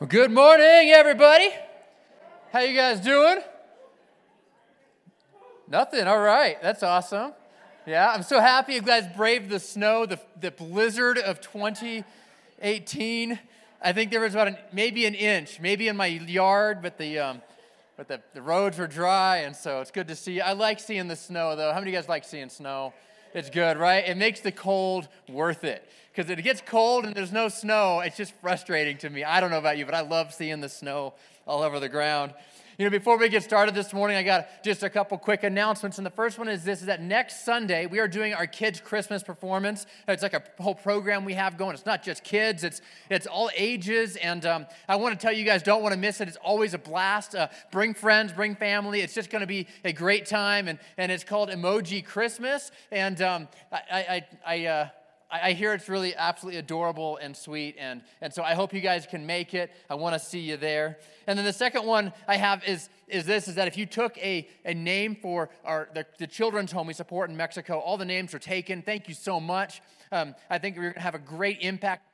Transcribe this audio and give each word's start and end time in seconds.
Well, 0.00 0.08
good 0.08 0.30
morning, 0.30 0.92
everybody. 0.92 1.50
How 2.54 2.60
you 2.60 2.74
guys 2.74 3.00
doing? 3.00 3.40
Nothing. 5.68 6.06
All 6.06 6.22
right. 6.22 6.56
That's 6.62 6.82
awesome. 6.82 7.34
Yeah, 7.86 8.10
I'm 8.10 8.22
so 8.22 8.40
happy 8.40 8.72
you 8.72 8.80
guys 8.80 9.04
braved 9.14 9.50
the 9.50 9.60
snow, 9.60 10.06
the, 10.06 10.18
the 10.40 10.52
blizzard 10.52 11.18
of 11.18 11.42
2018. 11.42 13.38
I 13.82 13.92
think 13.92 14.10
there 14.10 14.22
was 14.22 14.32
about 14.32 14.48
an, 14.48 14.56
maybe 14.72 15.04
an 15.04 15.14
inch, 15.14 15.60
maybe 15.60 15.86
in 15.86 15.98
my 15.98 16.06
yard, 16.06 16.80
but 16.80 16.96
the 16.96 17.18
um, 17.18 17.42
but 17.98 18.08
the, 18.08 18.22
the 18.32 18.40
roads 18.40 18.78
were 18.78 18.86
dry, 18.86 19.40
and 19.40 19.54
so 19.54 19.82
it's 19.82 19.90
good 19.90 20.08
to 20.08 20.16
see. 20.16 20.40
I 20.40 20.54
like 20.54 20.80
seeing 20.80 21.08
the 21.08 21.16
snow, 21.16 21.54
though. 21.56 21.74
How 21.74 21.78
many 21.78 21.90
of 21.90 21.92
you 21.92 22.00
guys 22.00 22.08
like 22.08 22.24
seeing 22.24 22.48
snow? 22.48 22.94
It's 23.32 23.50
good, 23.50 23.76
right? 23.76 24.06
It 24.06 24.16
makes 24.16 24.40
the 24.40 24.52
cold 24.52 25.08
worth 25.28 25.64
it. 25.64 25.88
Because 26.12 26.30
it 26.30 26.42
gets 26.42 26.60
cold 26.60 27.04
and 27.04 27.14
there's 27.14 27.32
no 27.32 27.48
snow, 27.48 28.00
it's 28.00 28.16
just 28.16 28.34
frustrating 28.40 28.98
to 28.98 29.10
me. 29.10 29.22
I 29.22 29.40
don't 29.40 29.50
know 29.50 29.58
about 29.58 29.78
you, 29.78 29.84
but 29.84 29.94
I 29.94 30.00
love 30.00 30.34
seeing 30.34 30.60
the 30.60 30.68
snow 30.68 31.14
all 31.46 31.62
over 31.62 31.78
the 31.78 31.88
ground. 31.88 32.34
You 32.80 32.86
know, 32.86 32.90
before 32.92 33.18
we 33.18 33.28
get 33.28 33.42
started 33.42 33.74
this 33.74 33.92
morning, 33.92 34.16
I 34.16 34.22
got 34.22 34.64
just 34.64 34.82
a 34.82 34.88
couple 34.88 35.18
quick 35.18 35.44
announcements. 35.44 35.98
And 35.98 36.06
the 36.06 36.10
first 36.10 36.38
one 36.38 36.48
is 36.48 36.64
this 36.64 36.80
is 36.80 36.86
that 36.86 37.02
next 37.02 37.44
Sunday, 37.44 37.84
we 37.84 37.98
are 37.98 38.08
doing 38.08 38.32
our 38.32 38.46
kids' 38.46 38.80
Christmas 38.80 39.22
performance. 39.22 39.84
It's 40.08 40.22
like 40.22 40.32
a 40.32 40.42
whole 40.58 40.74
program 40.74 41.26
we 41.26 41.34
have 41.34 41.58
going. 41.58 41.74
It's 41.74 41.84
not 41.84 42.02
just 42.02 42.24
kids, 42.24 42.64
it's, 42.64 42.80
it's 43.10 43.26
all 43.26 43.50
ages. 43.54 44.16
And 44.16 44.46
um, 44.46 44.66
I 44.88 44.96
want 44.96 45.12
to 45.12 45.22
tell 45.22 45.30
you 45.30 45.44
guys, 45.44 45.62
don't 45.62 45.82
want 45.82 45.92
to 45.92 46.00
miss 46.00 46.22
it. 46.22 46.28
It's 46.28 46.38
always 46.38 46.72
a 46.72 46.78
blast. 46.78 47.34
Uh, 47.34 47.48
bring 47.70 47.92
friends, 47.92 48.32
bring 48.32 48.56
family. 48.56 49.02
It's 49.02 49.12
just 49.12 49.28
going 49.28 49.42
to 49.42 49.46
be 49.46 49.66
a 49.84 49.92
great 49.92 50.24
time. 50.24 50.66
And, 50.66 50.78
and 50.96 51.12
it's 51.12 51.22
called 51.22 51.50
Emoji 51.50 52.02
Christmas. 52.02 52.70
And 52.90 53.20
um, 53.20 53.48
I, 53.70 53.76
I, 53.92 54.26
I, 54.46 54.66
uh, 54.66 54.88
I 55.30 55.52
hear 55.52 55.72
it's 55.72 55.88
really 55.88 56.14
absolutely 56.14 56.58
adorable 56.58 57.16
and 57.18 57.36
sweet. 57.36 57.76
And, 57.78 58.02
and 58.20 58.32
so 58.32 58.42
I 58.42 58.54
hope 58.54 58.74
you 58.74 58.80
guys 58.80 59.06
can 59.06 59.26
make 59.26 59.54
it. 59.54 59.70
I 59.88 59.94
want 59.94 60.14
to 60.14 60.18
see 60.18 60.40
you 60.40 60.56
there. 60.56 60.98
And 61.26 61.38
then 61.38 61.46
the 61.46 61.52
second 61.52 61.86
one 61.86 62.12
I 62.26 62.36
have 62.36 62.64
is, 62.64 62.88
is 63.06 63.24
this, 63.26 63.46
is 63.46 63.54
that 63.54 63.68
if 63.68 63.76
you 63.76 63.86
took 63.86 64.18
a, 64.18 64.48
a 64.64 64.74
name 64.74 65.16
for 65.20 65.50
our, 65.64 65.88
the, 65.94 66.04
the 66.18 66.26
children's 66.26 66.72
home 66.72 66.88
we 66.88 66.94
support 66.94 67.30
in 67.30 67.36
Mexico, 67.36 67.78
all 67.78 67.96
the 67.96 68.04
names 68.04 68.34
are 68.34 68.40
taken. 68.40 68.82
Thank 68.82 69.08
you 69.08 69.14
so 69.14 69.38
much. 69.38 69.82
Um, 70.12 70.34
I 70.48 70.58
think 70.58 70.76
we're 70.76 70.82
going 70.82 70.94
to 70.94 71.00
have 71.00 71.14
a 71.14 71.20
great 71.20 71.58
impact 71.60 72.09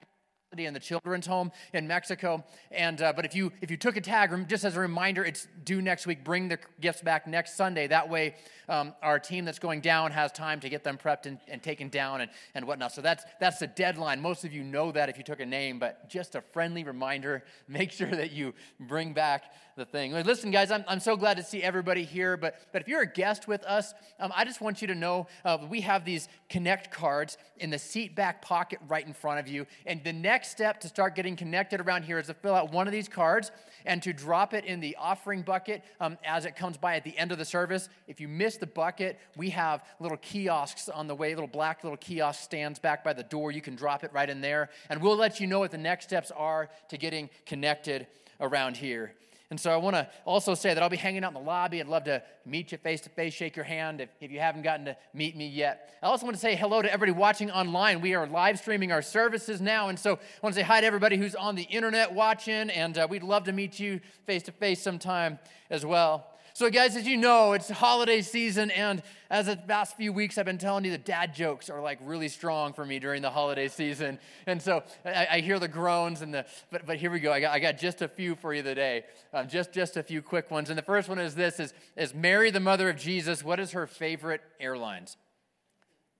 in 0.64 0.72
the 0.72 0.80
children's 0.80 1.26
home 1.26 1.52
in 1.74 1.86
Mexico. 1.86 2.42
And 2.70 3.02
uh, 3.02 3.12
but 3.14 3.24
if 3.24 3.34
you 3.34 3.52
if 3.60 3.70
you 3.70 3.76
took 3.76 3.96
a 3.96 4.00
tag, 4.00 4.48
just 4.48 4.64
as 4.64 4.76
a 4.76 4.80
reminder, 4.80 5.24
it's 5.24 5.46
due 5.64 5.82
next 5.82 6.06
week. 6.06 6.24
Bring 6.24 6.48
the 6.48 6.58
gifts 6.80 7.02
back 7.02 7.26
next 7.26 7.56
Sunday. 7.56 7.86
That 7.86 8.08
way, 8.08 8.34
um, 8.68 8.94
our 9.02 9.18
team 9.18 9.44
that's 9.44 9.58
going 9.58 9.80
down 9.80 10.10
has 10.12 10.32
time 10.32 10.60
to 10.60 10.68
get 10.68 10.82
them 10.84 10.96
prepped 10.96 11.26
and, 11.26 11.38
and 11.48 11.62
taken 11.62 11.88
down 11.88 12.22
and, 12.22 12.30
and 12.54 12.66
whatnot. 12.66 12.92
So 12.92 13.02
that's 13.02 13.24
that's 13.40 13.58
the 13.58 13.66
deadline. 13.66 14.20
Most 14.20 14.44
of 14.44 14.52
you 14.52 14.64
know 14.64 14.90
that 14.92 15.08
if 15.08 15.18
you 15.18 15.24
took 15.24 15.40
a 15.40 15.46
name, 15.46 15.78
but 15.78 16.08
just 16.08 16.34
a 16.34 16.40
friendly 16.40 16.84
reminder. 16.84 17.44
Make 17.68 17.92
sure 17.92 18.10
that 18.10 18.32
you 18.32 18.54
bring 18.80 19.12
back 19.12 19.52
the 19.76 19.84
thing. 19.84 20.12
Listen, 20.12 20.50
guys, 20.50 20.70
I'm, 20.70 20.84
I'm 20.88 21.00
so 21.00 21.16
glad 21.16 21.36
to 21.36 21.42
see 21.42 21.62
everybody 21.62 22.04
here. 22.04 22.36
But 22.36 22.56
but 22.72 22.80
if 22.82 22.88
you're 22.88 23.02
a 23.02 23.06
guest 23.06 23.46
with 23.46 23.62
us, 23.64 23.92
um, 24.18 24.32
I 24.34 24.44
just 24.44 24.60
want 24.60 24.80
you 24.80 24.88
to 24.88 24.94
know 24.94 25.26
uh, 25.44 25.58
we 25.68 25.82
have 25.82 26.04
these 26.04 26.28
connect 26.48 26.90
cards 26.90 27.36
in 27.58 27.70
the 27.70 27.78
seat 27.78 28.14
back 28.14 28.40
pocket 28.42 28.78
right 28.88 29.06
in 29.06 29.12
front 29.12 29.40
of 29.40 29.48
you. 29.48 29.66
And 29.84 30.02
the 30.02 30.12
next 30.12 30.45
step 30.46 30.80
to 30.80 30.88
start 30.88 31.14
getting 31.14 31.36
connected 31.36 31.80
around 31.80 32.04
here 32.04 32.18
is 32.18 32.26
to 32.26 32.34
fill 32.34 32.54
out 32.54 32.72
one 32.72 32.86
of 32.86 32.92
these 32.92 33.08
cards 33.08 33.50
and 33.84 34.02
to 34.02 34.12
drop 34.12 34.54
it 34.54 34.64
in 34.64 34.80
the 34.80 34.96
offering 34.98 35.42
bucket 35.42 35.82
um, 36.00 36.18
as 36.24 36.44
it 36.44 36.56
comes 36.56 36.76
by 36.76 36.96
at 36.96 37.04
the 37.04 37.16
end 37.16 37.32
of 37.32 37.38
the 37.38 37.44
service. 37.44 37.88
If 38.06 38.20
you 38.20 38.28
miss 38.28 38.56
the 38.56 38.66
bucket, 38.66 39.18
we 39.36 39.50
have 39.50 39.84
little 40.00 40.18
kiosks 40.18 40.88
on 40.88 41.06
the 41.06 41.14
way, 41.14 41.34
little 41.34 41.46
black 41.46 41.84
little 41.84 41.96
kiosk 41.96 42.42
stands 42.42 42.78
back 42.78 43.04
by 43.04 43.12
the 43.12 43.22
door. 43.22 43.52
You 43.52 43.62
can 43.62 43.76
drop 43.76 44.04
it 44.04 44.12
right 44.12 44.28
in 44.28 44.40
there, 44.40 44.70
and 44.90 45.00
we'll 45.00 45.16
let 45.16 45.40
you 45.40 45.46
know 45.46 45.60
what 45.60 45.70
the 45.70 45.78
next 45.78 46.06
steps 46.06 46.30
are 46.30 46.68
to 46.88 46.98
getting 46.98 47.30
connected 47.46 48.06
around 48.40 48.76
here. 48.76 49.14
And 49.50 49.60
so 49.60 49.70
I 49.70 49.76
want 49.76 49.94
to 49.94 50.08
also 50.24 50.54
say 50.54 50.74
that 50.74 50.82
I'll 50.82 50.88
be 50.88 50.96
hanging 50.96 51.22
out 51.22 51.28
in 51.28 51.34
the 51.34 51.40
lobby. 51.40 51.80
I'd 51.80 51.86
love 51.86 52.04
to 52.04 52.20
meet 52.44 52.72
you 52.72 52.78
face 52.78 53.00
to 53.02 53.10
face, 53.10 53.32
shake 53.32 53.54
your 53.54 53.64
hand 53.64 54.00
if, 54.00 54.08
if 54.20 54.32
you 54.32 54.40
haven't 54.40 54.62
gotten 54.62 54.86
to 54.86 54.96
meet 55.14 55.36
me 55.36 55.46
yet. 55.46 55.96
I 56.02 56.06
also 56.06 56.26
want 56.26 56.34
to 56.34 56.40
say 56.40 56.56
hello 56.56 56.82
to 56.82 56.92
everybody 56.92 57.12
watching 57.16 57.50
online. 57.52 58.00
We 58.00 58.14
are 58.14 58.26
live 58.26 58.58
streaming 58.58 58.90
our 58.90 59.02
services 59.02 59.60
now. 59.60 59.88
And 59.88 59.98
so 59.98 60.14
I 60.14 60.18
want 60.42 60.54
to 60.54 60.60
say 60.60 60.66
hi 60.66 60.80
to 60.80 60.86
everybody 60.86 61.16
who's 61.16 61.36
on 61.36 61.54
the 61.54 61.62
internet 61.62 62.12
watching. 62.12 62.70
And 62.70 62.98
uh, 62.98 63.06
we'd 63.08 63.22
love 63.22 63.44
to 63.44 63.52
meet 63.52 63.78
you 63.78 64.00
face 64.24 64.42
to 64.44 64.52
face 64.52 64.82
sometime 64.82 65.38
as 65.70 65.86
well. 65.86 66.26
So, 66.56 66.70
guys, 66.70 66.96
as 66.96 67.06
you 67.06 67.18
know, 67.18 67.52
it's 67.52 67.68
holiday 67.68 68.22
season, 68.22 68.70
and 68.70 69.02
as 69.28 69.44
the 69.44 69.58
past 69.58 69.94
few 69.94 70.10
weeks, 70.10 70.38
I've 70.38 70.46
been 70.46 70.56
telling 70.56 70.86
you 70.86 70.90
the 70.90 70.96
dad 70.96 71.34
jokes 71.34 71.68
are 71.68 71.82
like 71.82 71.98
really 72.00 72.28
strong 72.28 72.72
for 72.72 72.82
me 72.82 72.98
during 72.98 73.20
the 73.20 73.28
holiday 73.28 73.68
season. 73.68 74.18
And 74.46 74.62
so 74.62 74.82
I, 75.04 75.26
I 75.32 75.40
hear 75.40 75.58
the 75.58 75.68
groans, 75.68 76.22
and 76.22 76.32
the, 76.32 76.46
but, 76.72 76.86
but 76.86 76.96
here 76.96 77.10
we 77.10 77.20
go. 77.20 77.30
I 77.30 77.40
got, 77.40 77.52
I 77.52 77.58
got 77.58 77.76
just 77.76 78.00
a 78.00 78.08
few 78.08 78.36
for 78.36 78.54
you 78.54 78.62
today, 78.62 79.04
um, 79.34 79.48
just, 79.48 79.70
just 79.70 79.98
a 79.98 80.02
few 80.02 80.22
quick 80.22 80.50
ones. 80.50 80.70
And 80.70 80.78
the 80.78 80.82
first 80.82 81.10
one 81.10 81.18
is 81.18 81.34
this 81.34 81.60
is, 81.60 81.74
is 81.94 82.14
Mary, 82.14 82.50
the 82.50 82.58
mother 82.58 82.88
of 82.88 82.96
Jesus, 82.96 83.44
what 83.44 83.60
is 83.60 83.72
her 83.72 83.86
favorite 83.86 84.40
airlines? 84.58 85.18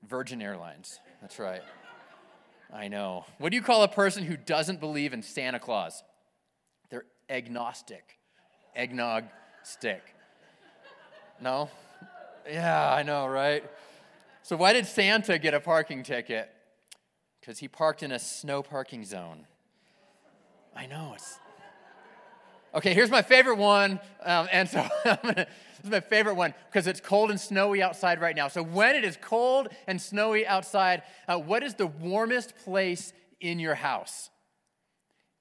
Virgin 0.06 0.42
Airlines. 0.42 1.00
That's 1.22 1.38
right. 1.38 1.62
I 2.70 2.88
know. 2.88 3.24
What 3.38 3.53
do 3.53 3.56
you 3.56 3.62
call 3.62 3.84
a 3.84 3.88
person 3.88 4.22
who 4.22 4.36
doesn't 4.36 4.80
believe 4.80 5.14
in 5.14 5.22
Santa 5.22 5.58
Claus? 5.58 6.04
They're 6.91 7.06
agnostic. 7.30 8.18
Eggnog 8.74 9.24
stick. 9.62 10.12
No? 11.41 11.70
Yeah, 12.48 12.92
I 12.92 13.02
know, 13.02 13.26
right? 13.26 13.64
So, 14.42 14.56
why 14.56 14.72
did 14.72 14.86
Santa 14.86 15.38
get 15.38 15.54
a 15.54 15.60
parking 15.60 16.02
ticket? 16.02 16.50
Because 17.41 17.58
he 17.58 17.69
parked 17.69 18.02
in 18.02 18.12
a 18.12 18.19
snow 18.19 18.62
parking 18.62 19.04
zone. 19.04 19.47
I 20.74 20.86
know, 20.86 21.12
it's. 21.14 21.38
Okay, 22.74 22.92
here's 22.92 23.10
my 23.10 23.22
favorite 23.22 23.56
one. 23.56 23.98
Um, 24.22 24.48
and 24.52 24.69
so, 24.69 24.86
this 25.04 25.47
is 25.82 25.91
my 25.91 26.00
favorite 26.00 26.34
one 26.34 26.54
because 26.70 26.86
it's 26.86 27.00
cold 27.00 27.30
and 27.30 27.41
snowy 27.41 27.82
outside 27.82 28.20
right 28.20 28.36
now. 28.36 28.48
So, 28.48 28.62
when 28.62 28.94
it 28.94 29.04
is 29.04 29.18
cold 29.20 29.68
and 29.86 30.00
snowy 30.00 30.47
outside, 30.47 31.03
uh, 31.26 31.38
what 31.38 31.62
is 31.62 31.74
the 31.74 31.86
warmest 31.86 32.54
place 32.64 33.12
in 33.41 33.58
your 33.58 33.74
house? 33.74 34.30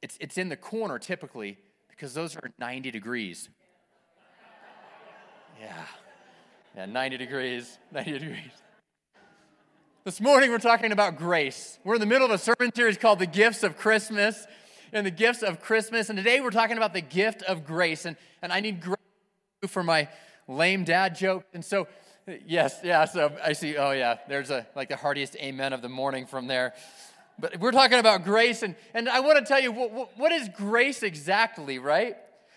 It's, 0.02 0.18
it's 0.20 0.38
in 0.38 0.50
the 0.50 0.58
corner 0.58 1.00
typically 1.00 1.58
because 1.90 2.14
those 2.14 2.36
are 2.36 2.52
90 2.60 2.92
degrees. 2.92 3.50
Yeah. 5.60 5.86
Yeah, 6.76 6.86
90 6.86 7.18
degrees, 7.18 7.78
90 7.92 8.12
degrees. 8.20 8.52
This 10.04 10.20
morning 10.20 10.52
we're 10.52 10.58
talking 10.58 10.92
about 10.92 11.18
grace. 11.18 11.80
We're 11.84 11.96
in 11.96 12.00
the 12.00 12.06
middle 12.06 12.26
of 12.26 12.32
a 12.32 12.38
sermon 12.38 12.74
series 12.76 12.98
called 12.98 13.20
The 13.20 13.26
Gifts 13.26 13.64
of 13.64 13.78
Christmas 13.78 14.46
and 14.92 15.06
the 15.06 15.12
gifts 15.12 15.42
of 15.42 15.62
Christmas. 15.62 16.10
And 16.10 16.18
today 16.18 16.42
we're 16.42 16.52
talking 16.52 16.78
about 16.78 16.94
the 16.94 17.02
gift 17.02 17.42
of 17.44 17.66
grace. 17.66 18.06
And, 18.06 18.18
and 18.42 18.52
I 18.52 18.60
need 18.60 18.82
grace 18.82 18.98
for 19.68 19.82
my 19.82 20.10
lame 20.48 20.84
dad 20.84 21.16
joke. 21.16 21.46
And 21.54 21.64
so, 21.64 21.88
yes, 22.46 22.80
yeah, 22.84 23.06
so 23.06 23.32
I 23.44 23.54
see, 23.54 23.78
oh 23.78 23.92
yeah, 23.92 24.18
there's 24.28 24.52
a 24.52 24.68
like 24.76 24.90
the 24.90 24.96
heartiest 24.96 25.36
amen 25.38 25.74
of 25.74 25.82
the 25.82 25.90
morning 25.90 26.26
from 26.26 26.48
there. 26.48 26.74
But 27.40 27.60
we're 27.60 27.72
talking 27.72 28.00
about 28.00 28.24
grace, 28.24 28.64
and, 28.64 28.76
and 28.94 29.10
I 29.10 29.20
want 29.20 29.40
to 29.40 29.44
tell 29.44 29.60
you 29.60 29.72
what, 29.72 30.18
what 30.18 30.32
is 30.32 30.50
grace 30.56 31.04
exactly, 31.04 31.80
right? 31.80 32.16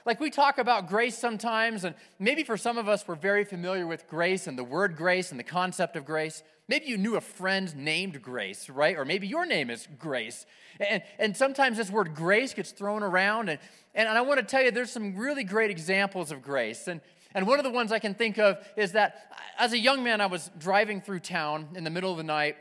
Like 0.09 0.21
we 0.21 0.31
talk 0.31 0.57
about 0.57 0.89
grace 0.89 1.19
sometimes, 1.19 1.85
and 1.85 1.95
maybe 2.19 2.43
for 2.43 2.57
some 2.57 2.79
of 2.79 2.89
us, 2.89 3.07
we're 3.07 3.15
very 3.15 3.45
familiar 3.45 3.87
with 3.87 4.09
grace 4.09 4.47
and 4.47 4.57
the 4.57 4.65
word 4.65 4.97
grace 4.97 5.33
and 5.33 5.39
the 5.39 5.45
concept 5.45 5.97
of 5.97 6.07
grace. 6.07 6.43
Maybe 6.67 6.87
you 6.87 6.97
knew 6.97 7.17
a 7.17 7.21
friend 7.21 7.77
named 7.77 8.23
Grace, 8.23 8.71
right? 8.71 8.97
Or 8.97 9.05
maybe 9.05 9.27
your 9.27 9.45
name 9.45 9.69
is 9.69 9.87
Grace. 9.99 10.47
And, 10.81 11.03
and 11.19 11.37
sometimes 11.37 11.77
this 11.77 11.91
word 11.91 12.15
grace 12.15 12.55
gets 12.55 12.71
thrown 12.71 13.03
around. 13.03 13.51
And, 13.51 13.59
and 13.95 14.09
I 14.09 14.23
want 14.23 14.41
to 14.41 14.47
tell 14.47 14.63
you, 14.63 14.71
there's 14.71 14.91
some 14.91 15.15
really 15.15 15.45
great 15.45 15.71
examples 15.71 16.33
of 16.33 16.41
grace. 16.41 16.89
And, 16.89 17.03
and 17.35 17.47
one 17.47 17.59
of 17.59 17.65
the 17.67 17.71
ones 17.71 17.93
I 17.93 17.99
can 17.99 18.15
think 18.15 18.39
of 18.39 18.67
is 18.79 18.93
that 18.93 19.31
as 19.59 19.75
a 19.75 19.79
young 19.79 20.03
man, 20.03 20.23
I 20.23 20.27
was 20.27 20.51
driving 20.57 21.03
through 21.03 21.21
town 21.21 21.69
in 21.75 21.85
the 21.85 21.91
middle 21.91 22.11
of 22.11 22.17
the 22.17 22.23
night, 22.23 22.57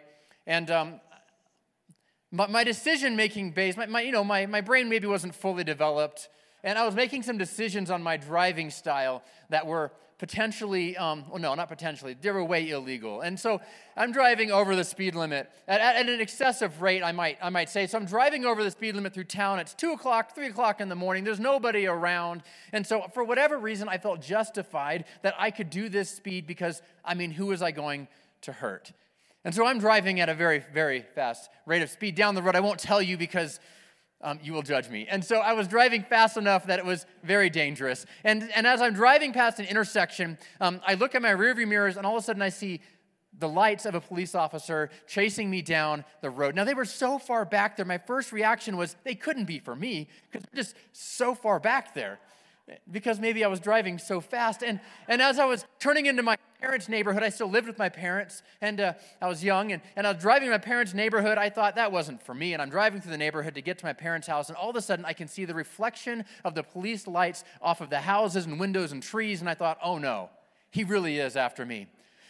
and 0.46 0.70
um, 0.70 1.00
my, 2.30 2.48
my 2.48 2.66
decision 2.66 3.16
making 3.16 3.52
base, 3.52 3.78
my, 3.78 3.86
my, 3.86 4.02
you 4.02 4.12
know, 4.12 4.26
my, 4.26 4.48
my 4.48 4.60
brain 4.60 4.90
maybe 4.90 5.08
wasn't 5.08 5.34
fully 5.34 5.64
developed 5.64 6.28
and 6.64 6.78
I 6.78 6.86
was 6.86 6.96
making 6.96 7.24
some 7.24 7.38
decisions 7.38 7.90
on 7.92 8.02
my 8.02 8.18
driving 8.18 8.70
style 8.70 9.24
that 9.50 9.66
were 9.66 9.92
potentially, 10.18 10.98
um, 10.98 11.26
well, 11.30 11.40
no, 11.40 11.54
not 11.54 11.68
potentially, 11.68 12.16
they 12.20 12.32
were 12.32 12.44
way 12.44 12.70
illegal. 12.70 13.22
And 13.22 13.40
so 13.40 13.62
I'm 13.96 14.12
driving 14.12 14.52
over 14.52 14.76
the 14.76 14.84
speed 14.84 15.14
limit 15.14 15.50
at, 15.68 15.80
at, 15.80 16.10
an 16.10 16.20
excessive 16.20 16.82
rate, 16.82 17.04
I 17.04 17.12
might, 17.12 17.38
I 17.42 17.50
might 17.50 17.70
say. 17.70 17.86
So 17.86 18.00
I'm 18.00 18.06
driving 18.06 18.44
over 18.44 18.64
the 18.64 18.72
speed 18.72 18.96
limit 18.96 19.14
through 19.14 19.26
town. 19.26 19.60
It's 19.60 19.76
2 19.76 19.92
o'clock, 19.92 20.34
3 20.34 20.48
o'clock 20.48 20.82
in 20.82 20.90
the 20.90 20.96
morning. 20.96 21.24
There's 21.24 21.40
nobody 21.40 21.86
around. 21.86 22.42
And 22.74 22.86
so, 22.86 23.04
for 23.14 23.24
whatever 23.24 23.60
reason, 23.60 23.88
I 23.88 24.00
felt 24.00 24.22
justified 24.22 25.06
that 25.22 25.36
I 25.38 25.52
could 25.52 25.70
do 25.70 25.88
this 25.88 26.10
speed 26.10 26.48
because, 26.48 26.82
I 27.06 27.14
mean, 27.14 27.32
who 27.32 27.48
was 27.48 27.62
I 27.62 27.72
going 27.72 28.08
to 28.42 28.52
hurt? 28.52 28.92
And 29.46 29.54
so 29.56 29.66
I'm 29.66 29.80
driving 29.80 30.20
at 30.20 30.30
a 30.30 30.34
very, 30.34 30.64
very 30.74 31.06
fast 31.16 31.50
rate 31.66 31.82
of 31.82 31.90
speed 31.90 32.16
down 32.16 32.36
the 32.36 32.42
road. 32.42 32.56
I 32.56 32.60
won't 32.60 32.80
tell 32.80 33.02
you 33.02 33.18
because 33.18 33.60
um, 34.22 34.40
you 34.42 34.54
will 34.54 34.62
judge 34.62 34.90
me. 34.90 35.08
And 35.10 35.24
so 35.24 35.38
I 35.38 35.54
was 35.54 35.68
driving 35.68 36.04
fast 36.04 36.38
enough 36.38 36.66
that 36.68 36.80
it 36.80 36.86
was 36.86 37.06
very 37.24 37.50
dangerous. 37.50 38.06
And, 38.24 38.50
and 38.56 38.66
as 38.66 38.82
I'm 38.82 38.94
driving 38.94 39.34
past 39.34 39.60
an 39.60 39.66
intersection, 39.66 40.38
um, 40.60 40.82
I 40.86 40.96
look 40.96 41.16
at 41.16 41.22
my 41.22 41.34
rearview 41.34 41.68
mirrors, 41.68 41.98
and 41.98 42.06
all 42.06 42.18
of 42.18 42.24
a 42.24 42.26
sudden 42.26 42.42
I 42.42 42.50
see 42.50 42.82
the 43.40 43.48
lights 43.48 43.86
of 43.86 43.94
a 43.94 44.02
police 44.02 44.34
officer 44.34 44.90
chasing 45.06 45.50
me 45.50 45.62
down 45.62 46.04
the 46.22 46.30
road. 46.30 46.56
Now, 46.56 46.64
they 46.64 46.74
were 46.74 46.86
so 46.86 47.20
far 47.20 47.46
back 47.46 47.78
there, 47.78 47.86
my 47.86 48.00
first 48.00 48.32
reaction 48.32 48.78
was 48.78 48.96
they 49.04 49.14
couldn't 49.14 49.46
be 49.46 49.60
for 49.60 49.76
me 49.76 50.08
because 50.24 50.48
they're 50.52 50.64
just 50.64 50.76
so 50.92 51.36
far 51.36 51.60
back 51.60 51.94
there 51.94 52.20
because 52.92 53.20
maybe 53.20 53.44
I 53.44 53.48
was 53.48 53.60
driving 53.60 53.98
so 53.98 54.20
fast. 54.20 54.64
And, 54.64 54.80
and 55.08 55.22
as 55.22 55.40
I 55.40 55.46
was 55.46 55.66
turning 55.80 56.06
into 56.06 56.24
my 56.24 56.38
parents' 56.60 56.90
neighborhood, 56.90 57.24
I 57.24 57.30
still 57.30 57.50
lived 57.50 57.68
with 57.68 57.78
my 57.78 57.90
parents, 57.90 58.42
and 58.62 58.80
uh, 58.80 58.94
I 59.22 59.28
was 59.28 59.44
young, 59.44 59.72
and, 59.72 59.82
and 59.96 60.08
I 60.08 60.12
was 60.12 60.22
driving 60.22 60.50
my 60.50 60.58
parents' 60.58 60.94
neighborhood. 60.94 61.38
I 61.38 61.50
thought 61.50 61.76
that 61.76 61.92
wasn't 61.92 62.22
for 62.24 62.34
me, 62.34 62.54
and 62.54 62.62
I'm 62.62 62.70
driving 62.70 63.00
through 63.00 63.12
the 63.12 63.18
neighborhood 63.18 63.56
to 63.56 63.62
get 63.62 63.78
to 63.80 63.86
my 63.86 63.94
parents' 63.94 64.28
house, 64.28 64.50
and 64.50 64.58
all 64.58 64.70
of 64.70 64.76
a 64.76 64.82
sudden 64.82 65.06
I 65.06 65.14
can 65.14 65.28
see 65.28 65.46
the 65.46 65.54
reflection 65.54 66.26
of 66.44 66.56
the 66.56 66.64
police 66.64 67.08
lights 67.08 67.44
off 67.62 67.82
of 67.82 67.90
the 67.90 68.00
houses 68.00 68.46
and 68.46 68.60
windows 68.60 68.92
and 68.92 69.04
trees, 69.04 69.40
and 69.40 69.50
I 69.50 69.54
thought, 69.54 69.78
oh 69.84 69.98
no, 69.98 70.30
he 70.72 70.84
really 70.84 71.20
is 71.20 71.36
after 71.36 71.66
me. 71.66 71.88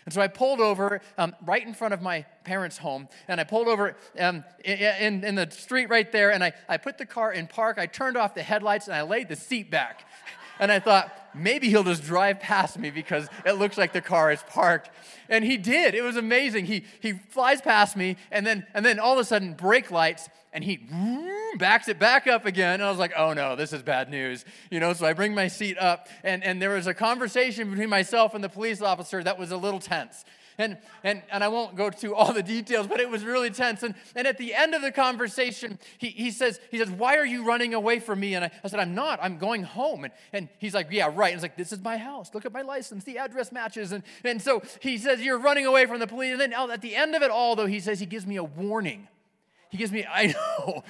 And 0.08 0.14
so 0.14 0.22
I 0.22 0.30
pulled 0.30 0.62
over 0.62 1.02
um, 1.18 1.36
right 1.46 1.68
in 1.68 1.74
front 1.74 1.94
of 1.94 2.02
my 2.02 2.24
parents' 2.46 2.78
home, 2.78 3.10
and 3.28 3.42
I 3.42 3.44
pulled 3.44 3.68
over 3.68 3.98
um, 4.18 4.46
in, 4.64 5.22
in 5.26 5.36
the 5.36 5.52
street 5.52 5.90
right 5.90 6.10
there, 6.10 6.32
and 6.32 6.42
I, 6.42 6.54
I 6.70 6.78
put 6.78 6.98
the 6.98 7.06
car 7.06 7.34
in 7.34 7.46
park. 7.46 7.78
I 7.78 7.88
turned 7.88 8.16
off 8.16 8.34
the 8.34 8.42
headlights, 8.42 8.88
and 8.88 8.96
I 8.96 9.02
laid 9.02 9.28
the 9.28 9.36
seat 9.36 9.70
back. 9.70 10.08
And 10.60 10.72
I 10.72 10.80
thought, 10.80 11.16
maybe 11.36 11.70
he'll 11.70 11.84
just 11.84 12.04
drive 12.04 12.40
past 12.40 12.80
me 12.80 12.90
because 12.90 13.28
it 13.46 13.60
looks 13.60 13.78
like 13.78 13.94
the 13.94 14.02
car 14.02 14.32
is 14.32 14.42
parked. 14.50 14.90
And 15.30 15.46
he 15.46 15.56
did. 15.56 15.94
It 15.94 16.02
was 16.02 16.16
amazing. 16.16 16.66
He, 16.66 16.84
he 17.00 17.14
flies 17.14 17.62
past 17.62 17.96
me, 17.96 18.18
and 18.32 18.44
then, 18.44 18.66
and 18.74 18.84
then 18.84 19.00
all 19.00 19.14
of 19.14 19.20
a 19.20 19.24
sudden, 19.24 19.54
brake 19.54 19.92
lights, 19.92 20.30
and 20.54 20.64
he 20.64 20.80
backs 21.58 21.88
it 21.88 22.00
back 22.00 22.28
up 22.28 22.46
again. 22.46 22.76
And 22.76 22.84
I 22.84 22.90
was 22.90 23.00
like, 23.00 23.14
oh 23.18 23.34
no, 23.34 23.56
this 23.56 23.74
is 23.74 23.82
bad 23.82 24.10
news. 24.10 24.46
You 24.72 24.80
know, 24.80 24.94
so 24.94 25.06
I 25.06 25.14
bring 25.14 25.36
my 25.36 25.48
seat 25.48 25.78
up, 25.78 26.08
and, 26.24 26.44
and 26.44 26.62
there 26.62 26.72
was 26.72 26.88
a 26.88 26.94
conversation 26.94 27.70
between 27.70 27.90
myself 27.90 28.34
and 28.34 28.44
the 28.44 28.50
police 28.50 28.82
officer 28.82 29.24
that 29.24 29.38
was 29.38 29.52
a 29.52 29.58
little 29.58 29.80
tense. 29.80 30.26
And, 30.60 30.78
and, 31.04 31.22
and 31.32 31.44
I 31.44 31.50
won't 31.50 31.76
go 31.76 31.92
to 31.92 32.16
all 32.16 32.34
the 32.34 32.42
details, 32.42 32.88
but 32.88 33.00
it 33.00 33.10
was 33.10 33.24
really 33.24 33.52
tense. 33.52 33.84
And, 33.84 33.94
and 34.16 34.26
at 34.26 34.40
the 34.40 34.56
end 34.56 34.74
of 34.74 34.82
the 34.82 34.92
conversation, 34.92 35.78
he, 36.00 36.10
he, 36.10 36.32
says, 36.32 36.60
he 36.72 36.80
says, 36.80 36.90
Why 36.90 37.18
are 37.18 37.26
you 37.26 37.46
running 37.46 37.76
away 37.76 38.00
from 38.00 38.20
me? 38.20 38.34
And 38.34 38.46
I, 38.46 38.52
I 38.64 38.68
said, 38.68 38.80
I'm 38.80 38.96
not. 38.96 39.20
I'm 39.22 39.38
going 39.38 39.62
home. 39.62 40.04
And, 40.04 40.14
and 40.34 40.50
he's 40.58 40.74
like, 40.74 40.88
Yeah, 40.90 41.12
right. 41.14 41.32
And 41.32 41.42
like, 41.44 41.58
This 41.58 41.72
is 41.72 41.82
my 41.82 41.98
house. 41.98 42.34
Look 42.34 42.46
at 42.46 42.54
my 42.54 42.64
license. 42.64 43.04
The 43.04 43.20
address 43.20 43.52
matches. 43.52 43.92
And, 43.92 44.04
and 44.24 44.42
so 44.42 44.64
he 44.82 44.98
says, 44.98 45.22
You're 45.22 45.38
running 45.38 45.68
away 45.68 45.86
from 45.86 46.00
the 46.00 46.08
police. 46.08 46.32
And 46.32 46.42
then 46.42 46.54
oh, 46.58 46.72
at 46.72 46.82
the 46.82 46.96
end 46.96 47.14
of 47.14 47.22
it 47.22 47.30
all, 47.30 47.56
though, 47.56 47.68
he 47.68 47.80
says, 47.80 48.00
He 48.00 48.08
gives 48.08 48.26
me 48.26 48.38
a 48.38 48.44
warning. 48.44 49.08
He 49.70 49.78
gives 49.78 49.92
me, 49.92 50.06
I 50.12 50.28
know, 50.28 50.84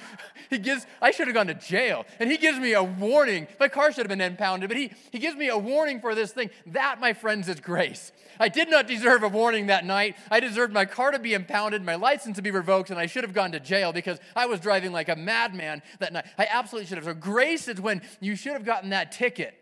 he 0.50 0.58
gives, 0.58 0.86
I 1.00 1.10
should 1.10 1.26
have 1.26 1.34
gone 1.34 1.48
to 1.48 1.54
jail. 1.54 2.04
And 2.18 2.30
he 2.30 2.36
gives 2.36 2.58
me 2.58 2.72
a 2.72 2.82
warning. 2.82 3.46
My 3.58 3.68
car 3.68 3.92
should 3.92 4.08
have 4.08 4.08
been 4.08 4.20
impounded, 4.20 4.68
but 4.68 4.76
he, 4.76 4.92
he 5.10 5.18
gives 5.18 5.36
me 5.36 5.48
a 5.48 5.58
warning 5.58 6.00
for 6.00 6.14
this 6.14 6.32
thing. 6.32 6.50
That, 6.66 7.00
my 7.00 7.12
friends, 7.12 7.48
is 7.48 7.60
grace. 7.60 8.12
I 8.40 8.48
did 8.48 8.70
not 8.70 8.86
deserve 8.86 9.22
a 9.22 9.28
warning 9.28 9.66
that 9.66 9.84
night. 9.84 10.16
I 10.30 10.40
deserved 10.40 10.72
my 10.72 10.84
car 10.84 11.10
to 11.10 11.18
be 11.18 11.34
impounded, 11.34 11.84
my 11.84 11.96
license 11.96 12.36
to 12.36 12.42
be 12.42 12.50
revoked, 12.50 12.90
and 12.90 12.98
I 12.98 13.06
should 13.06 13.24
have 13.24 13.34
gone 13.34 13.52
to 13.52 13.60
jail 13.60 13.92
because 13.92 14.20
I 14.36 14.46
was 14.46 14.60
driving 14.60 14.92
like 14.92 15.08
a 15.08 15.16
madman 15.16 15.82
that 15.98 16.12
night. 16.12 16.26
I 16.38 16.46
absolutely 16.50 16.86
should 16.86 16.98
have. 16.98 17.04
So 17.04 17.14
grace 17.14 17.68
is 17.68 17.80
when 17.80 18.02
you 18.20 18.36
should 18.36 18.52
have 18.52 18.64
gotten 18.64 18.90
that 18.90 19.12
ticket 19.12 19.54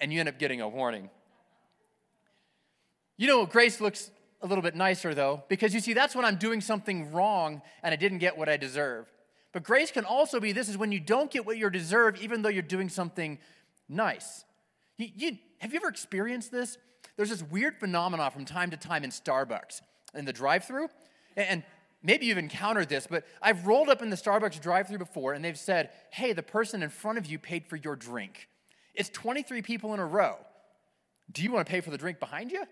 and 0.00 0.12
you 0.12 0.20
end 0.20 0.28
up 0.28 0.38
getting 0.38 0.60
a 0.60 0.68
warning. 0.68 1.10
You 3.16 3.28
know, 3.28 3.46
grace 3.46 3.80
looks 3.80 4.10
a 4.44 4.46
little 4.46 4.62
bit 4.62 4.76
nicer, 4.76 5.14
though, 5.14 5.42
because 5.48 5.72
you 5.72 5.80
see, 5.80 5.94
that's 5.94 6.14
when 6.14 6.24
I'm 6.24 6.36
doing 6.36 6.60
something 6.60 7.10
wrong 7.12 7.62
and 7.82 7.92
I 7.92 7.96
didn't 7.96 8.18
get 8.18 8.36
what 8.36 8.48
I 8.48 8.58
deserve. 8.58 9.10
But 9.52 9.62
grace 9.62 9.90
can 9.90 10.04
also 10.04 10.38
be 10.38 10.52
this 10.52 10.68
is 10.68 10.76
when 10.76 10.92
you 10.92 11.00
don't 11.00 11.30
get 11.30 11.46
what 11.46 11.56
you 11.56 11.70
deserve, 11.70 12.20
even 12.20 12.42
though 12.42 12.50
you're 12.50 12.62
doing 12.62 12.90
something 12.90 13.38
nice. 13.88 14.44
You, 14.98 15.08
you, 15.16 15.38
have 15.58 15.72
you 15.72 15.78
ever 15.78 15.88
experienced 15.88 16.52
this? 16.52 16.76
There's 17.16 17.30
this 17.30 17.42
weird 17.42 17.80
phenomenon 17.80 18.30
from 18.32 18.44
time 18.44 18.70
to 18.70 18.76
time 18.76 19.02
in 19.02 19.10
Starbucks, 19.10 19.80
in 20.14 20.26
the 20.26 20.32
drive 20.32 20.64
through. 20.64 20.88
And 21.36 21.62
maybe 22.02 22.26
you've 22.26 22.36
encountered 22.36 22.90
this, 22.90 23.06
but 23.08 23.24
I've 23.40 23.66
rolled 23.66 23.88
up 23.88 24.02
in 24.02 24.10
the 24.10 24.16
Starbucks 24.16 24.60
drive 24.60 24.88
through 24.88 24.98
before 24.98 25.32
and 25.32 25.42
they've 25.42 25.58
said, 25.58 25.90
hey, 26.10 26.34
the 26.34 26.42
person 26.42 26.82
in 26.82 26.90
front 26.90 27.16
of 27.16 27.24
you 27.24 27.38
paid 27.38 27.66
for 27.66 27.76
your 27.76 27.96
drink. 27.96 28.48
It's 28.94 29.08
23 29.08 29.62
people 29.62 29.94
in 29.94 30.00
a 30.00 30.06
row. 30.06 30.36
Do 31.32 31.42
you 31.42 31.50
want 31.50 31.66
to 31.66 31.70
pay 31.70 31.80
for 31.80 31.90
the 31.90 31.98
drink 31.98 32.20
behind 32.20 32.52
you? 32.52 32.64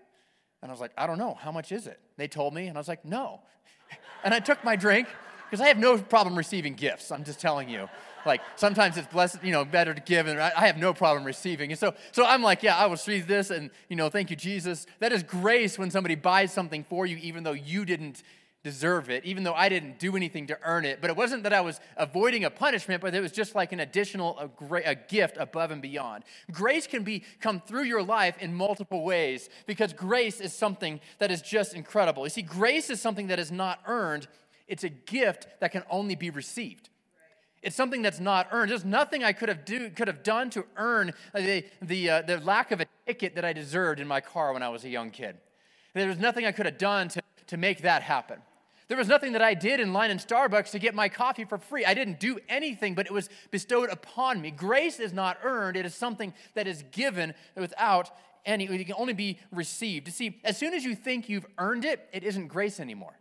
And 0.63 0.71
I 0.71 0.73
was 0.73 0.79
like, 0.79 0.93
I 0.97 1.05
don't 1.05 1.17
know. 1.17 1.33
How 1.33 1.51
much 1.51 1.73
is 1.73 1.87
it? 1.87 1.99
They 2.15 2.29
told 2.29 2.53
me, 2.53 2.67
and 2.67 2.77
I 2.77 2.79
was 2.79 2.87
like, 2.87 3.03
no. 3.05 3.41
And 4.23 4.33
I 4.33 4.39
took 4.39 4.63
my 4.63 4.77
drink 4.77 5.09
because 5.49 5.59
I 5.59 5.67
have 5.67 5.77
no 5.77 5.97
problem 5.97 6.37
receiving 6.37 6.75
gifts. 6.75 7.11
I'm 7.11 7.25
just 7.25 7.41
telling 7.41 7.67
you. 7.67 7.89
Like 8.25 8.39
sometimes 8.55 8.95
it's 8.95 9.07
blessed, 9.07 9.43
you 9.43 9.51
know, 9.51 9.65
better 9.65 9.93
to 9.93 9.99
give, 9.99 10.27
and 10.27 10.39
I 10.39 10.67
have 10.67 10.77
no 10.77 10.93
problem 10.93 11.25
receiving. 11.25 11.71
And 11.71 11.79
so, 11.79 11.93
so 12.13 12.25
I'm 12.25 12.41
like, 12.41 12.63
yeah, 12.63 12.77
I 12.77 12.85
will 12.85 12.93
receive 12.93 13.27
this, 13.27 13.49
and 13.49 13.69
you 13.89 13.97
know, 13.97 14.09
thank 14.09 14.29
you, 14.29 14.37
Jesus. 14.37 14.87
That 14.99 15.11
is 15.11 15.23
grace 15.23 15.77
when 15.77 15.91
somebody 15.91 16.15
buys 16.15 16.53
something 16.53 16.85
for 16.85 17.05
you, 17.05 17.17
even 17.17 17.43
though 17.43 17.51
you 17.51 17.83
didn't 17.83 18.23
deserve 18.63 19.09
it, 19.09 19.25
even 19.25 19.43
though 19.43 19.53
I 19.53 19.67
didn't 19.67 19.99
do 19.99 20.15
anything 20.15 20.47
to 20.47 20.57
earn 20.63 20.85
it. 20.85 21.01
But 21.01 21.09
it 21.09 21.17
wasn't 21.17 21.43
that 21.43 21.51
I 21.51 21.59
was 21.59 21.81
avoiding 21.97 22.45
a 22.45 22.49
punishment, 22.49 23.01
but 23.01 23.13
it 23.13 23.19
was 23.19 23.33
just 23.33 23.55
like 23.55 23.73
an 23.73 23.81
additional 23.81 24.39
a, 24.39 24.75
a 24.85 24.95
gift 24.95 25.35
above 25.37 25.71
and 25.71 25.81
beyond. 25.81 26.23
Grace 26.51 26.87
can 26.87 27.03
be 27.03 27.23
come 27.41 27.59
through 27.59 27.83
your 27.83 28.01
life 28.01 28.37
in 28.39 28.53
multiple 28.53 29.03
ways 29.03 29.49
because 29.65 29.91
grace 29.91 30.39
is 30.39 30.53
something 30.53 31.01
that 31.19 31.29
is 31.29 31.41
just 31.41 31.73
incredible. 31.73 32.23
You 32.23 32.29
see, 32.29 32.41
grace 32.41 32.89
is 32.89 33.01
something 33.01 33.27
that 33.27 33.39
is 33.39 33.51
not 33.51 33.81
earned, 33.85 34.27
it's 34.67 34.85
a 34.85 34.89
gift 34.89 35.47
that 35.59 35.73
can 35.73 35.83
only 35.89 36.15
be 36.15 36.29
received. 36.29 36.89
It's 37.61 37.75
something 37.75 38.01
that's 38.01 38.19
not 38.19 38.47
earned. 38.51 38.71
There's 38.71 38.85
nothing 38.85 39.23
I 39.23 39.33
could 39.33 39.49
have, 39.49 39.65
do, 39.65 39.89
could 39.89 40.07
have 40.07 40.23
done 40.23 40.49
to 40.51 40.65
earn 40.75 41.13
the, 41.33 41.65
the, 41.81 42.09
uh, 42.09 42.21
the 42.21 42.39
lack 42.39 42.71
of 42.71 42.81
a 42.81 42.85
ticket 43.05 43.35
that 43.35 43.45
I 43.45 43.53
deserved 43.53 43.99
in 43.99 44.07
my 44.07 44.19
car 44.19 44.51
when 44.53 44.63
I 44.63 44.69
was 44.69 44.83
a 44.83 44.89
young 44.89 45.11
kid. 45.11 45.37
There 45.93 46.07
was 46.07 46.17
nothing 46.17 46.45
I 46.45 46.51
could 46.51 46.65
have 46.65 46.77
done 46.77 47.07
to, 47.09 47.21
to 47.47 47.57
make 47.57 47.81
that 47.83 48.03
happen. 48.03 48.39
There 48.93 48.99
was 48.99 49.07
nothing 49.07 49.31
that 49.31 49.41
I 49.41 49.55
did 49.55 49.79
in 49.79 49.91
line 49.91 50.11
in 50.11 50.19
Starbucks 50.19 50.69
to 50.69 50.77
get 50.77 50.93
my 50.93 51.09
coffee 51.09 51.45
for 51.45 51.57
free. 51.57 51.83
I 51.83 51.95
didn't 51.95 52.19
do 52.19 52.37
anything, 52.47 52.93
but 52.93 53.07
it 53.07 53.11
was 53.11 53.27
bestowed 53.49 53.89
upon 53.89 54.39
me. 54.39 54.51
Grace 54.51 54.99
is 54.99 55.11
not 55.11 55.39
earned, 55.43 55.77
it 55.77 55.83
is 55.87 55.95
something 55.95 56.31
that 56.53 56.67
is 56.67 56.83
given 56.91 57.33
without 57.55 58.11
any, 58.45 58.65
it 58.65 58.85
can 58.85 58.93
only 58.95 59.13
be 59.13 59.39
received. 59.51 60.05
You 60.05 60.13
see, 60.13 60.39
as 60.43 60.59
soon 60.59 60.75
as 60.75 60.85
you 60.85 60.93
think 60.93 61.27
you've 61.27 61.47
earned 61.57 61.85
it, 61.85 62.07
it 62.13 62.23
isn't 62.23 62.49
grace 62.49 62.79
anymore. 62.79 63.17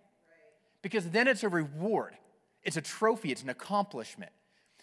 Because 0.83 1.09
then 1.09 1.27
it's 1.27 1.43
a 1.43 1.49
reward, 1.49 2.19
it's 2.63 2.77
a 2.77 2.83
trophy, 2.83 3.33
it's 3.33 3.43
an 3.43 3.49
accomplishment. 3.49 4.33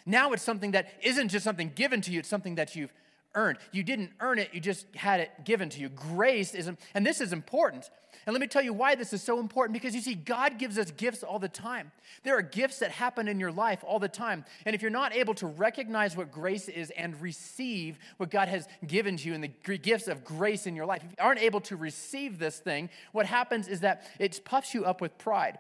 Now 0.08 0.32
it's 0.32 0.42
something 0.42 0.72
that 0.72 0.92
isn't 1.04 1.30
just 1.30 1.44
something 1.44 1.72
given 1.76 2.02
to 2.02 2.12
you, 2.12 2.18
it's 2.18 2.30
something 2.30 2.56
that 2.56 2.76
you've 2.76 2.94
earned. 3.36 3.60
You 3.72 3.84
didn't 3.84 4.10
earn 4.22 4.40
it, 4.40 4.56
you 4.56 4.60
just 4.60 4.88
had 4.96 5.20
it 5.20 5.46
given 5.46 5.70
to 5.70 5.80
you. 5.80 5.90
Grace 5.90 6.56
is, 6.56 6.68
and 6.96 7.06
this 7.06 7.22
is 7.22 7.32
important. 7.32 7.92
And 8.30 8.36
let 8.36 8.42
me 8.42 8.48
tell 8.48 8.62
you 8.62 8.74
why 8.74 8.94
this 8.94 9.12
is 9.12 9.24
so 9.24 9.40
important 9.40 9.74
because 9.74 9.96
you 9.96 10.02
see, 10.02 10.14
God 10.14 10.60
gives 10.60 10.78
us 10.78 10.92
gifts 10.92 11.24
all 11.24 11.40
the 11.40 11.50
time. 11.50 11.92
There 12.22 12.38
are 12.38 12.44
gifts 12.44 12.78
that 12.78 12.92
happen 12.92 13.28
in 13.28 13.40
your 13.40 13.52
life 13.52 13.84
all 13.84 13.98
the 13.98 14.08
time. 14.08 14.46
And 14.68 14.76
if 14.76 14.84
you're 14.84 14.92
not 14.92 15.16
able 15.16 15.34
to 15.34 15.48
recognize 15.48 16.16
what 16.16 16.32
grace 16.32 16.70
is 16.70 16.92
and 16.92 17.20
receive 17.24 17.98
what 18.18 18.30
God 18.30 18.48
has 18.48 18.68
given 18.86 19.18
to 19.18 19.28
you 19.28 19.34
in 19.34 19.42
the 19.42 19.48
gifts 19.48 20.08
of 20.08 20.24
grace 20.24 20.68
in 20.68 20.76
your 20.76 20.86
life, 20.86 21.02
if 21.04 21.10
you 21.10 21.18
aren't 21.18 21.40
able 21.40 21.60
to 21.62 21.76
receive 21.76 22.38
this 22.38 22.60
thing, 22.60 22.92
what 23.14 23.26
happens 23.26 23.68
is 23.68 23.80
that 23.80 24.08
it 24.20 24.40
puffs 24.46 24.76
you 24.76 24.86
up 24.86 25.02
with 25.02 25.18
pride. 25.18 25.58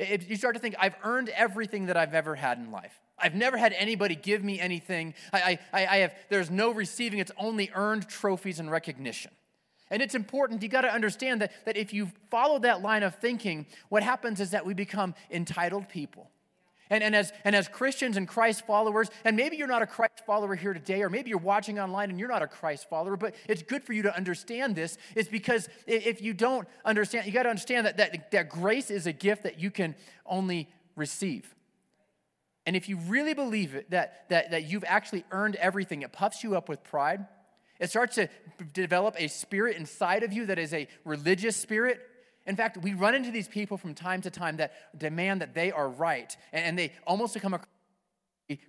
You 0.00 0.34
start 0.34 0.56
to 0.56 0.60
think, 0.60 0.74
I've 0.80 0.96
earned 1.04 1.28
everything 1.28 1.86
that 1.86 1.96
I've 1.96 2.14
ever 2.14 2.34
had 2.34 2.58
in 2.58 2.72
life. 2.72 3.00
I've 3.16 3.36
never 3.36 3.56
had 3.56 3.72
anybody 3.74 4.16
give 4.16 4.42
me 4.42 4.58
anything. 4.58 5.14
I, 5.32 5.60
I, 5.72 5.86
I 5.86 5.96
have, 5.98 6.16
there's 6.30 6.50
no 6.50 6.72
receiving, 6.72 7.20
it's 7.20 7.30
only 7.38 7.70
earned 7.76 8.08
trophies 8.08 8.58
and 8.58 8.72
recognition. 8.72 9.30
And 9.90 10.02
it's 10.02 10.14
important, 10.14 10.62
you 10.62 10.68
got 10.68 10.80
to 10.82 10.92
understand 10.92 11.40
that, 11.42 11.52
that 11.64 11.76
if 11.76 11.92
you 11.92 12.10
follow 12.30 12.58
that 12.60 12.82
line 12.82 13.02
of 13.02 13.14
thinking, 13.16 13.66
what 13.88 14.02
happens 14.02 14.40
is 14.40 14.50
that 14.50 14.66
we 14.66 14.74
become 14.74 15.14
entitled 15.30 15.88
people. 15.88 16.30
And, 16.88 17.02
and, 17.02 17.16
as, 17.16 17.32
and 17.44 17.56
as 17.56 17.66
Christians 17.66 18.16
and 18.16 18.28
Christ 18.28 18.64
followers, 18.66 19.10
and 19.24 19.36
maybe 19.36 19.56
you're 19.56 19.66
not 19.66 19.82
a 19.82 19.86
Christ 19.86 20.22
follower 20.24 20.54
here 20.54 20.72
today, 20.72 21.02
or 21.02 21.10
maybe 21.10 21.30
you're 21.30 21.38
watching 21.38 21.80
online 21.80 22.10
and 22.10 22.18
you're 22.18 22.28
not 22.28 22.42
a 22.42 22.46
Christ 22.46 22.88
follower, 22.88 23.16
but 23.16 23.34
it's 23.48 23.62
good 23.62 23.82
for 23.82 23.92
you 23.92 24.02
to 24.02 24.16
understand 24.16 24.76
this. 24.76 24.96
Is 25.16 25.28
because 25.28 25.68
if 25.86 26.22
you 26.22 26.32
don't 26.32 26.68
understand, 26.84 27.26
you 27.26 27.32
got 27.32 27.42
to 27.44 27.48
understand 27.48 27.86
that, 27.86 27.96
that, 27.96 28.30
that 28.30 28.48
grace 28.48 28.90
is 28.90 29.06
a 29.06 29.12
gift 29.12 29.42
that 29.42 29.58
you 29.58 29.70
can 29.70 29.96
only 30.24 30.68
receive. 30.94 31.54
And 32.66 32.76
if 32.76 32.88
you 32.88 32.98
really 32.98 33.34
believe 33.34 33.74
it, 33.74 33.90
that, 33.90 34.28
that, 34.28 34.50
that 34.50 34.64
you've 34.64 34.84
actually 34.86 35.24
earned 35.30 35.56
everything, 35.56 36.02
it 36.02 36.12
puffs 36.12 36.44
you 36.44 36.56
up 36.56 36.68
with 36.68 36.82
pride. 36.84 37.26
It 37.78 37.90
starts 37.90 38.14
to 38.16 38.28
develop 38.72 39.14
a 39.18 39.28
spirit 39.28 39.76
inside 39.76 40.22
of 40.22 40.32
you 40.32 40.46
that 40.46 40.58
is 40.58 40.72
a 40.72 40.88
religious 41.04 41.56
spirit. 41.56 42.00
In 42.46 42.56
fact, 42.56 42.78
we 42.78 42.94
run 42.94 43.14
into 43.14 43.30
these 43.30 43.48
people 43.48 43.76
from 43.76 43.94
time 43.94 44.22
to 44.22 44.30
time 44.30 44.56
that 44.58 44.72
demand 44.96 45.40
that 45.40 45.54
they 45.54 45.72
are 45.72 45.88
right, 45.88 46.36
and 46.52 46.78
they 46.78 46.92
almost 47.06 47.34
become 47.34 47.58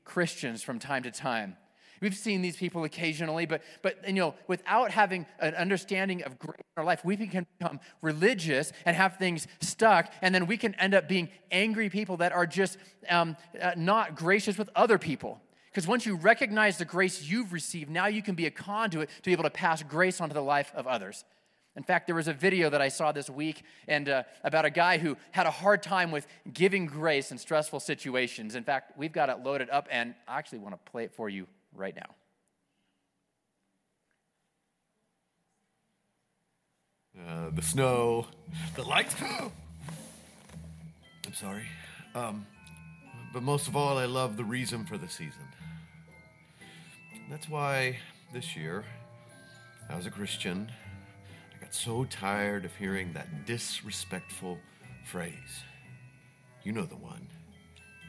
Christians 0.04 0.64
from 0.64 0.80
time 0.80 1.04
to 1.04 1.12
time. 1.12 1.56
We've 2.00 2.16
seen 2.16 2.42
these 2.42 2.58
people 2.58 2.84
occasionally, 2.84 3.46
but, 3.46 3.64
but 3.82 4.08
you 4.08 4.14
know, 4.14 4.36
without 4.48 4.92
having 4.92 5.26
an 5.40 5.56
understanding 5.56 6.24
of 6.24 6.38
grace 6.38 6.60
in 6.60 6.82
our 6.82 6.86
life, 6.86 7.04
we 7.04 7.18
can 7.18 7.48
become 7.58 7.80
religious 8.02 8.72
and 8.86 8.96
have 8.96 9.18
things 9.18 9.48
stuck, 9.62 10.12
and 10.22 10.34
then 10.34 10.46
we 10.46 10.58
can 10.58 10.76
end 10.76 10.94
up 10.94 11.08
being 11.08 11.30
angry 11.52 11.90
people 11.90 12.18
that 12.18 12.34
are 12.34 12.46
just 12.46 12.78
um, 13.10 13.36
uh, 13.60 13.72
not 13.76 14.16
gracious 14.16 14.58
with 14.58 14.70
other 14.76 14.98
people. 14.98 15.42
Because 15.78 15.88
once 15.88 16.08
you 16.08 16.16
recognize 16.16 16.80
the 16.80 16.86
grace 16.86 17.22
you've 17.22 17.54
received, 17.54 17.92
now 17.92 18.08
you 18.08 18.24
can 18.24 18.34
be 18.34 18.48
a 18.48 18.50
conduit 18.50 19.10
to 19.10 19.22
be 19.22 19.32
able 19.32 19.44
to 19.44 19.52
pass 19.52 19.84
grace 19.84 20.20
onto 20.20 20.34
the 20.34 20.42
life 20.42 20.72
of 20.74 20.88
others. 20.88 21.24
In 21.76 21.84
fact, 21.84 22.08
there 22.08 22.16
was 22.16 22.28
a 22.28 22.34
video 22.34 22.72
that 22.72 22.82
I 22.82 22.88
saw 22.88 23.12
this 23.12 23.30
week 23.30 23.62
and 23.88 24.10
uh, 24.10 24.24
about 24.44 24.66
a 24.66 24.72
guy 24.72 24.98
who 24.98 25.16
had 25.30 25.46
a 25.46 25.52
hard 25.52 25.84
time 25.84 26.10
with 26.10 26.26
giving 26.52 26.88
grace 26.88 27.32
in 27.32 27.38
stressful 27.38 27.80
situations. 27.80 28.56
In 28.56 28.64
fact, 28.64 28.98
we've 28.98 29.12
got 29.12 29.30
it 29.30 29.44
loaded 29.44 29.70
up, 29.70 29.88
and 29.92 30.16
I 30.28 30.40
actually 30.40 30.58
want 30.58 30.74
to 30.74 30.92
play 30.92 31.04
it 31.04 31.14
for 31.14 31.30
you 31.30 31.46
right 31.76 31.96
now. 31.96 32.16
Uh, 37.24 37.52
the 37.52 37.62
snow, 37.62 38.26
the 38.76 38.82
lights. 38.82 39.16
I'm 39.22 39.52
sorry. 41.34 41.68
Um, 42.16 42.48
but 43.32 43.44
most 43.44 43.68
of 43.68 43.76
all, 43.76 44.00
I 44.00 44.06
love 44.06 44.38
the 44.38 44.44
reason 44.44 44.84
for 44.84 44.98
the 44.98 45.08
season. 45.08 45.44
That's 47.30 47.50
why 47.50 47.98
this 48.32 48.56
year, 48.56 48.86
as 49.90 50.06
a 50.06 50.12
Christian, 50.12 50.72
I 51.54 51.62
got 51.62 51.74
so 51.74 52.06
tired 52.06 52.64
of 52.64 52.74
hearing 52.74 53.12
that 53.14 53.46
disrespectful 53.46 54.58
phrase. 55.04 55.64
You 56.64 56.72
know 56.72 56.86
the 56.86 56.96
one 56.96 57.28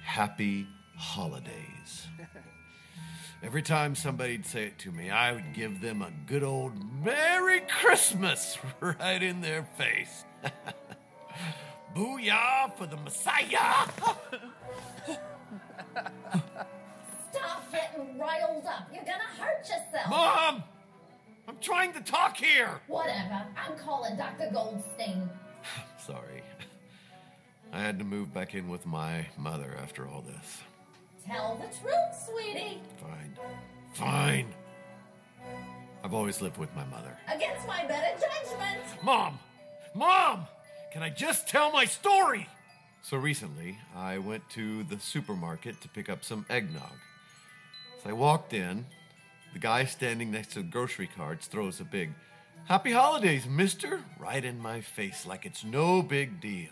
Happy 0.05 0.69
Holidays. 0.97 2.07
Every 3.43 3.63
time 3.63 3.97
somebody'd 3.97 4.47
say 4.47 4.67
it 4.67 4.79
to 4.81 4.93
me, 4.93 5.11
I 5.11 5.33
would 5.33 5.53
give 5.53 5.81
them 5.81 6.01
a 6.01 6.13
good 6.27 6.45
old 6.45 6.73
Merry 7.05 7.61
Christmas 7.81 8.57
right 8.81 9.23
in 9.23 9.41
their 9.41 9.65
face. 9.77 10.25
Booyah 11.95 12.77
for 12.77 12.87
the 12.87 12.97
Messiah! 12.99 13.89
Stop 17.39 17.73
getting 17.73 18.19
riled 18.19 18.65
up. 18.67 18.89
You're 18.93 19.05
gonna 19.05 19.25
hurt 19.39 19.61
yourself. 19.61 20.09
Mom! 20.09 20.63
I'm 21.49 21.57
trying 21.61 21.93
to 21.95 22.01
talk 22.01 22.37
here! 22.37 22.81
Whatever. 22.87 23.43
I'm 23.57 23.79
calling 23.79 24.17
Dr. 24.17 24.51
Goldstein. 24.53 25.29
Sorry. 26.07 26.43
I 27.73 27.81
had 27.81 27.99
to 27.99 28.05
move 28.05 28.33
back 28.33 28.55
in 28.55 28.69
with 28.69 28.87
my 28.87 29.27
mother 29.37 29.77
after 29.83 30.07
all 30.07 30.23
this. 30.23 30.63
Tell 31.27 31.57
the 31.57 31.67
truth, 31.79 32.27
sweetie. 32.27 32.81
Fine. 33.01 33.37
Fine. 33.95 34.55
I've 36.03 36.15
always 36.15 36.41
lived 36.41 36.57
with 36.57 36.75
my 36.75 36.85
mother. 36.87 37.17
Against 37.35 37.67
my 37.67 37.85
better 37.87 38.19
judgment. 38.19 39.03
Mom! 39.03 39.39
Mom! 39.95 40.47
Can 40.93 41.03
I 41.03 41.11
just 41.11 41.49
tell 41.49 41.71
my 41.71 41.85
story? 41.85 42.49
So 43.03 43.17
recently, 43.17 43.79
I 43.95 44.19
went 44.19 44.49
to 44.51 44.85
the 44.85 44.99
supermarket 44.99 45.81
to 45.83 45.89
pick 45.89 46.09
up 46.09 46.25
some 46.25 46.47
eggnog. 46.49 46.93
As 47.99 48.07
I 48.07 48.13
walked 48.13 48.55
in, 48.55 48.87
the 49.53 49.59
guy 49.59 49.85
standing 49.85 50.31
next 50.31 50.53
to 50.53 50.61
the 50.61 50.69
grocery 50.69 51.09
carts 51.17 51.49
throws 51.49 51.81
a 51.81 51.85
big, 51.85 52.13
Happy 52.67 52.93
Holidays, 52.93 53.47
mister, 53.47 54.01
right 54.19 54.45
in 54.45 54.61
my 54.61 54.81
face 54.81 55.27
like 55.27 55.45
it's 55.45 55.65
no 55.65 56.03
big 56.03 56.41
deal. 56.41 56.71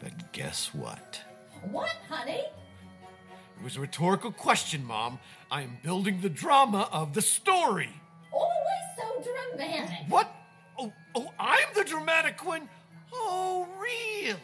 But 0.00 0.32
guess 0.32 0.72
what? 0.72 1.20
What, 1.70 1.96
honey? 2.08 2.44
It 3.58 3.62
was 3.62 3.76
a 3.76 3.80
rhetorical 3.80 4.32
question, 4.32 4.84
Mom. 4.84 5.18
I 5.50 5.62
am 5.62 5.78
building 5.82 6.20
the 6.20 6.30
drama 6.30 6.88
of 6.90 7.12
the 7.12 7.22
story. 7.22 7.90
Always 8.32 8.54
so 8.96 9.22
dramatic. 9.22 9.90
What? 10.08 10.32
Oh, 10.78 10.92
oh, 11.14 11.30
I'm 11.38 11.68
the 11.74 11.84
dramatic 11.84 12.44
one? 12.44 12.68
Oh, 13.12 13.68
really? 13.78 14.38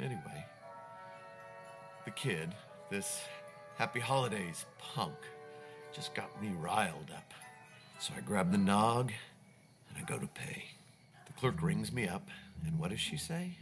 Anyway, 0.00 0.46
the 2.04 2.10
kid, 2.10 2.54
this 2.90 3.20
Happy 3.76 4.00
Holidays 4.00 4.66
punk, 4.94 5.14
just 5.92 6.14
got 6.14 6.42
me 6.42 6.50
riled 6.60 7.10
up. 7.14 7.32
So 7.98 8.12
I 8.16 8.20
grab 8.20 8.50
the 8.52 8.58
nog 8.58 9.12
and 9.88 9.98
I 9.98 10.06
go 10.06 10.18
to 10.18 10.26
pay. 10.26 10.64
The 11.26 11.32
clerk 11.34 11.62
rings 11.62 11.92
me 11.92 12.08
up, 12.08 12.28
and 12.66 12.78
what 12.78 12.90
does 12.90 13.00
she 13.00 13.16
say? 13.16 13.52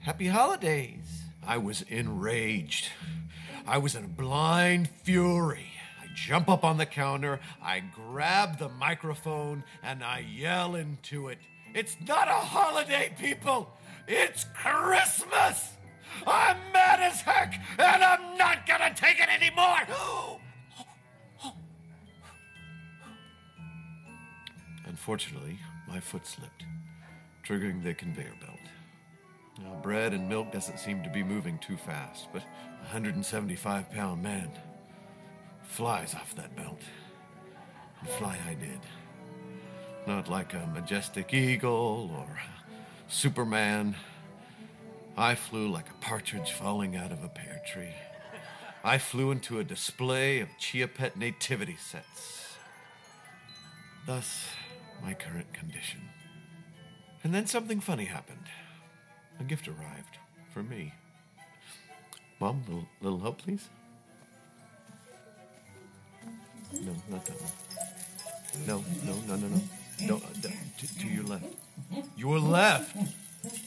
Happy 0.00 0.28
Holidays. 0.28 1.22
I 1.46 1.58
was 1.58 1.82
enraged. 1.82 2.90
I 3.66 3.78
was 3.78 3.94
in 3.94 4.04
a 4.04 4.08
blind 4.08 4.88
fury. 5.04 5.66
I 6.02 6.06
jump 6.14 6.48
up 6.48 6.64
on 6.64 6.76
the 6.76 6.86
counter, 6.86 7.40
I 7.62 7.80
grab 7.80 8.58
the 8.58 8.68
microphone, 8.68 9.64
and 9.82 10.02
I 10.02 10.24
yell 10.34 10.74
into 10.74 11.28
it. 11.28 11.38
It's 11.74 11.96
not 12.06 12.28
a 12.28 12.32
holiday, 12.32 13.12
people! 13.18 13.70
It's 14.08 14.44
Christmas! 14.54 15.70
I'm 16.26 16.56
mad 16.72 17.00
as 17.00 17.20
heck, 17.22 17.60
and 17.78 18.02
I'm 18.04 18.36
not 18.36 18.66
gonna 18.66 18.92
take 18.94 19.20
it 19.20 19.28
anymore! 19.28 19.86
Unfortunately, 24.86 25.58
my 25.88 26.00
foot 26.00 26.26
slipped, 26.26 26.64
triggering 27.46 27.82
the 27.82 27.94
conveyor 27.94 28.34
belt. 28.40 28.58
Now, 29.62 29.74
bread 29.82 30.12
and 30.14 30.28
milk 30.28 30.52
doesn't 30.52 30.78
seem 30.78 31.02
to 31.02 31.10
be 31.10 31.22
moving 31.22 31.58
too 31.58 31.76
fast, 31.76 32.28
but 32.32 32.42
a 32.42 32.82
175 32.82 33.90
pound 33.90 34.22
man 34.22 34.50
flies 35.62 36.14
off 36.14 36.34
that 36.36 36.56
belt. 36.56 36.80
And 38.00 38.08
fly 38.08 38.38
I 38.48 38.54
did. 38.54 38.80
Not 40.06 40.28
like 40.28 40.54
a 40.54 40.66
majestic 40.72 41.34
eagle 41.34 42.10
or 42.16 42.38
Superman. 43.08 43.94
I 45.16 45.34
flew 45.34 45.68
like 45.68 45.88
a 45.90 46.04
partridge 46.04 46.52
falling 46.52 46.96
out 46.96 47.12
of 47.12 47.22
a 47.22 47.28
pear 47.28 47.60
tree. 47.66 47.94
I 48.82 48.98
flew 48.98 49.30
into 49.30 49.58
a 49.58 49.64
display 49.64 50.40
of 50.40 50.48
Chia 50.58 50.88
Pet 50.88 51.16
nativity 51.16 51.76
sets. 51.76 52.56
Thus, 54.06 54.46
my 55.02 55.12
current 55.12 55.52
condition. 55.52 56.00
And 57.22 57.34
then 57.34 57.46
something 57.46 57.80
funny 57.80 58.06
happened. 58.06 58.46
A 59.38 59.44
gift 59.44 59.68
arrived 59.68 60.18
for 60.52 60.62
me. 60.62 60.94
Mom, 62.40 62.62
little, 62.66 62.88
little 63.02 63.20
help, 63.20 63.42
please? 63.42 63.68
No, 66.72 66.92
not 67.10 67.24
that 67.26 67.36
one. 67.40 68.66
No, 68.66 68.84
no, 69.04 69.14
no, 69.26 69.36
no, 69.36 69.48
no. 69.48 69.60
No, 70.02 70.16
uh, 70.16 70.48
to, 70.78 70.98
to 70.98 71.08
your 71.08 71.24
left. 71.24 71.44
Your 72.16 72.38
left. 72.38 72.96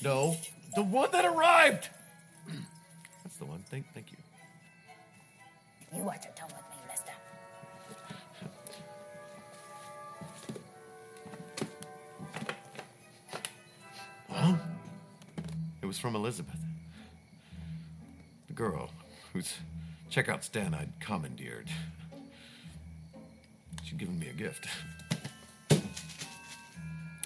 No, 0.03 0.37
the 0.75 0.83
one 0.83 1.11
that 1.11 1.25
arrived. 1.25 1.89
That's 3.23 3.37
the 3.37 3.45
one. 3.45 3.63
Thank, 3.69 3.91
thank 3.93 4.11
you. 4.11 4.17
You 5.95 6.03
watch 6.03 6.25
your 6.25 6.33
tongue 6.33 6.49
with 6.49 6.65
me, 6.69 6.77
mister. 6.89 7.11
Mom? 14.29 14.59
It 15.81 15.85
was 15.85 15.99
from 15.99 16.15
Elizabeth. 16.15 16.59
The 18.47 18.53
girl 18.53 18.89
whose 19.33 19.53
checkout 20.11 20.43
stand 20.43 20.75
I'd 20.75 20.99
commandeered. 20.99 21.69
She'd 23.83 23.97
given 23.97 24.17
me 24.17 24.29
a 24.29 24.33
gift. 24.33 24.67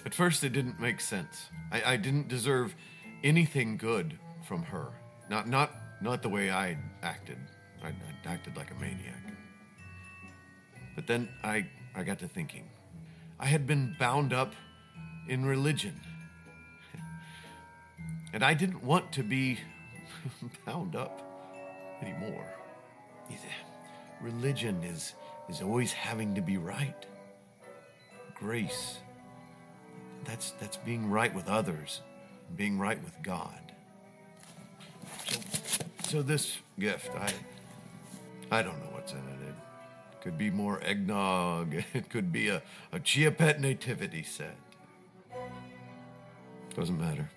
At 0.06 0.14
first, 0.14 0.42
it 0.44 0.52
didn't 0.54 0.80
make 0.80 1.00
sense. 1.00 1.48
I, 1.70 1.92
I 1.92 1.96
didn't 1.96 2.28
deserve 2.28 2.74
anything 3.22 3.76
good 3.76 4.18
from 4.46 4.62
her. 4.62 4.88
Not, 5.28 5.48
not, 5.48 5.72
not 6.00 6.22
the 6.22 6.28
way 6.28 6.50
I 6.50 6.76
acted. 7.02 7.38
I, 7.82 7.88
I 7.88 7.92
acted 8.26 8.56
like 8.56 8.70
a 8.70 8.74
maniac. 8.74 9.22
But 10.94 11.06
then 11.06 11.28
I, 11.44 11.66
I 11.94 12.02
got 12.02 12.18
to 12.20 12.28
thinking. 12.28 12.68
I 13.38 13.46
had 13.46 13.66
been 13.66 13.94
bound 13.98 14.32
up 14.32 14.54
in 15.28 15.44
religion. 15.44 16.00
And 18.34 18.44
I 18.44 18.52
didn't 18.52 18.84
want 18.84 19.10
to 19.12 19.22
be 19.22 19.58
bound 20.66 20.94
up 20.94 21.22
anymore. 22.02 22.44
Religion 24.20 24.82
is, 24.82 25.14
is 25.48 25.62
always 25.62 25.92
having 25.92 26.34
to 26.34 26.40
be 26.40 26.56
right. 26.56 27.06
Grace, 28.34 28.98
that's, 30.24 30.52
that's 30.60 30.76
being 30.76 31.08
right 31.08 31.34
with 31.34 31.48
others, 31.48 32.02
being 32.56 32.78
right 32.78 33.02
with 33.02 33.22
God. 33.22 33.60
So, 35.26 35.40
so 36.04 36.22
this 36.22 36.58
gift, 36.78 37.10
I, 37.16 37.32
I 38.50 38.62
don't 38.62 38.78
know 38.80 38.90
what's 38.92 39.12
in 39.12 39.18
it. 39.18 39.22
It 39.48 40.22
could 40.22 40.38
be 40.38 40.50
more 40.50 40.80
eggnog. 40.82 41.74
It 41.94 42.08
could 42.10 42.32
be 42.32 42.48
a, 42.48 42.62
a 42.92 43.00
Chia 43.00 43.30
Pet 43.30 43.60
nativity 43.60 44.22
set. 44.22 44.56
Doesn't 46.74 46.98
matter. 47.00 47.28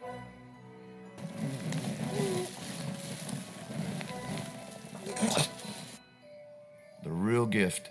The 7.04 7.10
real 7.10 7.46
gift 7.46 7.90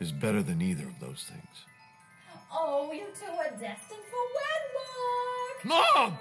is 0.00 0.12
better 0.12 0.42
than 0.42 0.62
either 0.62 0.86
of 0.86 1.00
those 1.00 1.24
things. 1.28 1.64
Oh, 2.52 2.92
you 2.92 3.06
two 3.18 3.30
are 3.30 3.50
destined 3.50 4.04
for 4.10 4.22
wedlock. 5.64 5.84
Mom! 5.94 6.18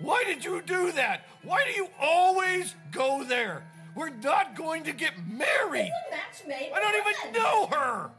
Why 0.00 0.24
did 0.24 0.44
you 0.44 0.62
do 0.62 0.92
that? 0.92 1.26
Why 1.42 1.64
do 1.64 1.70
you 1.72 1.88
always 2.00 2.74
go 2.90 3.22
there? 3.24 3.62
We're 3.94 4.10
not 4.10 4.56
going 4.56 4.84
to 4.84 4.92
get 4.92 5.12
married. 5.26 5.90
A 5.90 6.10
match 6.10 6.46
made. 6.46 6.70
I 6.74 6.80
don't 6.80 6.94
even 6.96 7.42
know 7.42 7.66
her. 7.66 8.10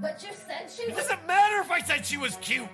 But 0.00 0.22
you 0.22 0.30
said 0.34 0.70
she. 0.70 0.82
It 0.84 0.96
doesn't 0.96 1.26
matter 1.26 1.60
if 1.60 1.70
I 1.70 1.80
said 1.80 2.06
she 2.06 2.18
was 2.18 2.36
cute. 2.36 2.68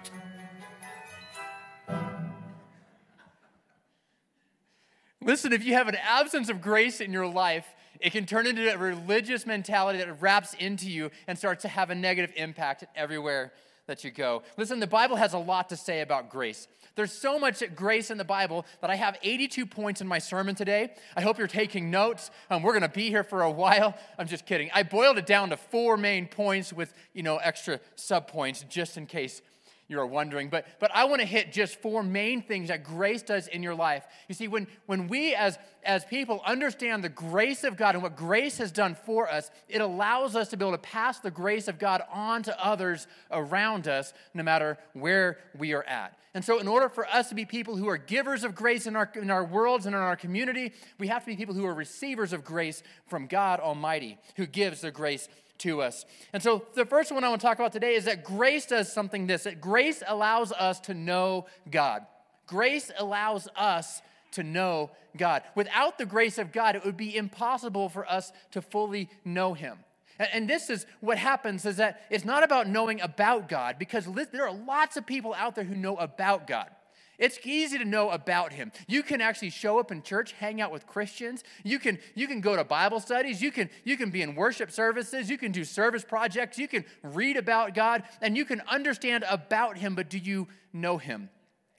Listen, 5.23 5.53
if 5.53 5.65
you 5.65 5.75
have 5.75 5.89
an 5.89 5.97
absence 5.97 6.49
of 6.49 6.61
grace 6.61 7.01
in 7.01 7.13
your 7.13 7.27
life, 7.27 7.67
it 8.01 8.13
can 8.13 8.25
turn 8.25 8.47
into 8.47 8.73
a 8.73 8.79
religious 8.79 9.47
mentality 9.47 9.99
that 9.99 10.23
wraps 10.23 10.55
into 10.55 10.89
you 10.89 11.11
and 11.27 11.37
starts 11.37 11.63
to 11.63 11.69
have 11.69 11.91
a 11.91 11.95
negative 11.95 12.33
impact 12.37 12.85
everywhere 12.95 13.53
that 13.89 14.05
you 14.05 14.13
go. 14.13 14.43
Listen, 14.57 14.79
the 14.79 14.87
Bible 14.87 15.17
has 15.17 15.33
a 15.33 15.39
lot 15.39 15.71
to 15.71 15.77
say 15.77 16.03
about 16.03 16.31
grace. 16.31 16.69
There's 16.95 17.13
so 17.13 17.39
much 17.39 17.63
grace 17.75 18.11
in 18.11 18.19
the 18.19 18.25
Bible 18.25 18.67
that 18.81 18.91
I 18.91 18.97
have 18.97 19.17
82 19.23 19.67
points 19.67 20.01
in 20.01 20.07
my 20.07 20.19
sermon 20.19 20.55
today. 20.55 20.95
I 21.17 21.23
hope 21.23 21.39
you're 21.39 21.47
taking 21.47 21.91
notes. 21.91 22.31
Um, 22.51 22.63
we're 22.63 22.73
going 22.73 22.83
to 22.83 22.89
be 22.89 23.09
here 23.09 23.25
for 23.25 23.43
a 23.43 23.51
while. 23.51 23.97
I'm 24.19 24.27
just 24.27 24.47
kidding. 24.47 24.71
I 24.75 24.83
boiled 24.83 25.19
it 25.19 25.27
down 25.27 25.51
to 25.51 25.57
four 25.57 25.97
main 25.97 26.27
points 26.27 26.73
with, 26.73 26.93
you 27.13 27.23
know, 27.23 27.37
extra 27.39 27.81
subpoints 27.97 28.69
just 28.69 28.97
in 28.97 29.07
case 29.07 29.43
you 29.89 29.99
are 29.99 30.07
wondering. 30.07 30.51
But, 30.51 30.67
but 30.79 30.91
I 30.95 31.05
want 31.05 31.21
to 31.23 31.27
hit 31.27 31.51
just 31.51 31.81
four 31.81 32.03
main 32.03 32.43
things 32.43 32.69
that 32.69 32.85
grace 32.85 33.23
does 33.23 33.49
in 33.49 33.63
your 33.63 33.75
life. 33.75 34.05
You 34.29 34.35
see, 34.35 34.47
when, 34.47 34.67
when 34.85 35.09
we 35.09 35.35
as, 35.35 35.59
as 35.83 36.05
people 36.05 36.43
understand 36.45 37.03
the 37.03 37.09
grace 37.09 37.65
of 37.65 37.77
God 37.77 37.95
and 37.95 38.03
what 38.03 38.15
grace 38.15 38.59
has 38.59 38.71
done 38.71 38.95
for 38.95 39.31
us, 39.31 39.51
it 39.69 39.81
allows 39.81 40.37
us 40.37 40.49
to 40.49 40.57
be 40.59 40.65
able 40.65 40.73
to 40.73 40.83
pass 40.83 41.21
the 41.21 41.31
grace 41.31 41.69
of 41.69 41.79
God 41.79 42.03
on 42.13 42.43
to 42.43 42.65
others 42.65 43.07
around 43.31 43.89
us, 43.89 44.13
no 44.35 44.43
matter 44.43 44.77
where 44.93 45.39
we 45.57 45.73
are 45.73 45.85
at. 45.85 46.19
And 46.35 46.45
so, 46.45 46.59
in 46.59 46.69
order 46.69 46.91
for 46.91 47.07
us 47.09 47.31
to 47.31 47.35
be 47.35 47.47
people 47.47 47.77
who 47.77 47.89
are 47.89 47.97
givers 47.97 48.45
of 48.45 48.55
grace 48.55 48.87
in 48.87 48.95
our, 48.95 49.11
in 49.15 49.31
our 49.31 49.45
worlds 49.45 49.87
and 49.87 49.95
in 49.95 50.01
our 50.01 50.15
community, 50.15 50.73
we 50.99 51.09
have 51.09 51.23
to 51.23 51.27
be 51.27 51.37
people 51.37 51.55
who 51.55 51.65
are 51.65 51.75
receivers 51.75 52.35
of 52.35 52.45
grace 52.45 52.83
from 53.07 53.27
God 53.27 53.59
Almighty, 53.59 54.19
who 54.37 54.47
gives 54.47 54.83
the 54.83 54.91
grace 54.91 55.29
to 55.59 55.83
us. 55.83 56.05
And 56.33 56.43
so, 56.43 56.65
the 56.75 56.87
first 56.87 57.13
one 57.13 57.25
I 57.25 57.29
want 57.29 57.41
to 57.41 57.47
talk 57.47 57.59
about 57.59 57.73
today 57.73 57.95
is 57.95 58.05
that 58.05 58.25
grace 58.25 58.67
does 58.67 58.93
something 58.93 59.27
this 59.27 59.45
that 59.45 59.61
grace 59.61 60.03
allows 60.07 60.53
us 60.53 60.81
to 60.81 60.95
know 60.95 61.47
God. 61.71 62.07
Grace 62.47 62.91
allows 62.99 63.49
us 63.57 64.03
to 64.33 64.43
know 64.43 64.91
God. 65.17 65.43
Without 65.55 65.99
the 65.99 66.07
grace 66.07 66.39
of 66.39 66.53
God, 66.53 66.77
it 66.77 66.85
would 66.85 66.97
be 66.97 67.17
impossible 67.17 67.89
for 67.89 68.09
us 68.11 68.33
to 68.53 68.63
fully 68.63 69.09
know 69.25 69.55
Him. 69.55 69.79
And 70.19 70.51
this 70.51 70.69
is 70.69 70.87
what 71.01 71.17
happens 71.17 71.65
is 71.65 71.77
that 71.77 72.03
it's 72.11 72.25
not 72.25 72.43
about 72.43 72.67
knowing 72.67 73.01
about 73.01 73.49
God 73.49 73.77
because 73.79 74.07
there 74.33 74.47
are 74.47 74.53
lots 74.53 74.97
of 74.97 75.07
people 75.07 75.33
out 75.35 75.55
there 75.55 75.65
who 75.65 75.77
know 75.77 75.97
about 75.97 76.47
God. 76.49 76.69
It's 77.19 77.39
easy 77.45 77.79
to 77.79 77.85
know 77.85 78.11
about 78.11 78.53
him. 78.53 78.71
You 78.87 79.03
can 79.03 79.21
actually 79.21 79.51
show 79.51 79.81
up 79.81 79.91
in 79.91 80.03
church, 80.03 80.33
hang 80.33 80.61
out 80.61 80.71
with 80.71 80.87
Christians. 80.87 81.43
You 81.65 81.79
can, 81.81 81.99
you 82.15 82.29
can 82.29 82.41
go 82.41 82.55
to 82.55 82.63
Bible 82.63 83.01
studies. 83.01 83.43
You 83.43 83.51
can, 83.51 83.69
you 83.85 83.97
can 83.97 84.11
be 84.11 84.23
in 84.23 84.37
worship 84.37 84.71
services. 84.71 85.29
You 85.29 85.37
can 85.37 85.51
do 85.51 85.65
service 85.65 86.05
projects. 86.05 86.59
You 86.59 86.69
can 86.69 86.85
read 87.03 87.37
about 87.37 87.75
God 87.75 88.05
and 88.23 88.37
you 88.37 88.45
can 88.45 88.63
understand 88.69 89.25
about 89.29 89.79
him, 89.79 89.97
but 89.97 90.09
do 90.09 90.19
you 90.19 90.47
know 90.73 90.99
him? 90.99 91.29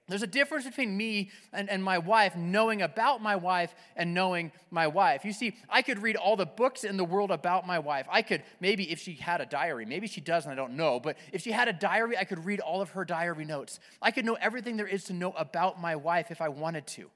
There's 0.10 0.24
a 0.24 0.28
difference 0.28 0.66
between 0.66 0.98
me 0.98 1.30
and, 1.54 1.70
and 1.70 1.84
my 1.84 2.00
wife 2.00 2.36
knowing 2.36 2.82
about 2.82 3.22
my 3.22 3.36
wife 3.36 3.74
and 3.96 4.14
knowing 4.14 4.52
my 4.72 4.88
wife. 4.88 5.24
You 5.24 5.34
see, 5.34 5.56
I 5.70 5.82
could 5.82 6.02
read 6.02 6.16
all 6.16 6.36
the 6.36 6.46
books 6.46 6.84
in 6.84 6.98
the 6.98 7.06
world 7.06 7.32
about 7.32 7.68
my 7.68 7.80
wife. 7.80 8.08
I 8.12 8.22
could, 8.22 8.44
maybe 8.60 8.92
if 8.92 9.00
she 9.00 9.14
had 9.14 9.40
a 9.40 9.46
diary, 9.46 9.86
maybe 9.86 10.08
she 10.08 10.20
doesn't, 10.22 10.52
I 10.52 10.56
don't 10.56 10.74
know, 10.74 11.00
but 11.00 11.18
if 11.32 11.42
she 11.42 11.52
had 11.52 11.68
a 11.68 11.74
diary, 11.74 12.18
I 12.18 12.24
could 12.24 12.44
read 12.46 12.60
all 12.60 12.82
of 12.82 12.90
her 12.92 13.06
diary 13.06 13.46
notes. 13.46 13.80
I 14.02 14.12
could 14.12 14.26
know 14.26 14.38
everything 14.42 14.78
there 14.78 14.88
is 14.88 15.06
to 15.06 15.14
know 15.14 15.32
about 15.32 15.80
my 15.80 15.96
wife 15.96 16.32
if 16.32 16.42
I 16.42 16.50
wanted 16.50 16.88
to. 16.88 17.10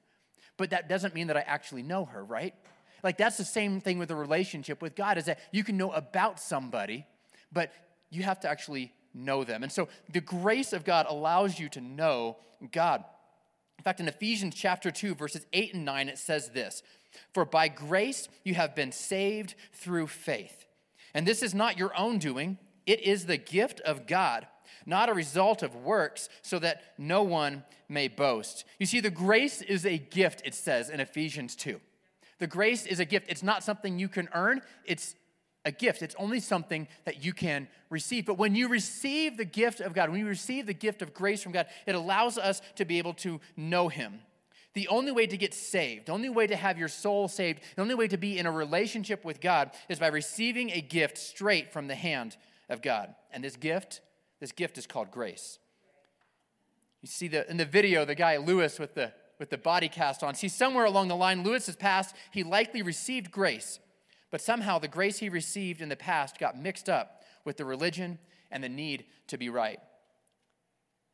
But 0.56 0.70
that 0.70 0.88
doesn't 0.88 1.14
mean 1.14 1.26
that 1.26 1.36
I 1.36 1.40
actually 1.40 1.82
know 1.82 2.04
her, 2.04 2.24
right? 2.24 2.54
Like 3.02 3.18
that's 3.18 3.36
the 3.36 3.44
same 3.44 3.80
thing 3.80 3.98
with 3.98 4.10
a 4.10 4.16
relationship 4.16 4.80
with 4.80 4.94
God, 4.94 5.18
is 5.18 5.24
that 5.24 5.40
you 5.52 5.64
can 5.64 5.76
know 5.76 5.90
about 5.90 6.38
somebody, 6.40 7.06
but 7.52 7.72
you 8.10 8.22
have 8.22 8.40
to 8.40 8.48
actually 8.48 8.92
know 9.14 9.44
them. 9.44 9.62
And 9.62 9.72
so 9.72 9.88
the 10.12 10.20
grace 10.20 10.72
of 10.72 10.84
God 10.84 11.06
allows 11.08 11.58
you 11.58 11.68
to 11.70 11.80
know 11.80 12.36
God. 12.72 13.04
In 13.78 13.84
fact, 13.84 14.00
in 14.00 14.08
Ephesians 14.08 14.54
chapter 14.54 14.90
2, 14.90 15.14
verses 15.14 15.46
8 15.52 15.74
and 15.74 15.84
9, 15.84 16.08
it 16.08 16.18
says 16.18 16.50
this 16.50 16.82
For 17.32 17.44
by 17.44 17.68
grace 17.68 18.28
you 18.44 18.54
have 18.54 18.74
been 18.74 18.92
saved 18.92 19.54
through 19.72 20.08
faith. 20.08 20.66
And 21.12 21.26
this 21.26 21.42
is 21.42 21.54
not 21.54 21.78
your 21.78 21.96
own 21.96 22.18
doing, 22.18 22.58
it 22.86 23.00
is 23.00 23.26
the 23.26 23.36
gift 23.36 23.80
of 23.80 24.06
God, 24.06 24.46
not 24.84 25.08
a 25.08 25.14
result 25.14 25.62
of 25.62 25.76
works, 25.76 26.28
so 26.42 26.58
that 26.58 26.82
no 26.98 27.22
one 27.22 27.64
may 27.88 28.08
boast. 28.08 28.64
You 28.78 28.86
see, 28.86 29.00
the 29.00 29.10
grace 29.10 29.62
is 29.62 29.86
a 29.86 29.98
gift, 29.98 30.42
it 30.44 30.54
says 30.54 30.90
in 30.90 31.00
Ephesians 31.00 31.54
2. 31.56 31.80
The 32.38 32.46
grace 32.46 32.84
is 32.84 33.00
a 33.00 33.04
gift. 33.04 33.26
It's 33.28 33.42
not 33.42 33.62
something 33.62 33.98
you 33.98 34.08
can 34.08 34.28
earn, 34.34 34.60
it's 34.84 35.14
a 35.64 35.72
gift. 35.72 36.02
It's 36.02 36.14
only 36.18 36.40
something 36.40 36.86
that 37.04 37.24
you 37.24 37.32
can 37.32 37.68
receive. 37.90 38.26
But 38.26 38.38
when 38.38 38.54
you 38.54 38.68
receive 38.68 39.36
the 39.36 39.44
gift 39.44 39.80
of 39.80 39.94
God, 39.94 40.10
when 40.10 40.20
you 40.20 40.26
receive 40.26 40.66
the 40.66 40.74
gift 40.74 41.02
of 41.02 41.14
grace 41.14 41.42
from 41.42 41.52
God, 41.52 41.66
it 41.86 41.94
allows 41.94 42.36
us 42.36 42.60
to 42.76 42.84
be 42.84 42.98
able 42.98 43.14
to 43.14 43.40
know 43.56 43.88
Him. 43.88 44.20
The 44.74 44.88
only 44.88 45.12
way 45.12 45.26
to 45.26 45.36
get 45.36 45.54
saved, 45.54 46.06
the 46.06 46.12
only 46.12 46.28
way 46.28 46.46
to 46.46 46.56
have 46.56 46.78
your 46.78 46.88
soul 46.88 47.28
saved, 47.28 47.60
the 47.76 47.82
only 47.82 47.94
way 47.94 48.08
to 48.08 48.16
be 48.16 48.38
in 48.38 48.46
a 48.46 48.50
relationship 48.50 49.24
with 49.24 49.40
God 49.40 49.70
is 49.88 49.98
by 50.00 50.08
receiving 50.08 50.70
a 50.70 50.80
gift 50.80 51.16
straight 51.16 51.72
from 51.72 51.86
the 51.86 51.94
hand 51.94 52.36
of 52.68 52.82
God. 52.82 53.14
And 53.30 53.42
this 53.44 53.56
gift, 53.56 54.00
this 54.40 54.52
gift 54.52 54.76
is 54.76 54.86
called 54.86 55.10
grace. 55.10 55.58
You 57.02 57.08
see 57.08 57.28
the, 57.28 57.48
in 57.48 57.56
the 57.56 57.64
video, 57.64 58.04
the 58.04 58.14
guy 58.16 58.36
Lewis 58.36 58.78
with 58.78 58.94
the, 58.94 59.12
with 59.38 59.50
the 59.50 59.58
body 59.58 59.88
cast 59.88 60.24
on. 60.24 60.34
See, 60.34 60.48
somewhere 60.48 60.86
along 60.86 61.08
the 61.08 61.16
line, 61.16 61.44
Lewis 61.44 61.66
has 61.66 61.76
passed. 61.76 62.16
he 62.32 62.42
likely 62.42 62.82
received 62.82 63.30
grace 63.30 63.78
but 64.34 64.40
somehow 64.40 64.80
the 64.80 64.88
grace 64.88 65.18
he 65.18 65.28
received 65.28 65.80
in 65.80 65.88
the 65.88 65.94
past 65.94 66.40
got 66.40 66.60
mixed 66.60 66.88
up 66.88 67.22
with 67.44 67.56
the 67.56 67.64
religion 67.64 68.18
and 68.50 68.64
the 68.64 68.68
need 68.68 69.04
to 69.28 69.38
be 69.38 69.48
right. 69.48 69.78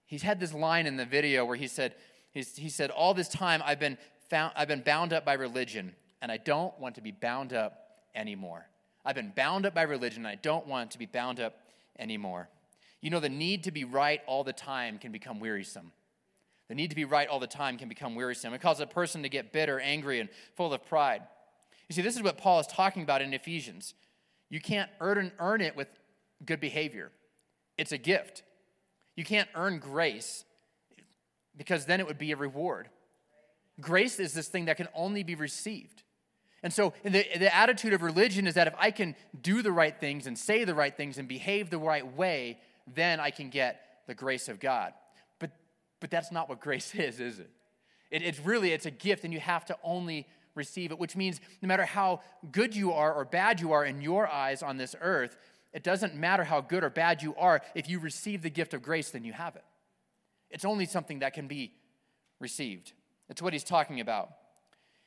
He's 0.07 0.23
had 0.23 0.41
this 0.41 0.55
line 0.55 0.87
in 0.87 0.97
the 0.97 1.05
video 1.05 1.45
where 1.45 1.59
he 1.59 1.67
said, 1.67 1.97
he 2.31 2.43
said, 2.43 2.91
All 2.91 3.13
this 3.13 3.29
time 3.29 3.61
I've 3.63 3.79
been, 3.79 3.99
found, 4.31 4.55
I've 4.57 4.69
been 4.69 4.81
bound 4.81 5.13
up 5.13 5.27
by 5.27 5.35
religion, 5.35 5.95
and 6.23 6.33
I 6.33 6.39
don't 6.39 6.81
want 6.81 6.95
to 6.95 7.03
be 7.03 7.11
bound 7.11 7.53
up 7.53 7.91
anymore. 8.15 8.67
I've 9.05 9.17
been 9.17 9.35
bound 9.37 9.67
up 9.67 9.75
by 9.75 9.83
religion, 9.83 10.25
and 10.25 10.33
I 10.33 10.37
don't 10.37 10.67
want 10.67 10.93
to 10.93 10.99
be 10.99 11.05
bound 11.05 11.41
up 11.41 11.59
anymore. 11.99 12.49
You 13.03 13.11
know, 13.11 13.21
the 13.21 13.29
need 13.29 13.65
to 13.65 13.71
be 13.71 13.85
right 13.85 14.23
all 14.27 14.45
the 14.45 14.55
time 14.55 14.97
can 14.97 15.13
become 15.13 15.41
wearisome. 15.41 15.93
The 16.69 16.75
need 16.75 16.89
to 16.89 16.97
be 16.97 17.05
right 17.05 17.29
all 17.29 17.39
the 17.39 17.47
time 17.47 17.77
can 17.77 17.91
become 17.91 18.15
wearisome. 18.15 18.55
It 18.55 18.63
causes 18.63 18.81
a 18.81 18.87
person 18.87 19.25
to 19.25 19.29
get 19.29 19.53
bitter, 19.53 19.79
angry, 19.79 20.21
and 20.21 20.31
full 20.57 20.73
of 20.73 20.87
pride. 20.87 21.21
You 21.91 21.95
see, 21.95 22.03
this 22.03 22.15
is 22.15 22.23
what 22.23 22.39
Paul 22.39 22.61
is 22.61 22.69
talking 22.69 23.03
about 23.03 23.21
in 23.21 23.35
Ephesians. 23.35 23.95
You 24.49 24.61
can't 24.61 24.89
earn, 25.01 25.33
earn 25.41 25.61
it 25.61 25.75
with 25.75 25.89
good 26.47 26.61
behavior, 26.61 27.11
it's 27.77 27.93
a 27.93 27.99
gift. 27.99 28.45
You 29.17 29.25
can't 29.25 29.49
earn 29.55 29.81
grace 29.81 30.45
because 31.57 31.85
then 31.85 31.99
it 32.01 32.07
would 32.07 32.17
be 32.17 32.31
a 32.31 32.37
reward. 32.37 32.89
Grace 33.81 34.21
is 34.21 34.33
this 34.33 34.49
thing 34.49 34.67
that 34.67 34.77
can 34.77 34.89
only 34.95 35.25
be 35.25 35.35
received. 35.35 36.05
And 36.63 36.73
so 36.73 36.95
the, 37.03 37.27
the 37.37 37.55
attitude 37.55 37.93
of 37.93 38.03
religion 38.03 38.47
is 38.47 38.55
that 38.55 38.69
if 38.69 38.75
I 38.79 38.93
can 38.93 39.17
do 39.43 39.61
the 39.61 39.73
right 39.73 39.99
things 39.99 40.27
and 40.27 40.39
say 40.39 40.65
the 40.65 40.75
right 40.75 40.97
things 40.97 41.19
and 41.19 41.27
behave 41.27 41.71
the 41.71 41.79
right 41.79 42.17
way, 42.17 42.61
then 42.87 43.19
I 43.19 43.31
can 43.31 43.51
get 43.51 43.83
the 44.07 44.15
grace 44.15 44.49
of 44.49 44.61
God. 44.61 44.95
But, 45.39 45.51
but 45.99 46.11
that's 46.11 46.31
not 46.31 46.49
what 46.49 46.61
grace 46.61 46.95
is, 46.95 47.19
is 47.19 47.41
it? 47.41 47.51
it? 48.11 48.23
It's 48.23 48.39
really, 48.39 48.73
it's 48.73 48.87
a 48.87 48.91
gift 48.93 49.25
and 49.25 49.35
you 49.35 49.41
have 49.41 49.65
to 49.67 49.77
only 49.83 50.29
receive 50.55 50.91
it, 50.91 50.99
which 50.99 51.17
means 51.17 51.41
no 51.63 51.67
matter 51.67 51.85
how 51.85 52.21
good 52.51 52.75
you 52.75 52.93
are 52.93 53.13
or 53.13 53.25
bad 53.25 53.61
you 53.61 53.73
are 53.73 53.85
in 53.85 54.01
your 54.01 54.29
eyes 54.29 54.63
on 54.63 54.77
this 54.77 54.95
earth, 55.01 55.37
it 55.73 55.85
doesn't 55.85 56.15
matter 56.15 56.45
how 56.45 56.61
good 56.61 56.83
or 56.83 56.91
bad 56.91 57.23
you 57.23 57.35
are. 57.37 57.63
If 57.75 57.89
you 57.89 57.99
receive 57.99 58.43
the 58.43 58.51
gift 58.51 58.75
of 58.75 58.83
grace, 58.83 59.11
then 59.11 59.25
you 59.25 59.33
have 59.33 59.57
it. 59.57 59.65
It's 60.51 60.65
only 60.65 60.85
something 60.85 61.21
that 61.21 61.33
can 61.33 61.47
be 61.47 61.73
received. 62.41 62.93
It's 63.29 63.41
what 63.41 63.53
he's 63.53 63.65
talking 63.65 64.01
about. 64.01 64.31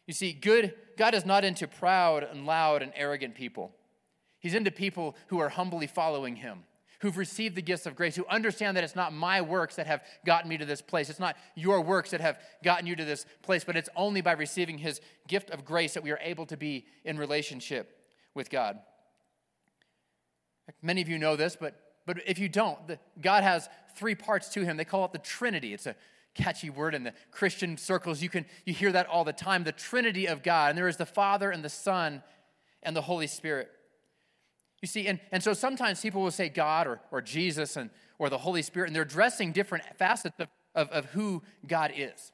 You 0.08 0.14
see, 0.14 0.34
good, 0.34 0.74
God 0.98 1.14
is 1.14 1.26
not 1.26 1.44
into 1.44 1.68
proud 1.68 2.24
and 2.24 2.46
loud 2.46 2.82
and 2.82 2.92
arrogant 2.96 3.36
people. 3.36 3.72
He's 4.40 4.54
into 4.54 4.72
people 4.72 5.16
who 5.28 5.40
are 5.40 5.50
humbly 5.50 5.88
following 5.88 6.38
him 6.38 6.64
who've 7.04 7.18
received 7.18 7.54
the 7.54 7.62
gifts 7.62 7.86
of 7.86 7.98
grace, 7.98 8.16
who 8.16 8.26
understand 8.30 8.78
that 8.78 8.84
it's 8.86 8.96
not 8.96 9.12
my 9.12 9.42
works 9.42 9.76
that 9.76 9.86
have 9.86 10.02
gotten 10.26 10.48
me 10.50 10.58
to 10.58 10.64
this 10.64 10.82
place. 10.82 11.10
It's 11.10 11.20
not 11.20 11.36
your 11.54 11.82
works 11.82 12.12
that 12.12 12.22
have 12.22 12.40
gotten 12.64 12.88
you 12.88 12.96
to 12.96 13.04
this 13.04 13.26
place, 13.42 13.66
but 13.66 13.76
it's 13.76 13.90
only 13.94 14.22
by 14.22 14.32
receiving 14.32 14.78
his 14.78 15.02
gift 15.28 15.50
of 15.50 15.66
grace 15.66 15.96
that 15.96 16.04
we 16.04 16.12
are 16.12 16.20
able 16.22 16.46
to 16.46 16.56
be 16.56 16.86
in 17.04 17.18
relationship 17.18 18.08
with 18.34 18.50
God. 18.50 18.80
Many 20.82 21.02
of 21.02 21.10
you 21.10 21.20
know 21.20 21.36
this, 21.36 21.58
but, 21.60 21.76
but 22.06 22.20
if 22.26 22.40
you 22.40 22.48
don't, 22.48 22.88
the, 22.88 22.98
God 23.20 23.44
has 23.44 23.68
three 23.98 24.16
parts 24.16 24.48
to 24.54 24.64
him. 24.64 24.78
They 24.78 24.86
call 24.86 25.04
it 25.04 25.12
the 25.12 25.18
Trinity. 25.18 25.74
It's 25.74 25.88
a 25.88 25.98
catchy 26.36 26.70
word 26.70 26.96
in 26.96 27.04
the 27.04 27.14
Christian 27.32 27.76
circles. 27.76 28.22
You 28.22 28.30
can 28.30 28.46
you 28.66 28.74
hear 28.74 28.94
that 28.94 29.08
all 29.08 29.26
the 29.26 29.34
time. 29.34 29.66
The 29.66 29.74
Trinity 29.74 30.26
of 30.26 30.42
God. 30.42 30.70
And 30.70 30.78
there 30.78 30.88
is 30.88 30.96
the 30.96 31.06
Father 31.06 31.52
and 31.52 31.66
the 31.66 31.70
Son 31.70 32.24
and 32.82 32.96
the 32.96 33.02
Holy 33.02 33.28
Spirit. 33.28 33.70
You 34.84 34.88
see, 34.88 35.08
and, 35.08 35.22
and 35.32 35.42
so 35.42 35.54
sometimes 35.54 36.02
people 36.02 36.22
will 36.22 36.30
say 36.30 36.50
God 36.50 36.88
or, 36.88 37.00
or 37.10 37.22
Jesus 37.22 37.78
and, 37.78 37.90
or 38.20 38.30
the 38.30 38.38
Holy 38.38 38.62
Spirit, 38.62 38.88
and 38.88 38.96
they're 38.96 39.04
addressing 39.04 39.54
different 39.54 39.86
facets 39.98 40.38
of, 40.42 40.50
of, 40.76 40.90
of 40.90 41.06
who 41.06 41.42
God 41.66 41.94
is. 41.96 42.34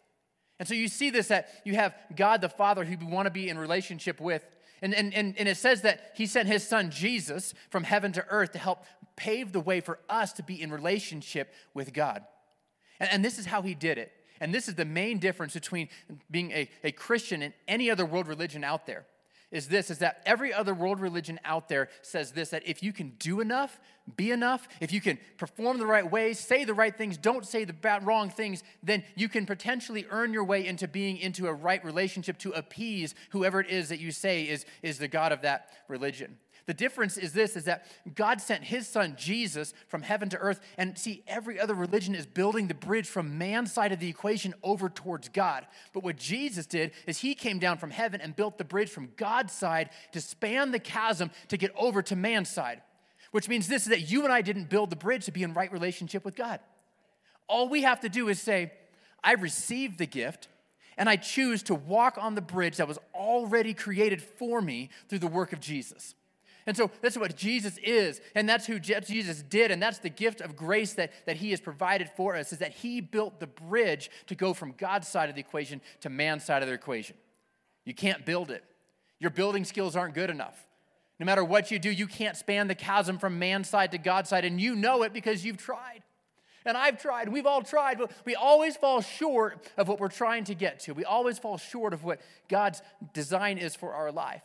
And 0.57 0.67
so 0.67 0.73
you 0.73 0.87
see 0.87 1.11
this 1.11 1.27
that 1.27 1.49
you 1.63 1.75
have 1.75 1.93
God 2.15 2.41
the 2.41 2.49
Father 2.49 2.83
who 2.83 2.97
you 2.99 3.07
want 3.07 3.27
to 3.27 3.31
be 3.31 3.49
in 3.49 3.59
relationship 3.59 4.19
with. 4.19 4.43
And, 4.81 4.95
and, 4.95 5.13
and, 5.13 5.37
and 5.37 5.47
it 5.47 5.57
says 5.57 5.83
that 5.83 6.13
he 6.15 6.25
sent 6.25 6.47
his 6.47 6.67
son 6.67 6.89
Jesus 6.89 7.53
from 7.69 7.83
heaven 7.83 8.11
to 8.13 8.25
earth 8.31 8.53
to 8.53 8.57
help 8.57 8.83
pave 9.15 9.51
the 9.51 9.59
way 9.59 9.79
for 9.79 9.99
us 10.09 10.33
to 10.33 10.41
be 10.41 10.59
in 10.59 10.71
relationship 10.71 11.53
with 11.75 11.93
God. 11.93 12.23
And, 12.99 13.11
and 13.11 13.23
this 13.23 13.37
is 13.37 13.45
how 13.45 13.61
he 13.61 13.75
did 13.75 13.99
it. 13.99 14.11
And 14.41 14.51
this 14.51 14.67
is 14.67 14.73
the 14.73 14.85
main 14.85 15.19
difference 15.19 15.53
between 15.53 15.87
being 16.31 16.49
a, 16.49 16.67
a 16.83 16.93
Christian 16.93 17.43
and 17.43 17.53
any 17.67 17.91
other 17.91 18.07
world 18.07 18.27
religion 18.27 18.63
out 18.63 18.87
there. 18.87 19.05
Is 19.51 19.67
this 19.67 19.89
is 19.89 19.97
that 19.97 20.21
every 20.27 20.53
other 20.53 20.75
world 20.75 20.99
religion 20.99 21.39
out 21.43 21.69
there 21.69 21.89
says 22.03 22.31
this 22.31 22.49
that 22.49 22.67
if 22.67 22.83
you 22.83 22.93
can 22.93 23.13
do 23.17 23.41
enough, 23.41 23.79
be 24.15 24.29
enough, 24.29 24.67
if 24.79 24.93
you 24.93 25.01
can 25.01 25.17
perform 25.37 25.79
the 25.79 25.87
right 25.87 26.09
ways, 26.09 26.39
say 26.39 26.65
the 26.65 26.73
right 26.73 26.95
things, 26.95 27.17
don't 27.17 27.45
say 27.45 27.63
the 27.63 27.73
bad, 27.73 28.05
wrong 28.05 28.29
things, 28.29 28.63
then 28.83 29.03
you 29.15 29.27
can 29.27 29.47
potentially 29.47 30.05
earn 30.11 30.33
your 30.33 30.43
way 30.43 30.65
into 30.67 30.87
being 30.87 31.17
into 31.17 31.47
a 31.47 31.53
right 31.53 31.83
relationship 31.83 32.37
to 32.39 32.51
appease 32.51 33.15
whoever 33.31 33.59
it 33.59 33.69
is 33.69 33.89
that 33.89 33.99
you 33.99 34.11
say 34.11 34.43
is, 34.43 34.65
is 34.83 34.99
the 34.99 35.07
God 35.07 35.31
of 35.31 35.41
that 35.41 35.69
religion. 35.87 36.37
The 36.69 36.75
difference 36.75 37.17
is 37.17 37.33
this 37.33 37.55
is 37.55 37.63
that 37.63 37.87
God 38.13 38.39
sent 38.39 38.63
his 38.63 38.87
son 38.87 39.15
Jesus 39.17 39.73
from 39.87 40.03
heaven 40.03 40.29
to 40.29 40.37
earth 40.37 40.61
and 40.77 40.95
see 40.99 41.23
every 41.25 41.59
other 41.59 41.73
religion 41.73 42.13
is 42.13 42.27
building 42.27 42.67
the 42.67 42.75
bridge 42.75 43.07
from 43.07 43.39
man's 43.39 43.71
side 43.71 43.91
of 43.91 43.99
the 43.99 44.07
equation 44.07 44.53
over 44.61 44.87
towards 44.87 45.29
God. 45.29 45.65
But 45.93 46.03
what 46.03 46.15
Jesus 46.15 46.67
did 46.67 46.91
is 47.07 47.17
he 47.17 47.33
came 47.33 47.57
down 47.57 47.79
from 47.79 47.89
heaven 47.89 48.21
and 48.21 48.35
built 48.35 48.59
the 48.59 48.63
bridge 48.63 48.91
from 48.91 49.09
God's 49.17 49.51
side 49.51 49.89
to 50.11 50.21
span 50.21 50.69
the 50.69 50.77
chasm 50.77 51.31
to 51.47 51.57
get 51.57 51.71
over 51.75 52.03
to 52.03 52.15
man's 52.15 52.51
side. 52.51 52.83
Which 53.31 53.49
means 53.49 53.67
this 53.67 53.81
is 53.81 53.89
that 53.89 54.11
you 54.11 54.23
and 54.23 54.31
I 54.31 54.43
didn't 54.43 54.69
build 54.69 54.91
the 54.91 54.95
bridge 54.95 55.25
to 55.25 55.31
be 55.31 55.41
in 55.41 55.55
right 55.55 55.71
relationship 55.71 56.23
with 56.23 56.35
God. 56.35 56.59
All 57.47 57.67
we 57.67 57.81
have 57.81 58.01
to 58.01 58.09
do 58.09 58.29
is 58.29 58.39
say, 58.39 58.73
I 59.23 59.33
received 59.33 59.97
the 59.97 60.05
gift 60.05 60.49
and 60.99 61.09
I 61.09 61.15
choose 61.15 61.63
to 61.63 61.73
walk 61.73 62.19
on 62.21 62.35
the 62.35 62.41
bridge 62.41 62.77
that 62.77 62.87
was 62.87 62.99
already 63.15 63.73
created 63.73 64.21
for 64.21 64.61
me 64.61 64.91
through 65.07 65.17
the 65.17 65.25
work 65.25 65.51
of 65.51 65.59
Jesus. 65.59 66.13
And 66.69 66.77
so 66.77 66.91
that's 67.01 67.17
what 67.17 67.35
Jesus 67.35 67.79
is, 67.79 68.21
and 68.35 68.47
that's 68.47 68.67
who 68.67 68.77
Jesus 68.77 69.41
did, 69.41 69.71
and 69.71 69.81
that's 69.81 69.97
the 69.97 70.09
gift 70.09 70.39
of 70.39 70.55
grace 70.55 70.93
that, 70.93 71.11
that 71.25 71.37
he 71.37 71.49
has 71.49 71.59
provided 71.59 72.11
for 72.15 72.35
us, 72.35 72.53
is 72.53 72.59
that 72.59 72.73
he 72.73 73.01
built 73.01 73.39
the 73.39 73.47
bridge 73.47 74.11
to 74.27 74.35
go 74.35 74.53
from 74.53 74.75
God's 74.77 75.07
side 75.07 75.29
of 75.29 75.35
the 75.35 75.41
equation 75.41 75.81
to 76.01 76.11
man's 76.11 76.43
side 76.43 76.61
of 76.61 76.67
the 76.67 76.75
equation. 76.75 77.15
You 77.85 77.95
can't 77.95 78.23
build 78.23 78.51
it. 78.51 78.63
Your 79.19 79.31
building 79.31 79.65
skills 79.65 79.95
aren't 79.95 80.13
good 80.13 80.29
enough. 80.29 80.67
No 81.19 81.25
matter 81.25 81.43
what 81.43 81.71
you 81.71 81.79
do, 81.79 81.89
you 81.89 82.05
can't 82.05 82.37
span 82.37 82.67
the 82.67 82.75
chasm 82.75 83.17
from 83.17 83.39
man's 83.39 83.67
side 83.67 83.89
to 83.93 83.97
God's 83.97 84.29
side, 84.29 84.45
and 84.45 84.61
you 84.61 84.75
know 84.75 85.01
it 85.01 85.11
because 85.11 85.43
you've 85.43 85.57
tried. 85.57 86.03
And 86.65 86.77
I've 86.77 87.01
tried, 87.01 87.29
we've 87.29 87.47
all 87.47 87.63
tried, 87.63 87.97
but 87.97 88.11
we 88.25 88.35
always 88.35 88.77
fall 88.77 89.01
short 89.01 89.67
of 89.75 89.87
what 89.87 89.99
we're 89.99 90.07
trying 90.09 90.43
to 90.43 90.53
get 90.53 90.81
to. 90.81 90.93
We 90.93 91.03
always 91.03 91.39
fall 91.39 91.57
short 91.57 91.95
of 91.95 92.03
what 92.03 92.21
God's 92.47 92.83
design 93.11 93.57
is 93.57 93.75
for 93.75 93.91
our 93.91 94.11
life 94.11 94.43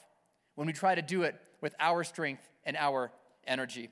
when 0.55 0.67
we 0.67 0.73
try 0.73 0.95
to 0.95 1.03
do 1.03 1.25
it 1.25 1.39
with 1.65 1.75
our 1.81 2.05
strength 2.05 2.47
and 2.67 2.77
our 2.77 3.11
energy. 3.47 3.89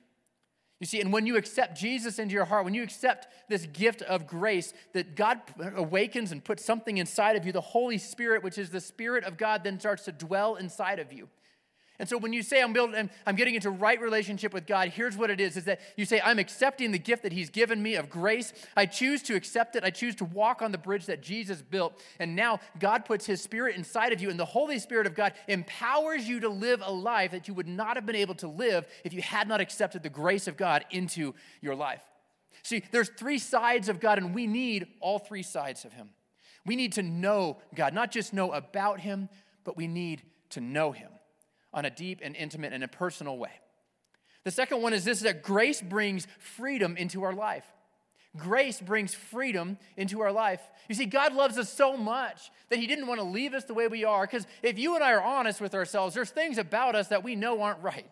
You 0.78 0.86
see, 0.86 1.00
and 1.00 1.10
when 1.10 1.26
you 1.26 1.38
accept 1.38 1.78
Jesus 1.78 2.18
into 2.18 2.34
your 2.34 2.44
heart, 2.44 2.66
when 2.66 2.74
you 2.74 2.82
accept 2.82 3.28
this 3.48 3.64
gift 3.64 4.02
of 4.02 4.26
grace 4.26 4.74
that 4.92 5.16
God 5.16 5.40
awakens 5.74 6.32
and 6.32 6.44
puts 6.44 6.64
something 6.64 6.98
inside 6.98 7.36
of 7.36 7.46
you, 7.46 7.52
the 7.52 7.62
Holy 7.62 7.96
Spirit, 7.96 8.42
which 8.42 8.58
is 8.58 8.68
the 8.68 8.80
Spirit 8.80 9.24
of 9.24 9.38
God, 9.38 9.64
then 9.64 9.80
starts 9.80 10.04
to 10.04 10.12
dwell 10.12 10.56
inside 10.56 10.98
of 10.98 11.14
you. 11.14 11.30
And 12.02 12.08
so 12.08 12.18
when 12.18 12.32
you 12.32 12.42
say 12.42 12.60
I'm 12.60 12.72
building, 12.72 13.08
I'm 13.24 13.36
getting 13.36 13.54
into 13.54 13.70
right 13.70 14.00
relationship 14.00 14.52
with 14.52 14.66
God, 14.66 14.88
here's 14.88 15.16
what 15.16 15.30
it 15.30 15.40
is: 15.40 15.56
is 15.56 15.66
that 15.66 15.80
you 15.96 16.04
say 16.04 16.20
I'm 16.20 16.40
accepting 16.40 16.90
the 16.90 16.98
gift 16.98 17.22
that 17.22 17.32
He's 17.32 17.48
given 17.48 17.80
me 17.80 17.94
of 17.94 18.10
grace. 18.10 18.52
I 18.76 18.86
choose 18.86 19.22
to 19.22 19.36
accept 19.36 19.76
it. 19.76 19.84
I 19.84 19.90
choose 19.90 20.16
to 20.16 20.24
walk 20.24 20.62
on 20.62 20.72
the 20.72 20.78
bridge 20.78 21.06
that 21.06 21.22
Jesus 21.22 21.62
built. 21.62 22.02
And 22.18 22.34
now 22.34 22.58
God 22.80 23.04
puts 23.04 23.24
His 23.24 23.40
Spirit 23.40 23.76
inside 23.76 24.12
of 24.12 24.20
you, 24.20 24.30
and 24.30 24.40
the 24.40 24.44
Holy 24.44 24.80
Spirit 24.80 25.06
of 25.06 25.14
God 25.14 25.34
empowers 25.46 26.28
you 26.28 26.40
to 26.40 26.48
live 26.48 26.82
a 26.84 26.90
life 26.90 27.30
that 27.30 27.46
you 27.46 27.54
would 27.54 27.68
not 27.68 27.94
have 27.94 28.04
been 28.04 28.16
able 28.16 28.34
to 28.34 28.48
live 28.48 28.84
if 29.04 29.12
you 29.12 29.22
had 29.22 29.46
not 29.46 29.60
accepted 29.60 30.02
the 30.02 30.10
grace 30.10 30.48
of 30.48 30.56
God 30.56 30.84
into 30.90 31.36
your 31.60 31.76
life. 31.76 32.02
See, 32.64 32.82
there's 32.90 33.10
three 33.10 33.38
sides 33.38 33.88
of 33.88 34.00
God, 34.00 34.18
and 34.18 34.34
we 34.34 34.48
need 34.48 34.88
all 34.98 35.20
three 35.20 35.44
sides 35.44 35.84
of 35.84 35.92
Him. 35.92 36.08
We 36.66 36.74
need 36.74 36.94
to 36.94 37.02
know 37.04 37.58
God, 37.76 37.94
not 37.94 38.10
just 38.10 38.32
know 38.32 38.50
about 38.50 38.98
Him, 38.98 39.28
but 39.62 39.76
we 39.76 39.86
need 39.86 40.22
to 40.50 40.60
know 40.60 40.90
Him 40.90 41.10
on 41.72 41.84
a 41.84 41.90
deep 41.90 42.20
and 42.22 42.36
intimate 42.36 42.72
and 42.72 42.84
a 42.84 42.88
personal 42.88 43.38
way. 43.38 43.52
The 44.44 44.50
second 44.50 44.82
one 44.82 44.92
is 44.92 45.04
this 45.04 45.20
that 45.20 45.42
grace 45.42 45.80
brings 45.80 46.26
freedom 46.38 46.96
into 46.96 47.22
our 47.22 47.32
life. 47.32 47.64
Grace 48.36 48.80
brings 48.80 49.14
freedom 49.14 49.76
into 49.96 50.22
our 50.22 50.32
life. 50.32 50.60
You 50.88 50.94
see, 50.94 51.04
God 51.04 51.34
loves 51.34 51.58
us 51.58 51.70
so 51.70 51.96
much 51.96 52.50
that 52.70 52.78
He 52.78 52.86
didn't 52.86 53.06
want 53.06 53.20
to 53.20 53.26
leave 53.26 53.52
us 53.52 53.64
the 53.64 53.74
way 53.74 53.88
we 53.88 54.04
are. 54.04 54.22
Because 54.26 54.46
if 54.62 54.78
you 54.78 54.94
and 54.94 55.04
I 55.04 55.12
are 55.12 55.22
honest 55.22 55.60
with 55.60 55.74
ourselves, 55.74 56.14
there's 56.14 56.30
things 56.30 56.56
about 56.56 56.94
us 56.94 57.08
that 57.08 57.22
we 57.22 57.36
know 57.36 57.60
aren't 57.60 57.82
right. 57.82 58.10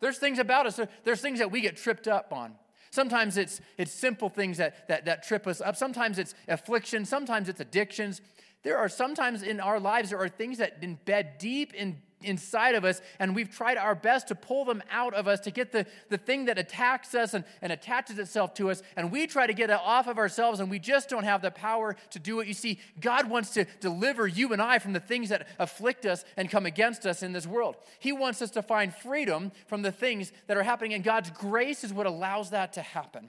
There's 0.00 0.18
things 0.18 0.38
about 0.38 0.66
us, 0.66 0.80
there's 1.04 1.20
things 1.20 1.38
that 1.38 1.50
we 1.50 1.60
get 1.60 1.76
tripped 1.76 2.08
up 2.08 2.32
on. 2.32 2.54
Sometimes 2.90 3.36
it's, 3.36 3.60
it's 3.76 3.92
simple 3.92 4.28
things 4.28 4.58
that, 4.58 4.88
that, 4.88 5.04
that 5.04 5.24
trip 5.24 5.46
us 5.46 5.60
up. 5.60 5.76
Sometimes 5.76 6.18
it's 6.18 6.34
affliction. 6.46 7.04
Sometimes 7.04 7.48
it's 7.48 7.60
addictions. 7.60 8.22
There 8.62 8.78
are 8.78 8.88
sometimes 8.88 9.42
in 9.42 9.60
our 9.60 9.78
lives, 9.78 10.10
there 10.10 10.20
are 10.20 10.28
things 10.28 10.58
that 10.58 10.80
embed 10.80 11.38
deep 11.38 11.74
in 11.74 12.00
inside 12.24 12.74
of 12.74 12.84
us, 12.84 13.00
and 13.18 13.34
we've 13.34 13.50
tried 13.50 13.76
our 13.76 13.94
best 13.94 14.28
to 14.28 14.34
pull 14.34 14.64
them 14.64 14.82
out 14.90 15.14
of 15.14 15.28
us 15.28 15.40
to 15.40 15.50
get 15.50 15.72
the, 15.72 15.86
the 16.08 16.18
thing 16.18 16.46
that 16.46 16.58
attacks 16.58 17.14
us 17.14 17.34
and, 17.34 17.44
and 17.62 17.72
attaches 17.72 18.18
itself 18.18 18.54
to 18.54 18.70
us, 18.70 18.82
and 18.96 19.12
we 19.12 19.26
try 19.26 19.46
to 19.46 19.52
get 19.52 19.70
it 19.70 19.80
off 19.82 20.06
of 20.06 20.18
ourselves, 20.18 20.60
and 20.60 20.70
we 20.70 20.78
just 20.78 21.08
don't 21.08 21.24
have 21.24 21.42
the 21.42 21.50
power 21.50 21.96
to 22.10 22.18
do 22.18 22.40
it. 22.40 22.48
You 22.48 22.54
see, 22.54 22.78
God 23.00 23.28
wants 23.28 23.50
to 23.50 23.64
deliver 23.80 24.26
you 24.26 24.52
and 24.52 24.62
I 24.62 24.78
from 24.78 24.92
the 24.92 25.00
things 25.00 25.28
that 25.28 25.48
afflict 25.58 26.06
us 26.06 26.24
and 26.36 26.50
come 26.50 26.66
against 26.66 27.06
us 27.06 27.22
in 27.22 27.32
this 27.32 27.46
world. 27.46 27.76
He 27.98 28.12
wants 28.12 28.42
us 28.42 28.50
to 28.52 28.62
find 28.62 28.94
freedom 28.94 29.52
from 29.66 29.82
the 29.82 29.92
things 29.92 30.32
that 30.46 30.56
are 30.56 30.62
happening, 30.62 30.94
and 30.94 31.04
God's 31.04 31.30
grace 31.30 31.84
is 31.84 31.92
what 31.92 32.06
allows 32.06 32.50
that 32.50 32.72
to 32.74 32.82
happen. 32.82 33.28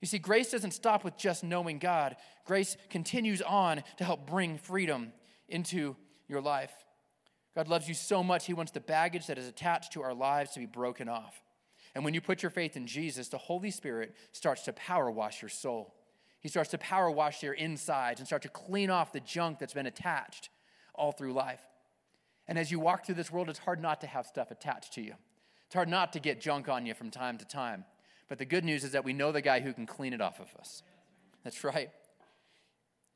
You 0.00 0.06
see, 0.06 0.18
grace 0.18 0.50
doesn't 0.50 0.70
stop 0.70 1.04
with 1.04 1.16
just 1.16 1.44
knowing 1.44 1.78
God. 1.78 2.16
Grace 2.46 2.76
continues 2.88 3.42
on 3.42 3.82
to 3.98 4.04
help 4.04 4.26
bring 4.26 4.56
freedom 4.56 5.12
into 5.48 5.94
your 6.26 6.40
life. 6.40 6.72
God 7.54 7.68
loves 7.68 7.88
you 7.88 7.94
so 7.94 8.22
much, 8.22 8.46
He 8.46 8.54
wants 8.54 8.72
the 8.72 8.80
baggage 8.80 9.26
that 9.26 9.38
is 9.38 9.48
attached 9.48 9.92
to 9.92 10.02
our 10.02 10.14
lives 10.14 10.52
to 10.52 10.60
be 10.60 10.66
broken 10.66 11.08
off. 11.08 11.42
And 11.94 12.04
when 12.04 12.14
you 12.14 12.20
put 12.20 12.42
your 12.42 12.50
faith 12.50 12.76
in 12.76 12.86
Jesus, 12.86 13.28
the 13.28 13.38
Holy 13.38 13.70
Spirit 13.70 14.14
starts 14.32 14.62
to 14.62 14.72
power 14.72 15.10
wash 15.10 15.42
your 15.42 15.48
soul. 15.48 15.94
He 16.40 16.48
starts 16.48 16.70
to 16.70 16.78
power 16.78 17.10
wash 17.10 17.42
your 17.42 17.52
insides 17.52 18.20
and 18.20 18.26
start 18.26 18.42
to 18.42 18.48
clean 18.48 18.90
off 18.90 19.12
the 19.12 19.20
junk 19.20 19.58
that's 19.58 19.74
been 19.74 19.86
attached 19.86 20.48
all 20.94 21.12
through 21.12 21.32
life. 21.32 21.60
And 22.46 22.58
as 22.58 22.70
you 22.70 22.80
walk 22.80 23.04
through 23.04 23.16
this 23.16 23.30
world, 23.30 23.48
it's 23.48 23.58
hard 23.58 23.80
not 23.80 24.00
to 24.00 24.06
have 24.06 24.26
stuff 24.26 24.50
attached 24.50 24.94
to 24.94 25.02
you. 25.02 25.14
It's 25.66 25.74
hard 25.74 25.88
not 25.88 26.12
to 26.14 26.20
get 26.20 26.40
junk 26.40 26.68
on 26.68 26.86
you 26.86 26.94
from 26.94 27.10
time 27.10 27.38
to 27.38 27.44
time. 27.44 27.84
But 28.28 28.38
the 28.38 28.44
good 28.44 28.64
news 28.64 28.84
is 28.84 28.92
that 28.92 29.04
we 29.04 29.12
know 29.12 29.32
the 29.32 29.42
guy 29.42 29.60
who 29.60 29.72
can 29.72 29.86
clean 29.86 30.12
it 30.12 30.20
off 30.20 30.40
of 30.40 30.48
us. 30.58 30.82
That's 31.44 31.62
right. 31.64 31.90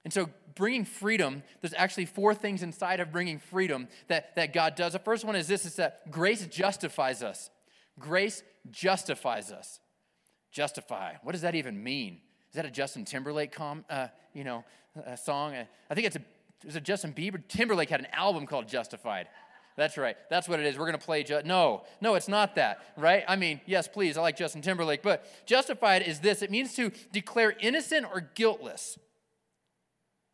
And 0.05 0.13
so, 0.13 0.29
bringing 0.55 0.85
freedom, 0.85 1.43
there's 1.61 1.75
actually 1.75 2.07
four 2.07 2.35
things 2.35 2.63
inside 2.63 3.01
of 3.01 3.11
bringing 3.11 3.39
freedom 3.39 3.89
that, 4.09 4.37
that 4.37 4.53
God 4.53 4.77
does. 4.77 4.93
The 4.93 4.99
first 4.99 5.25
one 5.25 5.35
is 5.35 5.49
this 5.49 5.65
is 5.65 5.77
that 5.77 6.11
grace 6.11 6.47
justifies 6.47 7.23
us. 7.23 7.51
Grace 7.99 8.43
justifies 8.71 9.51
us. 9.51 9.81
Justify. 10.53 11.15
What 11.23 11.33
does 11.33 11.41
that 11.41 11.55
even 11.55 11.83
mean? 11.83 12.21
Is 12.51 12.57
that 12.57 12.65
a 12.65 12.71
Justin 12.71 13.05
Timberlake 13.05 13.51
com, 13.51 13.85
uh, 13.91 14.09
you 14.33 14.45
know, 14.45 14.65
song? 15.17 15.55
I 15.91 15.95
think 15.95 16.07
it's 16.07 16.17
a, 16.17 16.77
it 16.77 16.85
Justin 16.85 17.13
Bieber? 17.13 17.43
Timberlake 17.49 17.91
had 17.91 18.01
an 18.01 18.07
album 18.13 18.47
called 18.47 18.69
Justified. 18.69 19.27
That's 19.77 19.99
right. 19.99 20.17
That's 20.31 20.49
what 20.49 20.61
it 20.61 20.67
is. 20.67 20.79
We're 20.79 20.87
going 20.87 20.99
to 20.99 21.05
play. 21.05 21.25
Ju- 21.25 21.43
no, 21.45 21.83
no, 22.01 22.15
it's 22.15 22.29
not 22.29 22.55
that, 22.55 22.79
right? 22.97 23.25
I 23.27 23.35
mean, 23.35 23.61
yes, 23.67 23.89
please. 23.89 24.17
I 24.17 24.21
like 24.23 24.37
Justin 24.37 24.63
Timberlake. 24.63 25.03
But 25.03 25.27
justified 25.47 26.03
is 26.03 26.21
this 26.21 26.43
it 26.43 26.51
means 26.51 26.75
to 26.75 26.93
declare 27.13 27.57
innocent 27.61 28.07
or 28.07 28.21
guiltless. 28.21 28.99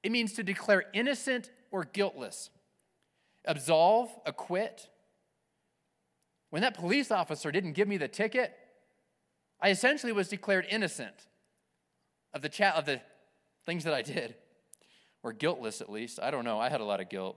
It 0.02 0.12
means 0.12 0.32
to 0.34 0.42
declare 0.42 0.84
innocent 0.94 1.50
or 1.70 1.84
guiltless, 1.84 2.50
absolve, 3.44 4.10
acquit. 4.26 4.88
When 6.50 6.62
that 6.62 6.74
police 6.74 7.10
officer 7.10 7.52
didn't 7.52 7.72
give 7.72 7.86
me 7.86 7.96
the 7.96 8.08
ticket, 8.08 8.52
I 9.60 9.70
essentially 9.70 10.12
was 10.12 10.28
declared 10.28 10.66
innocent 10.70 11.26
of 12.32 12.42
the 12.42 12.48
chat 12.48 12.76
of 12.76 12.86
the 12.86 13.00
things 13.66 13.84
that 13.84 13.94
I 13.94 14.02
did, 14.02 14.34
or 15.22 15.32
guiltless 15.32 15.80
at 15.80 15.90
least. 15.90 16.18
I 16.20 16.30
don't 16.30 16.44
know. 16.44 16.58
I 16.58 16.70
had 16.70 16.80
a 16.80 16.84
lot 16.84 17.00
of 17.00 17.08
guilt. 17.08 17.36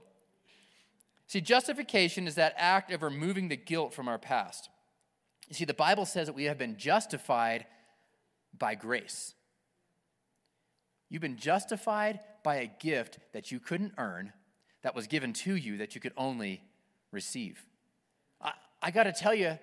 See, 1.28 1.42
justification 1.42 2.28
is 2.28 2.36
that 2.36 2.54
act 2.58 2.92
of 2.92 3.02
removing 3.02 3.50
the 3.50 3.58
guilt 3.58 3.94
from 3.94 4.08
our 4.08 4.18
past. 4.18 4.70
You 5.50 5.56
see, 5.56 5.66
the 5.66 5.74
Bible 5.74 6.06
says 6.06 6.28
that 6.28 6.34
we 6.34 6.46
have 6.46 6.58
been 6.58 6.78
justified 6.78 7.66
by 8.58 8.76
grace. 8.76 9.34
You've 11.10 11.22
been 11.22 11.38
justified 11.38 12.20
by 12.44 12.58
a 12.58 12.68
gift 12.68 13.20
that 13.32 13.52
you 13.52 13.60
couldn't 13.60 13.94
earn, 13.98 14.34
that 14.84 14.94
was 14.94 15.08
given 15.08 15.34
to 15.34 15.56
you 15.56 15.78
that 15.78 15.96
you 15.96 16.02
could 16.02 16.14
only 16.18 16.62
receive. 17.12 17.66
I, 18.42 18.52
I 18.82 18.92
got 18.92 19.04
to 19.04 19.14
tell 19.14 19.34
you, 19.34 19.58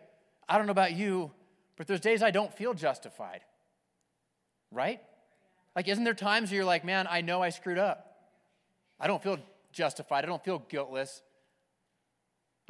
I 0.49 0.57
don't 0.57 0.67
know 0.67 0.73
about 0.73 0.93
you, 0.93 1.31
but 1.77 1.87
there's 1.87 2.01
days 2.01 2.23
I 2.23 2.31
don't 2.31 2.53
feel 2.53 2.75
justified. 2.75 3.41
Right? 4.73 5.01
Like, 5.77 5.89
isn't 5.89 6.05
there 6.05 6.15
times 6.15 6.51
where 6.51 6.57
you're 6.57 6.65
like, 6.65 6.85
man, 6.85 7.07
I 7.09 7.21
know 7.21 7.43
I 7.43 7.51
screwed 7.51 7.79
up? 7.79 8.07
I 8.99 9.07
don't 9.07 9.23
feel 9.23 9.39
justified. 9.73 10.25
I 10.25 10.27
don't 10.27 10.45
feel 10.45 10.59
guiltless. 10.69 11.23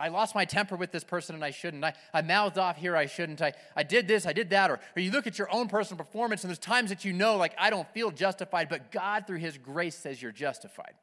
I 0.00 0.08
lost 0.08 0.34
my 0.34 0.46
temper 0.46 0.76
with 0.76 0.90
this 0.90 1.04
person 1.04 1.34
and 1.34 1.44
I 1.44 1.50
shouldn't. 1.50 1.84
I, 1.84 1.92
I 2.14 2.22
mouthed 2.22 2.56
off 2.56 2.78
here, 2.78 2.96
I 2.96 3.06
shouldn't. 3.06 3.42
I, 3.42 3.52
I 3.76 3.82
did 3.82 4.08
this, 4.08 4.26
I 4.26 4.32
did 4.32 4.50
that. 4.50 4.70
Or, 4.70 4.80
or 4.96 5.00
you 5.00 5.10
look 5.10 5.26
at 5.26 5.38
your 5.38 5.52
own 5.52 5.68
personal 5.68 6.02
performance 6.02 6.42
and 6.42 6.48
there's 6.48 6.58
times 6.58 6.88
that 6.88 7.04
you 7.04 7.12
know, 7.12 7.36
like, 7.36 7.54
I 7.58 7.68
don't 7.68 7.88
feel 7.92 8.10
justified, 8.10 8.68
but 8.70 8.90
God, 8.90 9.26
through 9.26 9.38
His 9.38 9.58
grace, 9.58 9.94
says 9.94 10.22
you're 10.22 10.32
justified. 10.32 10.94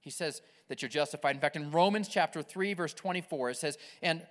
He 0.00 0.10
says 0.10 0.42
that 0.68 0.80
you're 0.80 0.88
justified. 0.88 1.34
In 1.34 1.40
fact, 1.40 1.56
in 1.56 1.72
Romans 1.72 2.08
chapter 2.08 2.40
3, 2.40 2.74
verse 2.74 2.94
24, 2.94 3.50
it 3.50 3.56
says, 3.56 3.78
and 4.00 4.22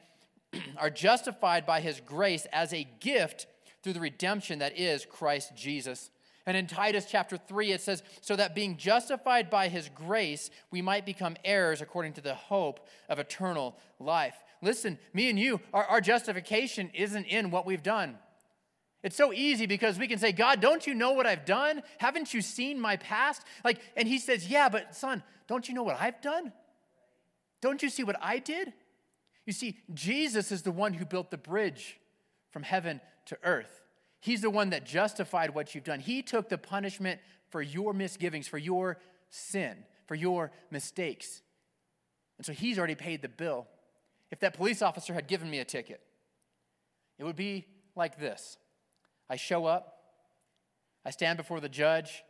are 0.78 0.90
justified 0.90 1.66
by 1.66 1.82
His 1.82 2.00
grace 2.00 2.48
as 2.54 2.74
a 2.74 2.88
gift 3.02 3.48
through 3.82 3.94
the 3.94 4.00
redemption 4.00 4.60
that 4.60 4.80
is 4.80 5.06
Christ 5.06 5.56
Jesus 5.56 6.10
and 6.46 6.58
in 6.58 6.68
Titus 6.68 7.06
chapter 7.10 7.38
3, 7.38 7.72
it 7.72 7.82
says, 7.82 8.04
So 8.22 8.36
that 8.36 8.56
being 8.56 8.76
justified 8.78 9.50
by 9.50 9.70
his 9.70 9.90
grace, 9.90 10.50
we 10.72 10.82
might 10.82 11.06
become 11.06 11.38
heirs 11.46 11.82
according 11.82 12.14
to 12.14 12.22
the 12.22 12.36
hope 12.36 12.88
of 13.08 13.20
eternal 13.20 13.78
life. 14.00 14.36
Listen, 14.62 15.00
me 15.14 15.30
and 15.30 15.40
you, 15.40 15.62
our, 15.74 15.86
our 15.86 16.02
justification 16.02 16.90
isn't 16.94 17.26
in 17.26 17.50
what 17.50 17.66
we've 17.66 17.84
done. 17.84 18.18
It's 19.04 19.16
so 19.16 19.34
easy 19.34 19.66
because 19.66 20.00
we 20.00 20.08
can 20.08 20.20
say, 20.20 20.32
God, 20.32 20.62
don't 20.62 20.88
you 20.88 20.94
know 20.94 21.12
what 21.12 21.26
I've 21.26 21.46
done? 21.46 21.82
Haven't 21.98 22.34
you 22.34 22.42
seen 22.42 22.80
my 22.80 22.98
past? 22.98 23.44
Like, 23.64 23.82
and 23.96 24.08
he 24.08 24.18
says, 24.18 24.48
Yeah, 24.48 24.70
but 24.70 24.96
son, 24.96 25.24
don't 25.48 25.68
you 25.68 25.76
know 25.76 25.84
what 25.84 26.00
I've 26.00 26.22
done? 26.22 26.52
Don't 27.62 27.82
you 27.82 27.90
see 27.90 28.04
what 28.04 28.18
I 28.22 28.40
did? 28.40 28.74
You 29.46 29.54
see, 29.54 29.78
Jesus 29.94 30.52
is 30.52 30.62
the 30.62 30.72
one 30.72 30.94
who 30.94 31.06
built 31.06 31.32
the 31.32 31.38
bridge 31.38 32.00
from 32.52 32.64
heaven 32.64 33.02
to 33.26 33.38
earth. 33.44 33.83
He's 34.24 34.40
the 34.40 34.50
one 34.50 34.70
that 34.70 34.86
justified 34.86 35.54
what 35.54 35.76
you've 35.76 35.84
done. 35.84 36.00
He 36.00 36.22
took 36.22 36.48
the 36.48 36.58
punishment 36.58 37.20
for 37.50 37.62
your 37.62 37.92
misgivings, 37.92 38.48
for 38.48 38.58
your 38.58 38.98
sin, 39.30 39.76
for 40.08 40.16
your 40.16 40.54
mistakes. 40.72 41.42
And 42.38 42.46
so 42.46 42.54
he's 42.54 42.78
already 42.78 42.96
paid 42.96 43.22
the 43.22 43.28
bill. 43.28 43.68
If 44.32 44.40
that 44.40 44.54
police 44.54 44.82
officer 44.82 45.14
had 45.14 45.28
given 45.28 45.50
me 45.50 45.60
a 45.60 45.66
ticket, 45.66 46.00
it 47.20 47.26
would 47.26 47.36
be 47.36 47.68
like 47.98 48.18
this 48.18 48.58
I 49.30 49.36
show 49.36 49.66
up, 49.66 49.98
I 51.04 51.12
stand 51.12 51.36
before 51.36 51.60
the 51.60 51.68
judge, 51.68 52.24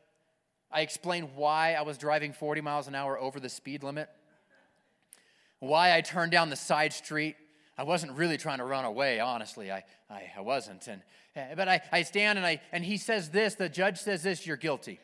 I 0.71 0.81
explain 0.81 1.35
why 1.35 1.75
I 1.75 1.83
was 1.83 1.99
driving 1.99 2.33
40 2.33 2.61
miles 2.61 2.87
an 2.87 2.95
hour 2.95 3.19
over 3.19 3.39
the 3.39 3.49
speed 3.49 3.83
limit, 3.83 4.09
why 5.59 5.95
I 5.95 6.01
turned 6.01 6.31
down 6.31 6.49
the 6.49 6.55
side 6.55 6.91
street 6.91 7.35
I 7.77 7.83
wasn't 7.83 8.13
really 8.13 8.37
trying 8.37 8.59
to 8.59 8.65
run 8.65 8.85
away, 8.85 9.19
honestly. 9.19 9.71
I, 9.71 9.83
I, 10.09 10.31
I 10.37 10.41
wasn't. 10.41 10.87
And, 10.87 11.01
eh, 11.35 11.55
but 11.55 11.67
I, 11.67 11.81
I 11.91 12.03
stand 12.03 12.37
and, 12.37 12.45
I, 12.45 12.61
and 12.71 12.83
he 12.83 12.97
says 12.97 13.29
this 13.29 13.55
the 13.55 13.69
judge 13.69 13.99
says 13.99 14.23
this, 14.23 14.45
you're 14.45 14.57
guilty. 14.57 14.99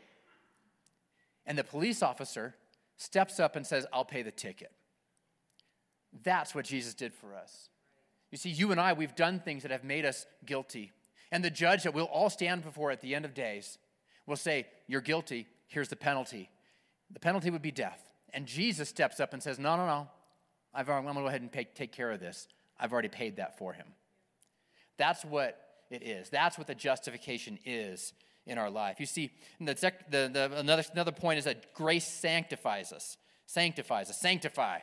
And 1.46 1.58
the 1.58 1.64
police 1.64 2.04
officer 2.04 2.56
steps 2.98 3.40
up 3.40 3.56
and 3.56 3.66
says, 3.66 3.88
I'll 3.92 4.06
pay 4.06 4.22
the 4.22 4.32
ticket. 4.32 4.72
That's 6.24 6.54
what 6.54 6.66
Jesus 6.66 6.94
did 6.94 7.14
for 7.14 7.34
us. 7.34 7.70
You 8.32 8.38
see, 8.38 8.50
you 8.50 8.72
and 8.72 8.80
I, 8.80 8.94
we've 8.94 9.16
done 9.16 9.40
things 9.40 9.64
that 9.64 9.72
have 9.72 9.84
made 9.84 10.06
us 10.06 10.28
guilty. 10.46 10.92
And 11.32 11.44
the 11.44 11.50
judge 11.50 11.84
that 11.84 11.94
we'll 11.94 12.06
all 12.06 12.30
stand 12.30 12.64
before 12.64 12.92
at 12.92 13.02
the 13.02 13.16
end 13.16 13.26
of 13.26 13.34
days 13.34 13.80
will 14.28 14.36
say, 14.36 14.68
You're 14.88 15.02
guilty. 15.02 15.48
Here's 15.68 15.90
the 15.90 15.96
penalty. 15.96 16.50
The 17.12 17.20
penalty 17.20 17.50
would 17.50 17.62
be 17.62 17.72
death. 17.72 18.10
And 18.34 18.46
Jesus 18.46 18.90
steps 18.90 19.20
up 19.20 19.34
and 19.34 19.42
says, 19.42 19.58
No, 19.58 19.76
no, 19.76 19.86
no. 19.86 20.08
I'm 20.74 20.86
going 20.86 21.08
to 21.08 21.14
go 21.14 21.28
ahead 21.28 21.42
and 21.42 21.52
pay, 21.52 21.64
take 21.64 21.92
care 21.92 22.12
of 22.12 22.20
this. 22.20 22.48
I've 22.80 22.94
already 22.94 23.10
paid 23.10 23.38
that 23.38 23.58
for 23.58 23.74
him. 23.74 23.88
That's 24.98 25.24
what 25.26 25.58
it 25.90 26.04
is. 26.04 26.30
That's 26.30 26.58
what 26.58 26.68
the 26.68 26.76
justification 26.76 27.60
is 27.66 28.14
in 28.46 28.58
our 28.58 28.70
life. 28.70 29.00
You 29.00 29.06
see, 29.06 29.32
the, 29.60 29.74
the, 30.10 30.30
the, 30.32 30.52
another, 30.58 30.84
another 30.94 31.12
point 31.12 31.40
is 31.40 31.46
that 31.46 31.74
grace 31.74 32.08
sanctifies 32.08 32.92
us. 32.92 33.18
Sanctifies 33.46 34.10
us. 34.10 34.20
Sanctify. 34.20 34.80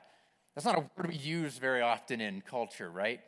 That's 0.54 0.64
not 0.64 0.78
a 0.78 0.90
word 0.96 1.08
we 1.08 1.16
use 1.16 1.58
very 1.58 1.82
often 1.82 2.20
in 2.20 2.40
culture, 2.40 2.90
right? 2.90 3.20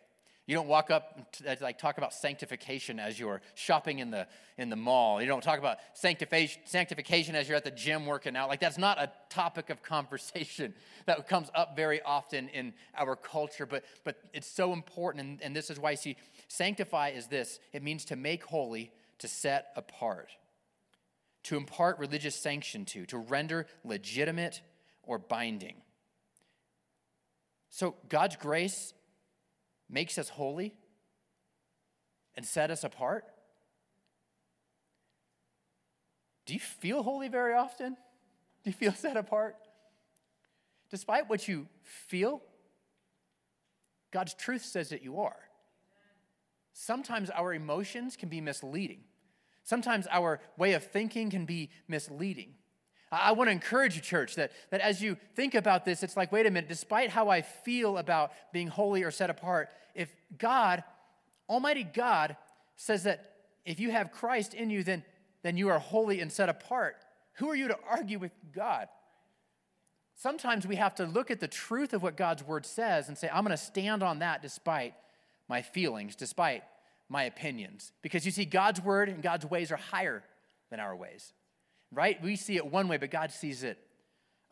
You 0.48 0.54
don't 0.54 0.66
walk 0.66 0.90
up 0.90 1.36
and 1.44 1.60
like 1.60 1.76
talk 1.76 1.98
about 1.98 2.14
sanctification 2.14 2.98
as 2.98 3.20
you're 3.20 3.42
shopping 3.54 3.98
in 3.98 4.10
the 4.10 4.26
in 4.56 4.70
the 4.70 4.76
mall. 4.76 5.20
You 5.20 5.28
don't 5.28 5.42
talk 5.42 5.58
about 5.58 5.76
sanctification 5.92 6.62
sanctification 6.64 7.34
as 7.34 7.46
you're 7.46 7.58
at 7.58 7.64
the 7.64 7.70
gym 7.70 8.06
working 8.06 8.34
out. 8.34 8.48
Like 8.48 8.58
that's 8.58 8.78
not 8.78 8.98
a 8.98 9.12
topic 9.28 9.68
of 9.68 9.82
conversation 9.82 10.72
that 11.06 11.28
comes 11.28 11.50
up 11.54 11.76
very 11.76 12.00
often 12.00 12.48
in 12.48 12.72
our 12.96 13.14
culture, 13.14 13.66
but 13.66 13.84
but 14.04 14.16
it's 14.32 14.50
so 14.50 14.72
important, 14.72 15.22
and, 15.22 15.42
and 15.42 15.54
this 15.54 15.68
is 15.68 15.78
why 15.78 15.90
you 15.90 15.96
see 15.98 16.16
sanctify 16.48 17.10
is 17.10 17.26
this. 17.26 17.60
It 17.74 17.82
means 17.82 18.06
to 18.06 18.16
make 18.16 18.42
holy, 18.42 18.90
to 19.18 19.28
set 19.28 19.66
apart, 19.76 20.30
to 21.42 21.58
impart 21.58 21.98
religious 21.98 22.34
sanction 22.34 22.86
to, 22.86 23.04
to 23.04 23.18
render 23.18 23.66
legitimate 23.84 24.62
or 25.02 25.18
binding. 25.18 25.74
So 27.68 27.96
God's 28.08 28.36
grace 28.36 28.94
makes 29.88 30.18
us 30.18 30.28
holy 30.28 30.74
and 32.36 32.44
set 32.44 32.70
us 32.70 32.84
apart? 32.84 33.24
Do 36.46 36.54
you 36.54 36.60
feel 36.60 37.02
holy 37.02 37.28
very 37.28 37.54
often? 37.54 37.96
Do 38.64 38.70
you 38.70 38.72
feel 38.72 38.92
set 38.94 39.16
apart? 39.16 39.56
Despite 40.90 41.28
what 41.28 41.46
you 41.46 41.66
feel, 41.82 42.42
God's 44.10 44.34
truth 44.34 44.64
says 44.64 44.88
that 44.88 45.02
you 45.02 45.20
are. 45.20 45.36
Sometimes 46.72 47.28
our 47.30 47.52
emotions 47.52 48.16
can 48.16 48.28
be 48.28 48.40
misleading. 48.40 49.00
Sometimes 49.64 50.06
our 50.10 50.40
way 50.56 50.72
of 50.72 50.84
thinking 50.84 51.28
can 51.28 51.44
be 51.44 51.70
misleading. 51.88 52.54
I 53.10 53.32
want 53.32 53.48
to 53.48 53.52
encourage 53.52 53.96
you, 53.96 54.02
church, 54.02 54.34
that, 54.34 54.52
that 54.70 54.80
as 54.80 55.02
you 55.02 55.16
think 55.34 55.54
about 55.54 55.84
this, 55.84 56.02
it's 56.02 56.16
like, 56.16 56.30
wait 56.30 56.46
a 56.46 56.50
minute, 56.50 56.68
despite 56.68 57.10
how 57.10 57.28
I 57.30 57.42
feel 57.42 57.96
about 57.96 58.32
being 58.52 58.68
holy 58.68 59.02
or 59.02 59.10
set 59.10 59.30
apart, 59.30 59.70
if 59.94 60.10
God, 60.36 60.84
Almighty 61.48 61.84
God, 61.84 62.36
says 62.76 63.04
that 63.04 63.34
if 63.64 63.80
you 63.80 63.90
have 63.90 64.12
Christ 64.12 64.52
in 64.52 64.68
you, 64.68 64.82
then, 64.84 65.04
then 65.42 65.56
you 65.56 65.70
are 65.70 65.78
holy 65.78 66.20
and 66.20 66.30
set 66.30 66.48
apart, 66.48 66.96
who 67.34 67.48
are 67.48 67.56
you 67.56 67.68
to 67.68 67.78
argue 67.88 68.18
with 68.18 68.32
God? 68.54 68.88
Sometimes 70.14 70.66
we 70.66 70.76
have 70.76 70.94
to 70.96 71.04
look 71.04 71.30
at 71.30 71.40
the 71.40 71.48
truth 71.48 71.92
of 71.92 72.02
what 72.02 72.16
God's 72.16 72.42
word 72.42 72.66
says 72.66 73.08
and 73.08 73.16
say, 73.16 73.30
I'm 73.32 73.44
going 73.44 73.56
to 73.56 73.62
stand 73.62 74.02
on 74.02 74.18
that 74.18 74.42
despite 74.42 74.94
my 75.48 75.62
feelings, 75.62 76.16
despite 76.16 76.64
my 77.08 77.22
opinions. 77.22 77.92
Because 78.02 78.26
you 78.26 78.32
see, 78.32 78.44
God's 78.44 78.82
word 78.82 79.08
and 79.08 79.22
God's 79.22 79.46
ways 79.46 79.70
are 79.70 79.76
higher 79.76 80.24
than 80.70 80.80
our 80.80 80.94
ways 80.94 81.32
right? 81.92 82.22
We 82.22 82.36
see 82.36 82.56
it 82.56 82.66
one 82.66 82.88
way, 82.88 82.96
but 82.96 83.10
God 83.10 83.30
sees 83.32 83.62
it 83.62 83.78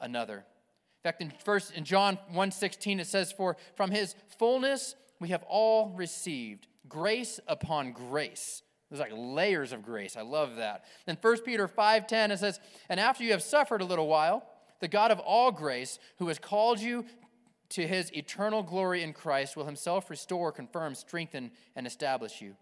another. 0.01 0.37
In 0.39 1.03
fact, 1.03 1.23
in 1.23 1.33
first 1.45 1.73
in 1.73 1.85
John 1.85 2.19
1:16 2.33 3.01
it 3.01 3.07
says, 3.07 3.33
For 3.33 3.57
from 3.75 3.91
his 3.91 4.15
fullness 4.39 4.97
we 5.21 5.29
have 5.29 5.45
all 5.49 5.91
received 5.91 6.67
grace 6.89 7.41
upon 7.47 7.93
grace. 7.93 8.63
There's 8.91 9.01
like 9.01 9.13
layers 9.15 9.73
of 9.73 9.83
grace. 9.83 10.17
I 10.17 10.23
love 10.23 10.57
that. 10.57 10.85
Then 11.07 11.19
1 11.21 11.45
Peter 11.45 11.69
5:10 11.69 12.31
it 12.31 12.39
says, 12.39 12.61
And 12.89 13.01
after 13.01 13.25
you 13.25 13.33
have 13.33 13.43
suffered 13.43 13.83
a 13.83 13.85
little 13.85 14.09
while, 14.09 14.47
the 14.81 14.89
God 14.89 15.11
of 15.11 15.19
all 15.21 15.51
grace, 15.53 15.99
who 16.19 16.29
has 16.29 16.39
called 16.39 16.81
you 16.81 17.05
to 17.71 17.87
his 17.87 18.13
eternal 18.13 18.63
glory 18.63 19.03
in 19.03 19.13
Christ, 19.13 19.57
will 19.57 19.65
himself 19.65 20.09
restore, 20.11 20.53
confirm, 20.53 20.95
strengthen, 20.95 21.51
and 21.75 21.87
establish 21.87 22.41
you. 22.41 22.57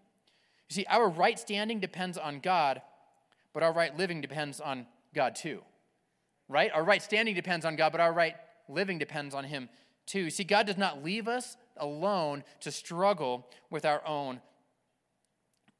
You 0.69 0.73
see, 0.73 0.85
our 0.89 1.07
right 1.07 1.37
standing 1.37 1.79
depends 1.79 2.17
on 2.17 2.39
God 2.39 2.81
but 3.55 3.63
our 3.63 3.71
right 3.71 3.97
living 3.97 4.19
depends 4.19 4.59
on 4.59 4.85
God 5.15 5.33
too. 5.33 5.61
Right? 6.49 6.69
Our 6.73 6.83
right 6.83 7.01
standing 7.01 7.33
depends 7.33 7.65
on 7.65 7.77
God, 7.77 7.93
but 7.93 8.01
our 8.01 8.11
right 8.11 8.35
living 8.67 8.99
depends 8.99 9.33
on 9.33 9.45
Him 9.45 9.69
too. 10.05 10.29
See, 10.29 10.43
God 10.43 10.67
does 10.67 10.77
not 10.77 11.03
leave 11.03 11.29
us 11.29 11.55
alone 11.77 12.43
to 12.59 12.71
struggle 12.71 13.47
with 13.69 13.85
our 13.85 14.05
own 14.05 14.41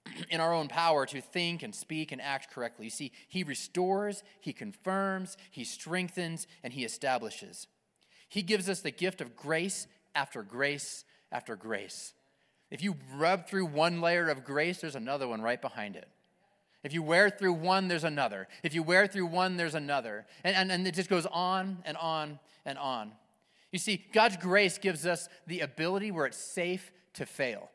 in 0.30 0.40
our 0.40 0.54
own 0.54 0.70
power 0.70 1.06
to 1.06 1.20
think 1.20 1.64
and 1.64 1.76
speak 1.76 2.14
and 2.14 2.22
act 2.22 2.50
correctly. 2.50 2.86
You 2.86 2.92
see, 2.92 3.12
he 3.28 3.44
restores, 3.44 4.24
he 4.40 4.54
confirms, 4.54 5.36
he 5.52 5.66
strengthens, 5.66 6.48
and 6.64 6.72
he 6.72 6.86
establishes. 6.86 7.68
He 8.30 8.42
gives 8.42 8.70
us 8.70 8.80
the 8.80 8.92
gift 8.92 9.20
of 9.20 9.36
grace 9.36 9.86
after 10.16 10.44
grace 10.44 11.04
after 11.30 11.58
grace. 11.58 12.14
If 12.72 12.82
you 12.82 12.96
rub 13.16 13.48
through 13.48 13.66
one 13.66 14.00
layer 14.00 14.30
of 14.30 14.46
grace, 14.46 14.80
there's 14.80 14.96
another 14.96 15.28
one 15.28 15.42
right 15.42 15.62
behind 15.62 15.98
it. 15.98 16.08
If 16.86 16.94
you 16.94 17.02
wear 17.02 17.32
through 17.32 17.54
one, 17.54 17.88
there's 17.88 18.04
another. 18.04 18.48
If 18.62 18.76
you 18.76 18.84
wear 18.84 19.08
through 19.08 19.26
one, 19.26 19.58
there's 19.58 19.74
another. 19.74 20.28
And, 20.44 20.56
and, 20.56 20.72
and 20.72 20.88
it 20.88 20.94
just 20.94 21.10
goes 21.10 21.26
on 21.26 21.80
and 21.84 21.98
on 21.98 22.40
and 22.64 22.78
on. 22.78 23.12
You 23.72 23.80
see, 23.80 24.06
God's 24.14 24.38
grace 24.38 24.78
gives 24.78 25.06
us 25.06 25.28
the 25.48 25.62
ability 25.62 26.12
where 26.12 26.28
it's 26.28 26.38
safe 26.38 26.92
to 27.16 27.26
fail 27.26 27.72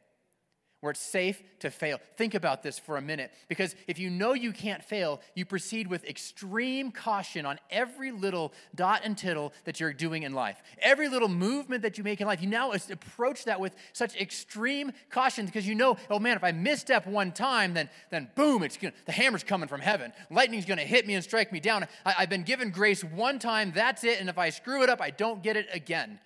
where 0.80 0.90
it's 0.90 1.00
safe 1.00 1.42
to 1.60 1.70
fail. 1.70 1.98
Think 2.16 2.34
about 2.34 2.62
this 2.62 2.78
for 2.78 2.96
a 2.96 3.02
minute 3.02 3.30
because 3.48 3.74
if 3.86 3.98
you 3.98 4.08
know 4.08 4.32
you 4.32 4.52
can't 4.52 4.82
fail, 4.82 5.20
you 5.34 5.44
proceed 5.44 5.86
with 5.86 6.04
extreme 6.04 6.90
caution 6.90 7.44
on 7.44 7.58
every 7.70 8.10
little 8.10 8.52
dot 8.74 9.02
and 9.04 9.16
tittle 9.16 9.52
that 9.64 9.78
you're 9.78 9.92
doing 9.92 10.22
in 10.22 10.32
life. 10.32 10.62
Every 10.80 11.08
little 11.08 11.28
movement 11.28 11.82
that 11.82 11.98
you 11.98 12.04
make 12.04 12.20
in 12.20 12.26
life, 12.26 12.40
you 12.40 12.48
now 12.48 12.72
approach 12.72 13.44
that 13.44 13.60
with 13.60 13.74
such 13.92 14.16
extreme 14.16 14.92
caution 15.10 15.46
because 15.46 15.66
you 15.66 15.74
know, 15.74 15.96
oh 16.08 16.18
man, 16.18 16.36
if 16.36 16.44
I 16.44 16.52
misstep 16.52 17.06
one 17.06 17.32
time, 17.32 17.74
then, 17.74 17.90
then 18.10 18.30
boom, 18.34 18.62
it's 18.62 18.76
gonna, 18.76 18.94
the 19.04 19.12
hammer's 19.12 19.44
coming 19.44 19.68
from 19.68 19.80
heaven. 19.80 20.12
Lightning's 20.30 20.64
going 20.64 20.78
to 20.78 20.84
hit 20.84 21.06
me 21.06 21.14
and 21.14 21.22
strike 21.22 21.52
me 21.52 21.60
down. 21.60 21.84
I, 22.06 22.14
I've 22.20 22.30
been 22.30 22.42
given 22.42 22.70
grace 22.70 23.04
one 23.04 23.38
time, 23.38 23.72
that's 23.74 24.04
it, 24.04 24.20
and 24.20 24.28
if 24.28 24.38
I 24.38 24.50
screw 24.50 24.82
it 24.82 24.88
up, 24.88 25.00
I 25.00 25.10
don't 25.10 25.42
get 25.42 25.56
it 25.56 25.68
again. 25.72 26.18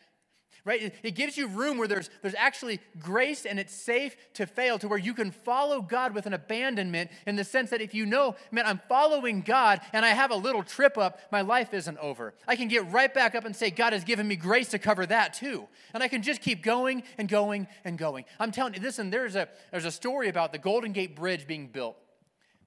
Right? 0.64 0.94
It, 1.02 1.14
gives 1.14 1.36
you 1.36 1.46
room 1.46 1.76
where 1.76 1.86
there's, 1.86 2.08
there's 2.22 2.34
actually 2.36 2.80
grace 2.98 3.44
and 3.44 3.60
it's 3.60 3.74
safe 3.74 4.16
to 4.34 4.46
fail, 4.46 4.78
to 4.78 4.88
where 4.88 4.98
you 4.98 5.12
can 5.12 5.30
follow 5.30 5.82
God 5.82 6.14
with 6.14 6.26
an 6.26 6.32
abandonment 6.32 7.10
in 7.26 7.36
the 7.36 7.44
sense 7.44 7.70
that 7.70 7.82
if 7.82 7.94
you 7.94 8.06
know, 8.06 8.34
man, 8.50 8.64
I'm 8.66 8.80
following 8.88 9.42
God 9.42 9.80
and 9.92 10.04
I 10.04 10.10
have 10.10 10.30
a 10.30 10.36
little 10.36 10.62
trip 10.62 10.96
up, 10.96 11.20
my 11.30 11.42
life 11.42 11.74
isn't 11.74 11.98
over. 11.98 12.34
I 12.48 12.56
can 12.56 12.68
get 12.68 12.90
right 12.90 13.12
back 13.12 13.34
up 13.34 13.44
and 13.44 13.54
say, 13.54 13.70
God 13.70 13.92
has 13.92 14.04
given 14.04 14.26
me 14.26 14.36
grace 14.36 14.68
to 14.70 14.78
cover 14.78 15.04
that 15.06 15.34
too. 15.34 15.68
And 15.92 16.02
I 16.02 16.08
can 16.08 16.22
just 16.22 16.40
keep 16.40 16.62
going 16.62 17.02
and 17.18 17.28
going 17.28 17.68
and 17.84 17.98
going. 17.98 18.24
I'm 18.40 18.50
telling 18.50 18.74
you, 18.74 18.80
listen, 18.80 19.10
there's 19.10 19.36
a, 19.36 19.48
there's 19.70 19.84
a 19.84 19.92
story 19.92 20.28
about 20.28 20.52
the 20.52 20.58
Golden 20.58 20.92
Gate 20.92 21.14
Bridge 21.14 21.46
being 21.46 21.68
built. 21.68 21.96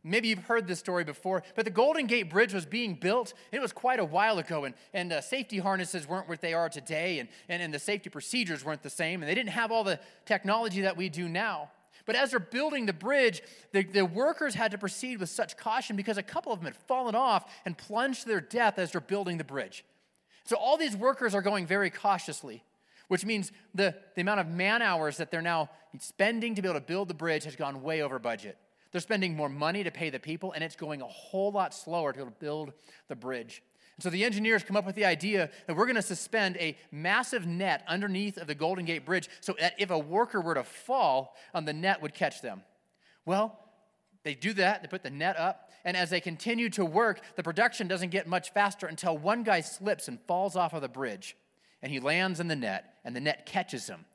Maybe 0.07 0.29
you've 0.29 0.45
heard 0.45 0.67
this 0.67 0.79
story 0.79 1.03
before, 1.03 1.43
but 1.55 1.65
the 1.65 1.71
Golden 1.71 2.07
Gate 2.07 2.29
Bridge 2.29 2.53
was 2.53 2.65
being 2.65 2.95
built. 2.95 3.33
It 3.51 3.61
was 3.61 3.73
quite 3.73 3.99
a 3.99 4.05
while 4.05 4.39
ago, 4.39 4.63
and, 4.63 4.73
and 4.93 5.11
uh, 5.11 5.21
safety 5.21 5.59
harnesses 5.59 6.07
weren't 6.07 6.29
what 6.29 6.39
they 6.39 6.53
are 6.53 6.69
today, 6.69 7.19
and, 7.19 7.27
and, 7.49 7.61
and 7.61 7.73
the 7.73 7.79
safety 7.79 8.09
procedures 8.09 8.63
weren't 8.63 8.83
the 8.83 8.89
same, 8.89 9.21
and 9.21 9.29
they 9.29 9.35
didn't 9.35 9.49
have 9.49 9.71
all 9.71 9.83
the 9.83 9.99
technology 10.25 10.81
that 10.81 10.95
we 10.95 11.09
do 11.09 11.27
now. 11.27 11.71
But 12.05 12.15
as 12.15 12.31
they're 12.31 12.39
building 12.39 12.85
the 12.85 12.93
bridge, 12.93 13.41
the, 13.73 13.83
the 13.83 14.05
workers 14.05 14.55
had 14.55 14.71
to 14.71 14.77
proceed 14.77 15.19
with 15.19 15.29
such 15.29 15.57
caution 15.57 15.97
because 15.97 16.17
a 16.17 16.23
couple 16.23 16.53
of 16.53 16.59
them 16.59 16.65
had 16.65 16.75
fallen 16.75 17.15
off 17.15 17.51
and 17.65 17.77
plunged 17.77 18.21
to 18.21 18.29
their 18.29 18.39
death 18.39 18.79
as 18.79 18.93
they're 18.93 19.01
building 19.01 19.37
the 19.37 19.43
bridge. 19.43 19.83
So 20.45 20.55
all 20.55 20.77
these 20.77 20.95
workers 20.95 21.35
are 21.35 21.41
going 21.41 21.67
very 21.67 21.89
cautiously, 21.89 22.63
which 23.09 23.25
means 23.25 23.51
the, 23.75 23.93
the 24.15 24.21
amount 24.21 24.39
of 24.39 24.47
man 24.47 24.81
hours 24.81 25.17
that 25.17 25.31
they're 25.31 25.41
now 25.41 25.69
spending 25.99 26.55
to 26.55 26.61
be 26.61 26.69
able 26.69 26.79
to 26.79 26.85
build 26.85 27.09
the 27.09 27.13
bridge 27.13 27.43
has 27.43 27.57
gone 27.57 27.83
way 27.83 28.01
over 28.01 28.19
budget. 28.19 28.57
They're 28.97 29.01
spending 29.03 29.35
more 29.35 29.47
money 29.47 29.83
to 29.83 29.91
pay 29.91 30.09
the 30.09 30.19
people, 30.19 30.53
and 30.53 30.63
it's 30.63 30.75
going 30.75 31.03
a 31.03 31.05
whole 31.05 31.51
lot 31.51 31.71
slower 31.71 32.13
to 32.13 32.25
build 32.39 32.73
the 33.07 33.15
bridge. 33.15 33.61
And 33.95 34.03
so 34.03 34.09
the 34.09 34.23
engineers 34.23 34.63
come 34.63 34.75
up 34.75 34.87
with 34.87 34.95
the 34.95 35.05
idea 35.05 35.51
that 35.67 35.75
we're 35.75 35.85
going 35.85 35.97
to 35.97 36.01
suspend 36.01 36.57
a 36.57 36.75
massive 36.91 37.45
net 37.45 37.83
underneath 37.87 38.37
of 38.37 38.47
the 38.47 38.55
Golden 38.55 38.85
Gate 38.85 39.05
Bridge 39.05 39.29
so 39.39 39.53
that 39.59 39.75
if 39.77 39.91
a 39.91 39.99
worker 39.99 40.41
were 40.41 40.55
to 40.55 40.63
fall, 40.63 41.35
um, 41.53 41.65
the 41.65 41.73
net 41.73 42.01
would 42.01 42.15
catch 42.15 42.41
them. 42.41 42.63
Well, 43.23 43.59
they 44.23 44.33
do 44.33 44.51
that, 44.53 44.81
they 44.81 44.87
put 44.87 45.03
the 45.03 45.11
net 45.11 45.37
up, 45.37 45.69
and 45.85 45.95
as 45.95 46.09
they 46.09 46.19
continue 46.19 46.71
to 46.71 46.83
work, 46.83 47.21
the 47.35 47.43
production 47.43 47.87
doesn't 47.87 48.09
get 48.09 48.25
much 48.25 48.51
faster 48.51 48.87
until 48.87 49.15
one 49.15 49.43
guy 49.43 49.61
slips 49.61 50.07
and 50.07 50.19
falls 50.21 50.55
off 50.55 50.73
of 50.73 50.81
the 50.81 50.89
bridge, 50.89 51.37
and 51.83 51.91
he 51.91 51.99
lands 51.99 52.39
in 52.39 52.47
the 52.47 52.55
net, 52.55 52.95
and 53.05 53.15
the 53.15 53.21
net 53.21 53.45
catches 53.45 53.85
him. 53.85 54.05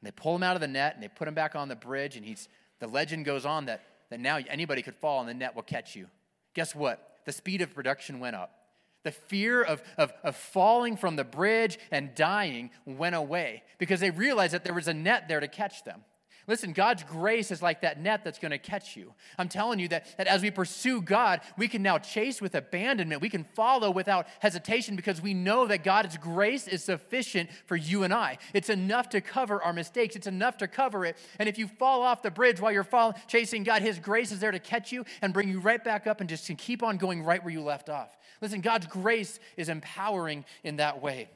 And 0.00 0.06
they 0.06 0.10
pull 0.10 0.36
him 0.36 0.42
out 0.42 0.54
of 0.54 0.62
the 0.62 0.68
net, 0.68 0.94
and 0.94 1.02
they 1.02 1.08
put 1.08 1.28
him 1.28 1.34
back 1.34 1.54
on 1.54 1.68
the 1.68 1.76
bridge, 1.76 2.16
and 2.16 2.24
he's 2.24 2.48
the 2.80 2.86
legend 2.86 3.26
goes 3.26 3.44
on 3.44 3.66
that, 3.66 3.82
that 4.10 4.20
now 4.20 4.38
anybody 4.48 4.82
could 4.82 4.96
fall 4.96 5.20
and 5.20 5.28
the 5.28 5.34
net 5.34 5.54
will 5.54 5.62
catch 5.62 5.96
you. 5.96 6.06
Guess 6.54 6.74
what? 6.74 7.18
The 7.24 7.32
speed 7.32 7.62
of 7.62 7.74
production 7.74 8.20
went 8.20 8.36
up. 8.36 8.56
The 9.02 9.12
fear 9.12 9.62
of, 9.62 9.82
of, 9.96 10.12
of 10.22 10.36
falling 10.36 10.96
from 10.96 11.16
the 11.16 11.24
bridge 11.24 11.78
and 11.90 12.14
dying 12.14 12.70
went 12.84 13.14
away 13.14 13.62
because 13.78 14.00
they 14.00 14.10
realized 14.10 14.52
that 14.52 14.64
there 14.64 14.74
was 14.74 14.88
a 14.88 14.94
net 14.94 15.26
there 15.26 15.40
to 15.40 15.48
catch 15.48 15.84
them. 15.84 16.04
Listen, 16.46 16.72
God's 16.72 17.02
grace 17.04 17.50
is 17.50 17.62
like 17.62 17.82
that 17.82 18.00
net 18.00 18.24
that's 18.24 18.38
going 18.38 18.50
to 18.50 18.58
catch 18.58 18.96
you. 18.96 19.12
I'm 19.38 19.48
telling 19.48 19.78
you 19.78 19.88
that, 19.88 20.06
that 20.16 20.26
as 20.26 20.42
we 20.42 20.50
pursue 20.50 21.02
God, 21.02 21.40
we 21.56 21.68
can 21.68 21.82
now 21.82 21.98
chase 21.98 22.40
with 22.40 22.54
abandonment. 22.54 23.20
We 23.20 23.28
can 23.28 23.44
follow 23.54 23.90
without 23.90 24.26
hesitation 24.40 24.96
because 24.96 25.20
we 25.20 25.34
know 25.34 25.66
that 25.66 25.84
God's 25.84 26.16
grace 26.16 26.66
is 26.66 26.82
sufficient 26.82 27.50
for 27.66 27.76
you 27.76 28.02
and 28.02 28.12
I. 28.12 28.38
It's 28.54 28.70
enough 28.70 29.10
to 29.10 29.20
cover 29.20 29.62
our 29.62 29.72
mistakes, 29.72 30.16
it's 30.16 30.26
enough 30.26 30.56
to 30.58 30.68
cover 30.68 31.04
it. 31.04 31.16
And 31.38 31.48
if 31.48 31.58
you 31.58 31.68
fall 31.68 32.02
off 32.02 32.22
the 32.22 32.30
bridge 32.30 32.60
while 32.60 32.72
you're 32.72 32.84
fall, 32.84 33.14
chasing 33.28 33.62
God, 33.62 33.82
His 33.82 33.98
grace 33.98 34.32
is 34.32 34.40
there 34.40 34.50
to 34.50 34.58
catch 34.58 34.92
you 34.92 35.04
and 35.22 35.32
bring 35.32 35.48
you 35.48 35.60
right 35.60 35.82
back 35.82 36.06
up 36.06 36.20
and 36.20 36.28
just 36.28 36.50
keep 36.58 36.82
on 36.82 36.96
going 36.96 37.22
right 37.22 37.42
where 37.42 37.52
you 37.52 37.62
left 37.62 37.88
off. 37.88 38.16
Listen, 38.40 38.60
God's 38.60 38.86
grace 38.86 39.38
is 39.56 39.68
empowering 39.68 40.44
in 40.64 40.76
that 40.76 41.02
way, 41.02 41.28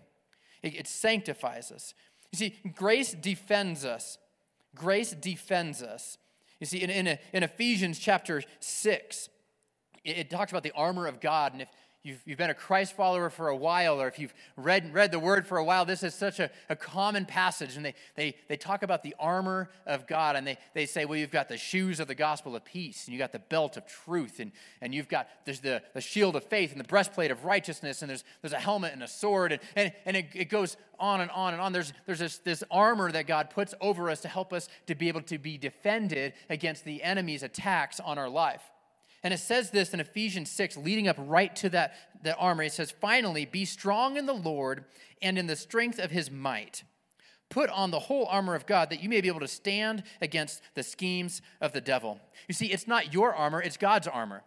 it, 0.63 0.75
it 0.75 0.87
sanctifies 0.87 1.71
us. 1.71 1.95
You 2.33 2.39
see, 2.39 2.59
grace 2.75 3.13
defends 3.13 3.85
us. 3.85 4.19
Grace 4.75 5.13
defends 5.13 5.83
us. 5.83 6.19
You 6.61 6.67
see, 6.67 6.83
in, 6.83 6.91
in, 6.91 7.19
in 7.33 7.43
Ephesians 7.43 7.99
chapter 7.99 8.43
6, 8.61 9.29
it, 10.05 10.19
it, 10.19 10.31
talks 10.31 10.53
about 10.53 10.63
the 10.63 10.73
armor 10.73 11.07
of 11.07 11.21
God. 11.21 11.53
And 11.53 11.63
if 11.63 11.69
you've, 12.05 12.21
you've 12.25 12.39
been 12.39 12.51
a 12.51 12.55
Christ 12.55 12.95
follower 12.95 13.31
for 13.31 13.49
a 13.49 13.57
while, 13.57 14.01
or 14.01 14.07
if 14.07 14.19
you've 14.19 14.35
read, 14.57 14.93
read 14.93 15.11
the 15.11 15.19
word 15.19 15.47
for 15.47 15.59
a 15.59 15.65
while, 15.65 15.85
this 15.85 16.03
is 16.03 16.15
such 16.15 16.39
a, 16.39 16.51
a 16.69 16.77
common 16.77 17.25
passage. 17.25 17.77
And 17.77 17.85
they, 17.85 17.95
they, 18.15 18.37
they 18.47 18.57
talk 18.57 18.83
about 18.83 19.03
the 19.03 19.17
armor 19.19 19.71
of 19.87 20.07
God, 20.07 20.37
and 20.37 20.47
they, 20.47 20.59
they 20.75 20.87
say, 20.87 21.07
well, 21.07 21.19
you've 21.19 21.31
got 21.31 21.49
the 21.49 21.57
shoes 21.57 21.99
of 21.99 22.07
the 22.07 22.15
gospel 22.15 22.55
of 22.55 22.65
peace, 22.65 23.07
and 23.07 23.15
you've 23.15 23.21
got 23.21 23.33
the 23.33 23.39
belt 23.39 23.77
of 23.77 23.87
truth, 23.87 24.39
and, 24.39 24.53
and 24.81 24.95
you've 24.95 25.09
got 25.09 25.29
there's 25.47 25.61
the, 25.61 25.83
the 25.95 26.01
shield 26.01 26.37
of 26.37 26.45
faith, 26.45 26.71
and 26.71 26.79
the 26.79 26.85
breastplate 26.85 27.31
of 27.31 27.45
righteousness, 27.45 28.03
and 28.03 28.11
there's, 28.11 28.25
there's 28.43 28.53
a 28.53 28.59
helmet 28.59 28.93
and 28.93 29.03
a 29.03 29.09
sword, 29.09 29.53
and, 29.53 29.61
and, 29.75 29.93
and 30.05 30.17
it, 30.17 30.27
it 30.35 30.49
goes 30.51 30.77
on 31.01 31.23
and 31.23 31.31
on 31.31 31.55
and 31.55 31.63
on. 31.63 31.73
There's, 31.73 31.93
there's 32.07 32.19
this, 32.19 32.39
this 32.39 32.63
armor 32.71 33.11
that 33.11 33.27
God 33.27 33.51
puts 33.51 33.75
over 33.81 34.11
us 34.11 34.21
to 34.21 34.29
help 34.29 34.53
us 34.53 34.69
to 34.87 34.95
be 34.95 35.09
able 35.09 35.23
to 35.23 35.39
be 35.39 35.57
defended 35.57 36.35
against 36.51 36.85
the 36.85 37.03
enemy's 37.03 37.43
attacks 37.43 37.99
on 37.99 38.19
our 38.19 38.29
life. 38.29 38.63
And 39.25 39.33
it 39.33 39.41
says 39.41 39.71
this 39.71 39.95
in 39.95 40.01
Ephesians 40.01 40.51
6, 40.51 40.77
leading 40.77 41.09
up 41.09 41.17
right 41.19 41.55
to 41.57 41.71
that, 41.71 41.95
that 42.23 42.37
armor. 42.39 42.63
It 42.63 42.73
says, 42.73 42.91
Finally, 42.91 43.47
be 43.47 43.65
strong 43.65 44.19
in 44.19 44.27
the 44.27 44.35
Lord 44.35 44.85
and 45.23 45.39
in 45.39 45.47
the 45.47 45.57
strength 45.57 45.99
of 45.99 46.11
his 46.11 46.31
might. 46.31 46.85
Put 47.49 47.71
on 47.71 47.91
the 47.91 48.01
whole 48.01 48.27
armor 48.27 48.55
of 48.55 48.67
God 48.67 48.91
that 48.91 49.03
you 49.03 49.09
may 49.09 49.23
be 49.23 49.29
able 49.29 49.41
to 49.41 49.49
stand 49.49 50.03
against 50.21 50.61
the 50.75 50.83
schemes 50.83 51.41
of 51.61 51.73
the 51.73 51.81
devil. 51.81 52.21
You 52.49 52.55
see, 52.55 52.67
it's 52.67 52.87
not 52.87 53.15
your 53.15 53.35
armor, 53.35 53.63
it's 53.63 53.77
God's 53.77 54.07
armor 54.07 54.43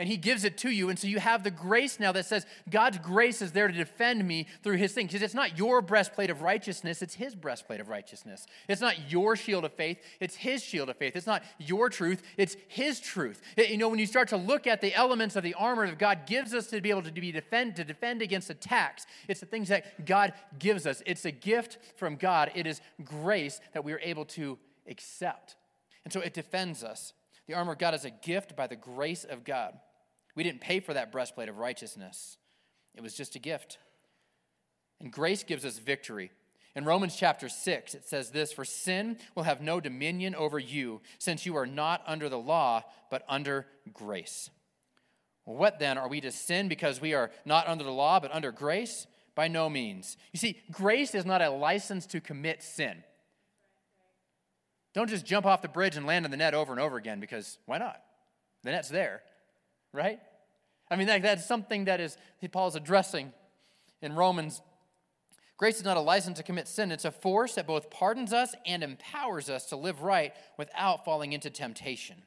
and 0.00 0.08
He 0.08 0.16
gives 0.16 0.44
it 0.44 0.56
to 0.58 0.70
you. 0.70 0.88
And 0.88 0.98
so 0.98 1.06
you 1.06 1.20
have 1.20 1.44
the 1.44 1.50
grace 1.50 2.00
now 2.00 2.10
that 2.12 2.24
says, 2.24 2.46
God's 2.70 2.96
grace 2.96 3.42
is 3.42 3.52
there 3.52 3.68
to 3.68 3.74
defend 3.74 4.26
me 4.26 4.46
through 4.62 4.78
His 4.78 4.92
thing. 4.92 5.06
Because 5.06 5.20
it's 5.20 5.34
not 5.34 5.58
your 5.58 5.82
breastplate 5.82 6.30
of 6.30 6.40
righteousness, 6.40 7.02
it's 7.02 7.14
His 7.14 7.34
breastplate 7.34 7.80
of 7.80 7.90
righteousness. 7.90 8.46
It's 8.66 8.80
not 8.80 9.12
your 9.12 9.36
shield 9.36 9.66
of 9.66 9.74
faith, 9.74 9.98
it's 10.18 10.36
His 10.36 10.64
shield 10.64 10.88
of 10.88 10.96
faith. 10.96 11.16
It's 11.16 11.26
not 11.26 11.42
your 11.58 11.90
truth, 11.90 12.22
it's 12.38 12.56
His 12.66 12.98
truth. 12.98 13.42
It, 13.58 13.68
you 13.68 13.76
know, 13.76 13.90
when 13.90 13.98
you 13.98 14.06
start 14.06 14.28
to 14.28 14.38
look 14.38 14.66
at 14.66 14.80
the 14.80 14.94
elements 14.94 15.36
of 15.36 15.42
the 15.42 15.52
armor 15.52 15.86
that 15.86 15.98
God 15.98 16.20
gives 16.26 16.54
us 16.54 16.68
to 16.68 16.80
be 16.80 16.88
able 16.88 17.02
to 17.02 17.12
be 17.12 17.30
defend, 17.30 17.76
to 17.76 17.84
defend 17.84 18.22
against 18.22 18.48
attacks, 18.48 19.04
it's 19.28 19.40
the 19.40 19.46
things 19.46 19.68
that 19.68 20.06
God 20.06 20.32
gives 20.58 20.86
us. 20.86 21.02
It's 21.04 21.26
a 21.26 21.30
gift 21.30 21.76
from 21.96 22.16
God. 22.16 22.50
It 22.54 22.66
is 22.66 22.80
grace 23.04 23.60
that 23.74 23.84
we 23.84 23.92
are 23.92 24.00
able 24.02 24.24
to 24.24 24.58
accept. 24.88 25.56
And 26.04 26.12
so 26.12 26.20
it 26.20 26.32
defends 26.32 26.82
us. 26.82 27.12
The 27.46 27.52
armor 27.52 27.72
of 27.72 27.78
God 27.78 27.92
is 27.92 28.06
a 28.06 28.10
gift 28.10 28.56
by 28.56 28.66
the 28.66 28.76
grace 28.76 29.24
of 29.24 29.44
God. 29.44 29.74
We 30.40 30.44
didn't 30.44 30.62
pay 30.62 30.80
for 30.80 30.94
that 30.94 31.12
breastplate 31.12 31.50
of 31.50 31.58
righteousness, 31.58 32.38
it 32.94 33.02
was 33.02 33.14
just 33.14 33.36
a 33.36 33.38
gift. 33.38 33.76
And 34.98 35.12
grace 35.12 35.42
gives 35.42 35.66
us 35.66 35.78
victory. 35.78 36.30
In 36.74 36.86
Romans 36.86 37.14
chapter 37.14 37.50
6, 37.50 37.94
it 37.94 38.08
says 38.08 38.30
this 38.30 38.50
For 38.50 38.64
sin 38.64 39.18
will 39.34 39.42
have 39.42 39.60
no 39.60 39.80
dominion 39.80 40.34
over 40.34 40.58
you, 40.58 41.02
since 41.18 41.44
you 41.44 41.56
are 41.58 41.66
not 41.66 42.02
under 42.06 42.30
the 42.30 42.38
law, 42.38 42.84
but 43.10 43.22
under 43.28 43.66
grace. 43.92 44.48
What 45.44 45.78
then? 45.78 45.98
Are 45.98 46.08
we 46.08 46.22
to 46.22 46.32
sin 46.32 46.68
because 46.68 47.02
we 47.02 47.12
are 47.12 47.30
not 47.44 47.68
under 47.68 47.84
the 47.84 47.90
law, 47.90 48.18
but 48.18 48.34
under 48.34 48.50
grace? 48.50 49.06
By 49.34 49.46
no 49.48 49.68
means. 49.68 50.16
You 50.32 50.38
see, 50.38 50.62
grace 50.72 51.14
is 51.14 51.26
not 51.26 51.42
a 51.42 51.50
license 51.50 52.06
to 52.06 52.20
commit 52.22 52.62
sin. 52.62 53.04
Don't 54.94 55.10
just 55.10 55.26
jump 55.26 55.44
off 55.44 55.60
the 55.60 55.68
bridge 55.68 55.98
and 55.98 56.06
land 56.06 56.24
in 56.24 56.30
the 56.30 56.38
net 56.38 56.54
over 56.54 56.72
and 56.72 56.80
over 56.80 56.96
again 56.96 57.20
because 57.20 57.58
why 57.66 57.76
not? 57.76 58.00
The 58.62 58.70
net's 58.70 58.88
there 58.88 59.20
right? 59.92 60.20
I 60.90 60.96
mean, 60.96 61.06
that, 61.06 61.22
that's 61.22 61.46
something 61.46 61.84
that 61.84 62.00
is 62.00 62.16
Paul's 62.50 62.76
addressing 62.76 63.32
in 64.02 64.14
Romans. 64.14 64.60
Grace 65.56 65.76
is 65.76 65.84
not 65.84 65.96
a 65.96 66.00
license 66.00 66.38
to 66.38 66.42
commit 66.42 66.66
sin, 66.66 66.90
it's 66.90 67.04
a 67.04 67.10
force 67.10 67.54
that 67.54 67.66
both 67.66 67.90
pardons 67.90 68.32
us 68.32 68.54
and 68.66 68.82
empowers 68.82 69.50
us 69.50 69.66
to 69.66 69.76
live 69.76 70.02
right 70.02 70.32
without 70.56 71.04
falling 71.04 71.32
into 71.32 71.50
temptation. 71.50 72.22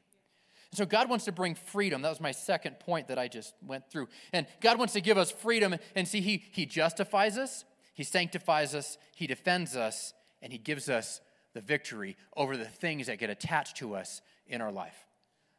So 0.72 0.84
God 0.84 1.08
wants 1.08 1.24
to 1.26 1.32
bring 1.32 1.54
freedom. 1.54 2.02
That 2.02 2.08
was 2.08 2.20
my 2.20 2.32
second 2.32 2.80
point 2.80 3.08
that 3.08 3.18
I 3.18 3.28
just 3.28 3.54
went 3.64 3.88
through. 3.90 4.08
And 4.32 4.46
God 4.60 4.78
wants 4.78 4.92
to 4.94 5.00
give 5.00 5.16
us 5.16 5.30
freedom. 5.30 5.76
And 5.94 6.06
see, 6.06 6.20
He, 6.20 6.44
he 6.50 6.66
justifies 6.66 7.38
us, 7.38 7.64
He 7.94 8.02
sanctifies 8.02 8.74
us, 8.74 8.98
He 9.14 9.26
defends 9.26 9.76
us, 9.76 10.14
and 10.42 10.52
He 10.52 10.58
gives 10.58 10.88
us 10.88 11.20
the 11.54 11.60
victory 11.60 12.16
over 12.36 12.56
the 12.56 12.64
things 12.64 13.06
that 13.06 13.18
get 13.18 13.30
attached 13.30 13.76
to 13.76 13.94
us 13.94 14.20
in 14.46 14.60
our 14.60 14.72
life. 14.72 15.06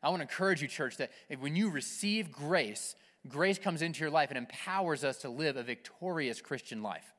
I 0.06 0.10
want 0.10 0.20
to 0.20 0.26
encourage 0.26 0.62
you, 0.62 0.68
church, 0.68 0.98
that 0.98 1.10
when 1.40 1.56
you 1.56 1.72
receive 1.72 2.32
grace, 2.32 2.96
grace 3.28 3.58
comes 3.58 3.82
into 3.82 4.02
your 4.02 4.12
life 4.12 4.30
and 4.30 4.38
empowers 4.38 5.04
us 5.04 5.18
to 5.18 5.30
live 5.30 5.58
a 5.58 5.64
victorious 5.64 6.42
Christian 6.42 6.84
life. 6.84 7.12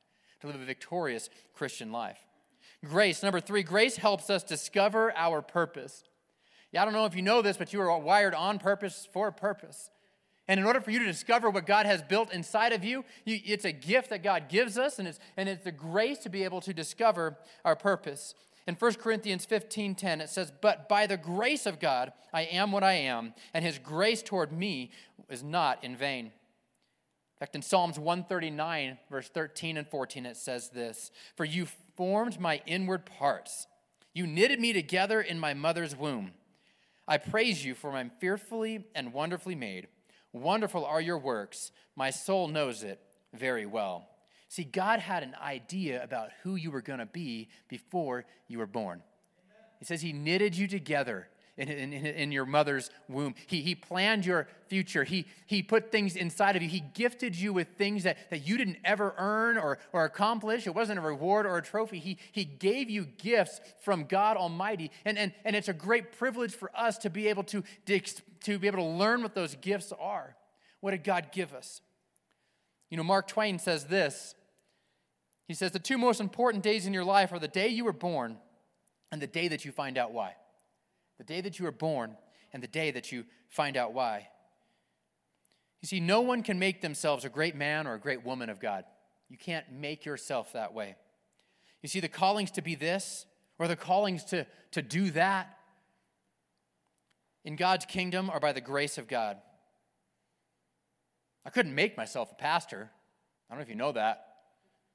To 0.43 0.47
live 0.47 0.55
a 0.55 0.65
victorious 0.65 1.29
Christian 1.53 1.91
life. 1.91 2.19
Grace, 2.85 3.25
number 3.25 3.41
three, 3.41 3.65
grace 3.65 3.97
helps 3.97 4.31
us 4.31 4.45
discover 4.45 5.13
our 5.17 5.43
purpose. 5.43 6.05
Yeah, 6.71 6.83
I 6.83 6.85
don't 6.85 6.95
know 6.95 7.07
if 7.07 7.17
you 7.17 7.23
know 7.23 7.43
this, 7.43 7.57
but 7.57 7.73
you 7.73 7.81
are 7.81 7.99
wired 7.99 8.35
on 8.35 8.61
purpose 8.61 9.09
for 9.13 9.27
a 9.27 9.33
purpose. 9.33 9.91
And 10.47 10.61
in 10.61 10.67
order 10.67 10.81
for 10.81 10.93
you 10.93 11.01
to 11.01 11.07
discover 11.07 11.51
what 11.51 11.67
God 11.67 11.87
has 11.87 12.03
built 12.03 12.33
inside 12.33 12.73
of 12.73 12.85
you, 12.85 13.05
you, 13.25 13.41
it's 13.45 13.65
a 13.65 13.73
gift 13.73 14.11
that 14.11 14.23
God 14.23 14.49
gives 14.49 14.79
us, 14.79 15.01
and 15.01 15.09
it's, 15.09 15.19
and 15.37 15.49
it's 15.49 15.65
the 15.65 15.73
grace 15.73 16.19
to 16.19 16.29
be 16.29 16.45
able 16.45 16.61
to 16.61 16.73
discover 16.73 17.37
our 17.65 17.75
purpose. 17.75 18.37
In 18.67 18.75
1 18.75 18.99
Corinthians 18.99 19.47
15:10 19.47 20.21
it 20.21 20.29
says, 20.29 20.51
"But 20.51 20.89
by 20.89 21.07
the 21.07 21.17
grace 21.17 21.67
of 21.67 21.79
God 21.79 22.13
I 22.33 22.43
am 22.43 22.73
what 22.73 22.83
I 22.83 22.95
am, 22.95 23.35
and 23.55 23.65
his 23.65 23.79
grace 23.79 24.23
toward 24.23 24.53
me 24.53 24.91
is 25.29 25.43
not 25.43 25.83
in 25.85 25.97
vain." 25.97 26.27
In 26.27 27.39
fact, 27.39 27.55
in 27.55 27.63
Psalms 27.63 27.99
139, 27.99 28.99
verse 29.11 29.29
13 29.29 29.77
and 29.77 29.87
14, 29.87 30.25
it 30.25 30.37
says 30.37 30.71
this 30.71 31.11
For 31.37 31.45
you 31.45 31.67
formed 31.95 32.41
my 32.41 32.63
inward 32.67 33.05
parts, 33.05 33.67
you 34.15 34.27
knitted 34.27 34.59
me 34.59 34.73
together 34.73 35.21
in 35.21 35.39
my 35.39 35.53
mother's 35.53 35.95
womb. 35.95 36.33
I 37.07 37.19
praise 37.19 37.65
you, 37.65 37.75
for 37.75 37.93
I'm 37.93 38.11
fearfully 38.11 38.85
and 38.95 39.13
wonderfully 39.13 39.55
made. 39.55 39.89
Wonderful 40.33 40.85
are 40.85 41.01
your 41.01 41.19
works. 41.19 41.71
My 41.95 42.11
soul 42.11 42.49
knows 42.49 42.83
it 42.83 43.01
very 43.33 43.67
well. 43.67 44.09
See, 44.49 44.65
God 44.65 45.01
had 45.01 45.23
an 45.23 45.35
idea 45.43 46.03
about 46.03 46.31
who 46.43 46.55
you 46.55 46.71
were 46.71 46.83
going 46.83 47.01
to 47.01 47.07
be 47.07 47.49
before 47.69 48.25
you 48.49 48.59
were 48.59 48.67
born. 48.67 49.03
He 49.79 49.85
says 49.85 50.01
He 50.03 50.13
knitted 50.13 50.57
you 50.57 50.69
together 50.69 51.29
in, 51.57 51.69
in, 51.69 51.93
in, 51.93 52.33
your 52.33 52.45
mother's 52.45 52.91
womb. 53.09 53.35
He, 53.47 53.63
he 53.63 53.75
planned 53.75 54.27
your 54.27 54.47
future. 54.69 55.05
He, 55.05 55.27
he 55.47 55.63
put 55.63 55.91
things 55.91 56.15
inside 56.15 56.55
of 56.55 56.63
you. 56.63 56.69
He 56.69 56.81
gifted 56.81 57.35
you 57.35 57.53
with 57.53 57.69
things 57.79 58.03
that, 58.03 58.19
that 58.31 58.47
you 58.47 58.59
didn't 58.59 58.77
ever 58.85 59.15
earn 59.17 59.57
or, 59.57 59.79
or 59.93 60.05
accomplish. 60.05 60.67
It 60.67 60.75
wasn't 60.75 60.99
a 60.99 61.03
reward 61.03 61.47
or 61.47 61.57
a 61.57 61.63
trophy. 61.63 61.99
He, 61.99 62.19
he 62.33 62.45
gave 62.45 62.91
you 62.91 63.07
gifts 63.07 63.61
from 63.83 64.05
God 64.05 64.37
Almighty. 64.37 64.91
And, 65.07 65.17
and, 65.19 65.33
and 65.45 65.57
it's 65.57 65.69
a 65.69 65.75
great 65.75 66.13
privilege 66.19 66.55
for 66.55 66.71
us 66.77 66.99
to 66.99 67.11
be 67.11 67.29
able 67.29 67.45
to, 67.45 67.65
to 67.87 68.59
be 68.59 68.67
able 68.67 68.79
to 68.79 68.85
learn 68.85 69.23
what 69.23 69.35
those 69.35 69.55
gifts 69.57 69.93
are. 69.99 70.37
What 70.81 70.91
did 70.91 71.05
God 71.05 71.29
give 71.33 71.55
us? 71.55 71.81
You 72.91 72.97
know, 72.97 73.05
Mark 73.05 73.29
Twain 73.29 73.59
says 73.59 73.87
this. 73.87 74.35
He 75.49 75.55
says, 75.55 75.73
The 75.73 75.79
two 75.79 75.99
most 75.99 76.21
important 76.21 76.63
days 76.63 76.87
in 76.87 76.93
your 76.93 77.05
life 77.05 77.33
are 77.33 77.39
the 77.39 77.49
day 77.49 77.69
you 77.69 77.85
were 77.85 77.93
born 77.93 78.39
and 79.13 79.21
the 79.21 79.27
day 79.27 79.49
that 79.49 79.65
you 79.65 79.73
find 79.73 79.99
out 79.99 80.13
why 80.13 80.35
the 81.19 81.25
day 81.25 81.41
that 81.41 81.59
you 81.59 81.65
were 81.65 81.73
born, 81.73 82.17
and 82.53 82.63
the 82.63 82.69
day 82.69 82.91
that 82.91 83.13
you 83.13 83.25
find 83.49 83.77
out 83.77 83.93
why. 83.93 84.29
You 85.83 85.89
see, 85.89 86.01
no 86.01 86.21
one 86.21 86.43
can 86.43 86.59
make 86.59 86.81
themselves 86.81 87.25
a 87.25 87.29
great 87.29 87.55
man 87.55 87.87
or 87.87 87.95
a 87.95 88.01
great 88.01 88.25
woman 88.25 88.49
of 88.49 88.61
God. 88.61 88.85
You 89.29 89.37
can't 89.37 89.71
make 89.73 90.05
yourself 90.05 90.53
that 90.53 90.73
way. 90.73 90.97
You 91.83 91.89
see, 91.89 92.01
the 92.01 92.09
callings 92.09 92.51
to 92.53 92.63
be 92.63 92.75
this 92.75 93.27
or 93.59 93.69
the 93.69 93.77
callings 93.77 94.25
to, 94.27 94.47
to 94.73 94.83
do 94.83 95.11
that 95.11 95.59
in 97.45 97.57
God's 97.57 97.85
kingdom 97.85 98.31
are 98.31 98.41
by 98.41 98.53
the 98.53 98.61
grace 98.61 98.99
of 98.99 99.09
God. 99.09 99.39
I 101.47 101.51
couldn't 101.51 101.77
make 101.77 101.97
myself 101.97 102.33
a 102.33 102.35
pastor. 102.35 102.91
I 103.49 103.55
don't 103.55 103.61
know 103.61 103.63
if 103.63 103.69
you 103.69 103.77
know 103.77 103.93
that. 103.93 104.27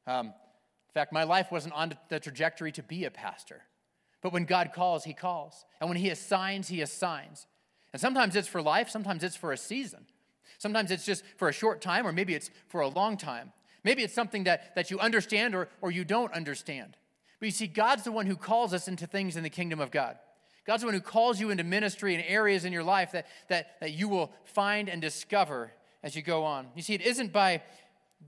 Um, 0.06 0.28
in 0.28 0.94
fact, 0.94 1.14
my 1.14 1.24
life 1.24 1.50
wasn't 1.50 1.74
on 1.74 1.96
the 2.10 2.20
trajectory 2.20 2.74
to 2.74 2.84
be 2.84 3.06
a 3.06 3.12
pastor. 3.12 3.62
But 4.22 4.34
when 4.34 4.44
God 4.44 4.72
calls, 4.76 5.06
He 5.06 5.14
calls. 5.14 5.64
And 5.80 5.90
when 5.90 5.98
He 5.98 6.10
assigns, 6.10 6.68
He 6.68 6.82
assigns. 6.82 7.48
And 7.94 8.02
sometimes 8.02 8.36
it's 8.36 8.50
for 8.50 8.62
life, 8.62 8.90
sometimes 8.90 9.24
it's 9.24 9.38
for 9.38 9.54
a 9.54 9.58
season. 9.58 10.06
Sometimes 10.58 10.92
it's 10.92 11.06
just 11.06 11.24
for 11.38 11.48
a 11.48 11.54
short 11.54 11.82
time, 11.82 12.06
or 12.06 12.12
maybe 12.12 12.36
it's 12.36 12.52
for 12.68 12.82
a 12.82 12.88
long 12.90 13.16
time. 13.16 13.54
Maybe 13.86 14.04
it's 14.04 14.14
something 14.14 14.44
that, 14.44 14.76
that 14.76 14.92
you 14.92 15.00
understand 15.00 15.56
or, 15.56 15.70
or 15.82 15.90
you 15.90 16.04
don't 16.04 16.34
understand. 16.34 16.98
But 17.40 17.46
you 17.46 17.52
see, 17.52 17.66
God's 17.66 18.04
the 18.04 18.12
one 18.12 18.28
who 18.28 18.36
calls 18.36 18.74
us 18.74 18.88
into 18.90 19.08
things 19.08 19.38
in 19.38 19.44
the 19.44 19.50
kingdom 19.50 19.80
of 19.80 19.90
God. 19.90 20.18
God's 20.68 20.82
the 20.82 20.88
one 20.88 20.94
who 20.94 21.02
calls 21.02 21.40
you 21.40 21.50
into 21.50 21.64
ministry 21.64 22.14
and 22.14 22.24
areas 22.28 22.66
in 22.66 22.74
your 22.74 22.84
life 22.84 23.14
that, 23.14 23.26
that, 23.48 23.80
that 23.80 23.94
you 23.94 24.08
will 24.08 24.32
find 24.44 24.90
and 24.90 25.02
discover 25.02 25.72
as 26.04 26.16
you 26.16 26.22
go 26.22 26.44
on. 26.44 26.68
You 26.76 26.82
see, 26.82 26.94
it 26.94 27.02
isn't 27.02 27.32
by, 27.32 27.62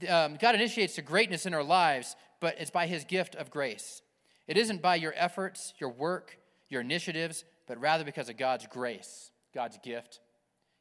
um, 0.07 0.38
God 0.39 0.55
initiates 0.55 0.95
the 0.95 1.01
greatness 1.01 1.45
in 1.45 1.53
our 1.53 1.63
lives, 1.63 2.15
but 2.39 2.55
it's 2.59 2.71
by 2.71 2.88
His 2.88 3.03
gift 3.03 3.36
of 3.36 3.49
grace. 3.49 4.01
It 4.47 4.57
isn't 4.57 4.82
by 4.82 4.95
your 4.95 5.13
efforts, 5.15 5.74
your 5.80 5.89
work, 5.89 6.38
your 6.69 6.82
initiatives, 6.82 7.45
but 7.67 7.80
rather 7.80 8.03
because 8.03 8.30
of 8.30 8.38
God's 8.38 8.67
grace, 8.67 9.32
God's 9.53 9.78
gift, 9.84 10.19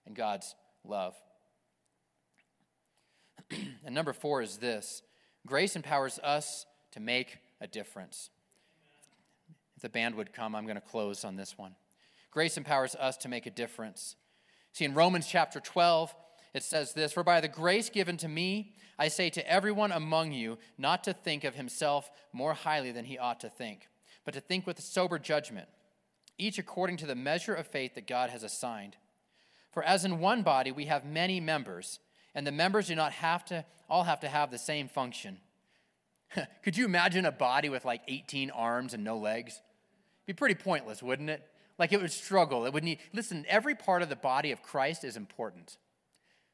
and 0.06 0.16
God's 0.16 0.54
love. 0.84 1.14
and 3.84 3.94
number 3.94 4.12
four 4.12 4.42
is 4.42 4.58
this 4.58 5.02
grace 5.46 5.76
empowers 5.76 6.18
us 6.22 6.66
to 6.92 7.00
make 7.00 7.38
a 7.60 7.66
difference. 7.66 8.30
If 9.76 9.82
the 9.82 9.88
band 9.88 10.14
would 10.16 10.32
come, 10.32 10.54
I'm 10.54 10.64
going 10.64 10.76
to 10.76 10.80
close 10.80 11.24
on 11.24 11.36
this 11.36 11.56
one. 11.56 11.74
Grace 12.30 12.56
empowers 12.56 12.94
us 12.94 13.16
to 13.18 13.28
make 13.28 13.46
a 13.46 13.50
difference. 13.50 14.16
See, 14.72 14.84
in 14.84 14.94
Romans 14.94 15.26
chapter 15.26 15.60
12, 15.60 16.14
it 16.54 16.62
says 16.62 16.92
this 16.92 17.12
For 17.12 17.22
by 17.22 17.40
the 17.40 17.48
grace 17.48 17.88
given 17.88 18.16
to 18.18 18.28
me, 18.28 18.74
I 18.98 19.08
say 19.08 19.30
to 19.30 19.50
everyone 19.50 19.92
among 19.92 20.32
you 20.32 20.58
not 20.78 21.04
to 21.04 21.12
think 21.12 21.44
of 21.44 21.54
himself 21.54 22.10
more 22.32 22.54
highly 22.54 22.92
than 22.92 23.06
he 23.06 23.18
ought 23.18 23.40
to 23.40 23.48
think, 23.48 23.88
but 24.24 24.34
to 24.34 24.40
think 24.40 24.66
with 24.66 24.80
sober 24.80 25.18
judgment, 25.18 25.68
each 26.38 26.58
according 26.58 26.98
to 26.98 27.06
the 27.06 27.14
measure 27.14 27.54
of 27.54 27.66
faith 27.66 27.94
that 27.94 28.06
God 28.06 28.30
has 28.30 28.42
assigned. 28.42 28.96
For 29.72 29.82
as 29.82 30.04
in 30.04 30.20
one 30.20 30.42
body 30.42 30.70
we 30.70 30.84
have 30.86 31.04
many 31.04 31.40
members, 31.40 31.98
and 32.34 32.46
the 32.46 32.52
members 32.52 32.88
do 32.88 32.94
not 32.94 33.12
have 33.12 33.44
to 33.46 33.64
all 33.88 34.04
have 34.04 34.20
to 34.20 34.28
have 34.28 34.50
the 34.50 34.58
same 34.58 34.88
function. 34.88 35.38
Could 36.62 36.76
you 36.76 36.84
imagine 36.84 37.26
a 37.26 37.32
body 37.32 37.68
with 37.68 37.84
like 37.84 38.02
18 38.08 38.50
arms 38.50 38.94
and 38.94 39.04
no 39.04 39.18
legs? 39.18 39.60
It'd 40.26 40.36
be 40.36 40.38
pretty 40.38 40.54
pointless, 40.54 41.02
wouldn't 41.02 41.30
it? 41.30 41.46
Like 41.78 41.92
it 41.92 42.00
would 42.00 42.12
struggle. 42.12 42.64
It 42.64 42.72
would 42.72 42.84
need 42.84 42.98
listen, 43.12 43.44
every 43.48 43.74
part 43.74 44.02
of 44.02 44.08
the 44.08 44.16
body 44.16 44.52
of 44.52 44.62
Christ 44.62 45.04
is 45.04 45.16
important. 45.16 45.76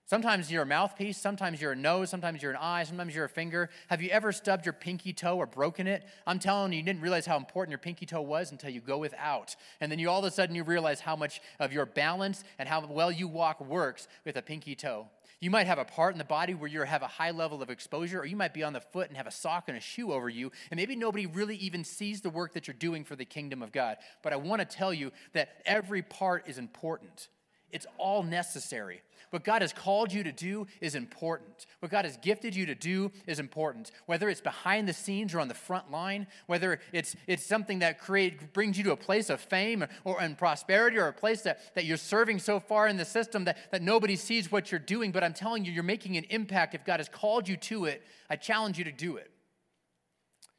Sometimes 0.09 0.51
you're 0.51 0.63
a 0.63 0.67
mouthpiece, 0.67 1.19
sometimes 1.19 1.61
you're 1.61 1.73
a 1.73 1.77
nose, 1.77 2.09
sometimes 2.09 2.41
you're 2.41 2.53
an 2.53 2.57
eye, 2.59 2.83
sometimes 2.85 3.15
you're 3.15 3.27
a 3.27 3.29
finger. 3.29 3.69
Have 3.89 4.01
you 4.01 4.09
ever 4.09 4.33
stubbed 4.33 4.65
your 4.65 4.73
pinky 4.73 5.13
toe 5.13 5.37
or 5.37 5.45
broken 5.45 5.87
it? 5.87 6.03
I'm 6.27 6.39
telling 6.39 6.73
you, 6.73 6.79
you 6.79 6.83
didn't 6.83 7.03
realize 7.03 7.27
how 7.27 7.37
important 7.37 7.73
your 7.73 7.79
pinky 7.79 8.07
toe 8.07 8.23
was 8.23 8.51
until 8.51 8.71
you 8.71 8.81
go 8.81 8.97
without. 8.97 9.55
And 9.83 9.93
then 9.93 9.99
you 9.99 10.09
all 10.09 10.21
of 10.21 10.25
a 10.25 10.31
sudden 10.31 10.57
you 10.57 10.65
realize 10.65 11.01
how 11.01 11.15
much 11.15 11.43
of 11.61 11.75
your 11.75 11.85
balance 11.85 12.43
and 12.59 12.67
how 12.67 12.87
well 12.87 13.13
you 13.13 13.29
walk 13.29 13.61
works 13.61 14.09
with 14.25 14.37
a 14.37 14.41
pinky 14.41 14.75
toe. 14.75 15.09
You 15.41 15.51
might 15.51 15.67
have 15.67 15.79
a 15.79 15.85
part 15.85 16.15
in 16.15 16.19
the 16.19 16.25
body 16.25 16.55
where 16.55 16.71
you 16.71 16.81
have 16.81 17.03
a 17.03 17.07
high 17.07 17.31
level 17.31 17.61
of 17.61 17.69
exposure, 17.69 18.21
or 18.21 18.25
you 18.25 18.35
might 18.35 18.55
be 18.55 18.63
on 18.63 18.73
the 18.73 18.81
foot 18.81 19.09
and 19.09 19.17
have 19.19 19.27
a 19.27 19.31
sock 19.31 19.65
and 19.69 19.77
a 19.77 19.81
shoe 19.81 20.11
over 20.11 20.31
you, 20.31 20.51
and 20.71 20.79
maybe 20.79 20.97
nobody 20.97 21.27
really 21.27 21.57
even 21.57 21.85
sees 21.85 22.23
the 22.23 22.31
work 22.31 22.55
that 22.55 22.67
you're 22.67 22.75
doing 22.75 23.05
for 23.05 23.15
the 23.15 23.27
kingdom 23.27 23.63
of 23.63 23.73
God. 23.73 23.99
But 24.23 24.33
I 24.33 24.37
want 24.37 24.61
to 24.61 24.65
tell 24.65 24.95
you 24.95 25.13
that 25.35 25.51
every 25.67 26.01
part 26.01 26.49
is 26.49 26.57
important. 26.57 27.29
It's 27.71 27.87
all 27.99 28.23
necessary. 28.23 29.03
What 29.31 29.45
God 29.45 29.63
has 29.63 29.73
called 29.73 30.13
you 30.13 30.23
to 30.25 30.33
do 30.33 30.67
is 30.81 30.95
important. 30.95 31.67
What 31.81 31.91
God 31.91 32.05
has 32.05 32.17
gifted 32.17 32.57
you 32.57 32.67
to 32.67 32.75
do 32.75 33.13
is 33.27 33.39
important. 33.39 33.91
Whether 34.07 34.29
it's 34.29 34.41
behind 34.41 34.89
the 34.89 34.95
scenes 34.95 35.35
or 35.35 35.41
on 35.41 35.49
the 35.49 35.55
front 35.55 35.91
line, 35.91 36.27
whether 36.47 36.81
it's, 36.93 37.15
it's 37.27 37.45
something 37.45 37.81
that 37.81 38.01
create, 38.01 38.53
brings 38.55 38.79
you 38.79 38.85
to 38.85 38.93
a 38.93 38.97
place 38.97 39.29
of 39.29 39.41
fame 39.41 39.83
or, 39.83 39.89
or 40.05 40.21
and 40.23 40.39
prosperity 40.39 40.97
or 40.97 41.09
a 41.09 41.13
place 41.13 41.43
that, 41.43 41.75
that 41.75 41.85
you're 41.85 41.99
serving 41.99 42.39
so 42.39 42.59
far 42.59 42.89
in 42.89 42.97
the 42.97 43.05
system 43.05 43.45
that, 43.45 43.59
that 43.71 43.83
nobody 43.83 44.17
sees 44.17 44.51
what 44.51 44.73
you're 44.73 44.79
doing, 44.79 45.13
but 45.13 45.23
I'm 45.23 45.35
telling 45.35 45.65
you, 45.65 45.73
you're 45.73 45.83
making 45.83 46.17
an 46.17 46.25
impact. 46.31 46.75
If 46.75 46.85
God 46.85 47.01
has 47.01 47.09
called 47.09 47.49
you 47.49 47.57
to 47.59 47.85
it, 47.85 48.03
I 48.31 48.37
challenge 48.37 48.79
you 48.79 48.85
to 48.85 48.93
do 48.93 49.17
it, 49.17 49.31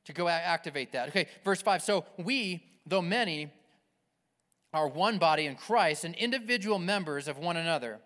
to 0.05 0.13
go 0.13 0.27
activate 0.27 0.91
that. 0.91 1.09
Okay, 1.09 1.27
verse 1.43 1.61
5. 1.61 1.81
So 1.81 2.05
we, 2.17 2.63
though 2.85 3.01
many, 3.01 3.51
are 4.73 4.87
one 4.87 5.17
body 5.17 5.45
in 5.45 5.55
Christ 5.55 6.03
and 6.03 6.15
individual 6.15 6.79
members 6.79 7.27
of 7.27 7.37
one 7.37 7.57
another. 7.57 7.99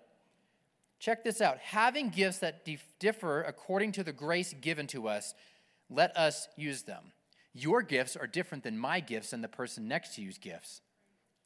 Check 0.99 1.23
this 1.23 1.41
out. 1.41 1.57
Having 1.57 2.09
gifts 2.09 2.39
that 2.39 2.67
differ 2.99 3.43
according 3.43 3.91
to 3.93 4.03
the 4.03 4.13
grace 4.13 4.53
given 4.61 4.87
to 4.87 5.07
us, 5.07 5.33
let 5.89 6.15
us 6.15 6.47
use 6.55 6.83
them. 6.83 7.11
Your 7.53 7.81
gifts 7.81 8.15
are 8.15 8.27
different 8.27 8.63
than 8.63 8.77
my 8.77 8.99
gifts 8.99 9.33
and 9.33 9.43
the 9.43 9.49
person 9.49 9.87
next 9.87 10.15
to 10.15 10.21
you's 10.21 10.37
gifts. 10.37 10.81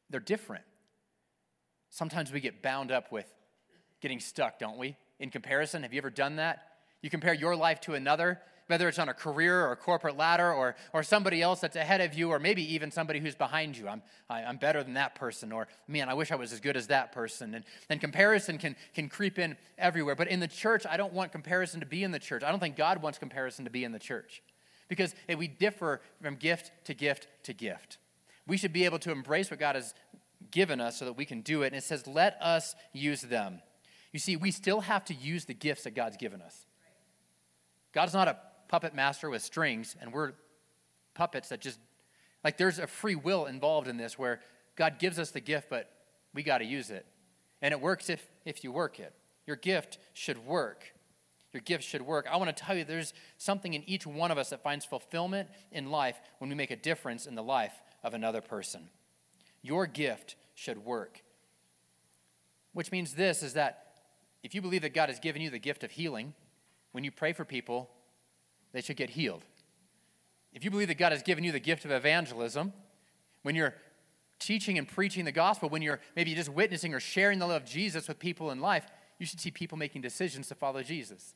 They're 0.08 0.20
different. 0.20 0.64
Sometimes 1.90 2.32
we 2.32 2.40
get 2.40 2.62
bound 2.62 2.92
up 2.92 3.10
with 3.10 3.26
getting 4.00 4.20
stuck, 4.20 4.58
don't 4.58 4.78
we? 4.78 4.96
In 5.18 5.30
comparison, 5.30 5.82
have 5.82 5.92
you 5.92 5.98
ever 5.98 6.10
done 6.10 6.36
that? 6.36 6.62
You 7.02 7.10
compare 7.10 7.34
your 7.34 7.56
life 7.56 7.80
to 7.82 7.94
another, 7.94 8.40
whether 8.68 8.86
it's 8.88 8.98
on 8.98 9.08
a 9.08 9.14
career 9.14 9.66
or 9.66 9.72
a 9.72 9.76
corporate 9.76 10.16
ladder 10.16 10.52
or, 10.52 10.76
or 10.92 11.02
somebody 11.02 11.42
else 11.42 11.60
that's 11.60 11.76
ahead 11.76 12.00
of 12.00 12.14
you, 12.14 12.30
or 12.30 12.38
maybe 12.38 12.62
even 12.74 12.90
somebody 12.90 13.18
who's 13.18 13.34
behind 13.34 13.76
you. 13.76 13.88
I'm, 13.88 14.02
I, 14.30 14.40
am 14.40 14.46
i 14.46 14.50
am 14.50 14.56
better 14.58 14.82
than 14.84 14.94
that 14.94 15.14
person, 15.14 15.52
or 15.52 15.68
man, 15.88 16.08
I 16.08 16.14
wish 16.14 16.30
I 16.30 16.36
was 16.36 16.52
as 16.52 16.60
good 16.60 16.76
as 16.76 16.86
that 16.88 17.12
person. 17.12 17.54
And, 17.54 17.64
and 17.88 18.00
comparison 18.00 18.58
can, 18.58 18.76
can 18.94 19.08
creep 19.08 19.38
in 19.38 19.56
everywhere. 19.78 20.14
But 20.14 20.28
in 20.28 20.40
the 20.40 20.48
church, 20.48 20.84
I 20.88 20.96
don't 20.96 21.12
want 21.12 21.32
comparison 21.32 21.80
to 21.80 21.86
be 21.86 22.04
in 22.04 22.12
the 22.12 22.18
church. 22.18 22.42
I 22.42 22.50
don't 22.50 22.60
think 22.60 22.76
God 22.76 23.02
wants 23.02 23.18
comparison 23.18 23.64
to 23.64 23.70
be 23.70 23.84
in 23.84 23.92
the 23.92 23.98
church 23.98 24.42
because 24.88 25.14
we 25.36 25.48
differ 25.48 26.00
from 26.22 26.36
gift 26.36 26.70
to 26.84 26.94
gift 26.94 27.26
to 27.44 27.52
gift. 27.52 27.98
We 28.46 28.56
should 28.56 28.72
be 28.72 28.84
able 28.84 28.98
to 29.00 29.10
embrace 29.10 29.50
what 29.50 29.60
God 29.60 29.74
has 29.74 29.94
given 30.50 30.80
us 30.80 30.98
so 30.98 31.04
that 31.04 31.14
we 31.14 31.24
can 31.24 31.40
do 31.40 31.62
it. 31.62 31.68
And 31.68 31.76
it 31.76 31.84
says, 31.84 32.06
let 32.06 32.38
us 32.40 32.74
use 32.92 33.22
them. 33.22 33.60
You 34.12 34.18
see, 34.18 34.36
we 34.36 34.50
still 34.50 34.80
have 34.80 35.04
to 35.06 35.14
use 35.14 35.44
the 35.44 35.54
gifts 35.54 35.84
that 35.84 35.94
God's 35.94 36.16
given 36.16 36.40
us. 36.40 36.66
God's 37.92 38.14
not 38.14 38.28
a 38.28 38.38
puppet 38.68 38.94
master 38.94 39.30
with 39.30 39.42
strings, 39.42 39.96
and 40.00 40.12
we're 40.12 40.32
puppets 41.14 41.48
that 41.48 41.60
just, 41.60 41.78
like, 42.44 42.56
there's 42.56 42.78
a 42.78 42.86
free 42.86 43.16
will 43.16 43.46
involved 43.46 43.88
in 43.88 43.96
this 43.96 44.18
where 44.18 44.40
God 44.76 44.98
gives 44.98 45.18
us 45.18 45.30
the 45.30 45.40
gift, 45.40 45.68
but 45.68 45.90
we 46.34 46.42
got 46.42 46.58
to 46.58 46.64
use 46.64 46.90
it. 46.90 47.06
And 47.60 47.72
it 47.72 47.80
works 47.80 48.08
if, 48.08 48.24
if 48.44 48.62
you 48.62 48.70
work 48.70 49.00
it. 49.00 49.12
Your 49.46 49.56
gift 49.56 49.98
should 50.12 50.46
work. 50.46 50.92
Your 51.52 51.62
gift 51.62 51.82
should 51.82 52.02
work. 52.02 52.26
I 52.30 52.36
want 52.36 52.54
to 52.54 52.64
tell 52.64 52.76
you 52.76 52.84
there's 52.84 53.14
something 53.38 53.74
in 53.74 53.82
each 53.88 54.06
one 54.06 54.30
of 54.30 54.38
us 54.38 54.50
that 54.50 54.62
finds 54.62 54.84
fulfillment 54.84 55.48
in 55.72 55.90
life 55.90 56.20
when 56.38 56.50
we 56.50 56.54
make 56.54 56.70
a 56.70 56.76
difference 56.76 57.26
in 57.26 57.34
the 57.34 57.42
life 57.42 57.72
of 58.04 58.14
another 58.14 58.40
person. 58.40 58.90
Your 59.62 59.86
gift 59.86 60.36
should 60.54 60.84
work. 60.84 61.22
Which 62.74 62.92
means 62.92 63.14
this 63.14 63.42
is 63.42 63.54
that 63.54 63.86
if 64.42 64.54
you 64.54 64.62
believe 64.62 64.82
that 64.82 64.94
God 64.94 65.08
has 65.08 65.18
given 65.18 65.42
you 65.42 65.50
the 65.50 65.58
gift 65.58 65.82
of 65.82 65.90
healing, 65.90 66.34
when 66.92 67.02
you 67.02 67.10
pray 67.10 67.32
for 67.32 67.44
people, 67.44 67.90
they 68.72 68.80
should 68.80 68.96
get 68.96 69.10
healed. 69.10 69.44
If 70.52 70.64
you 70.64 70.70
believe 70.70 70.88
that 70.88 70.98
God 70.98 71.12
has 71.12 71.22
given 71.22 71.44
you 71.44 71.52
the 71.52 71.60
gift 71.60 71.84
of 71.84 71.90
evangelism, 71.90 72.72
when 73.42 73.54
you're 73.54 73.74
teaching 74.38 74.78
and 74.78 74.86
preaching 74.88 75.24
the 75.24 75.32
gospel, 75.32 75.68
when 75.68 75.82
you're 75.82 76.00
maybe 76.16 76.34
just 76.34 76.48
witnessing 76.48 76.94
or 76.94 77.00
sharing 77.00 77.38
the 77.38 77.46
love 77.46 77.62
of 77.62 77.68
Jesus 77.68 78.08
with 78.08 78.18
people 78.18 78.50
in 78.50 78.60
life, 78.60 78.86
you 79.18 79.26
should 79.26 79.40
see 79.40 79.50
people 79.50 79.76
making 79.76 80.02
decisions 80.02 80.48
to 80.48 80.54
follow 80.54 80.82
Jesus. 80.82 81.34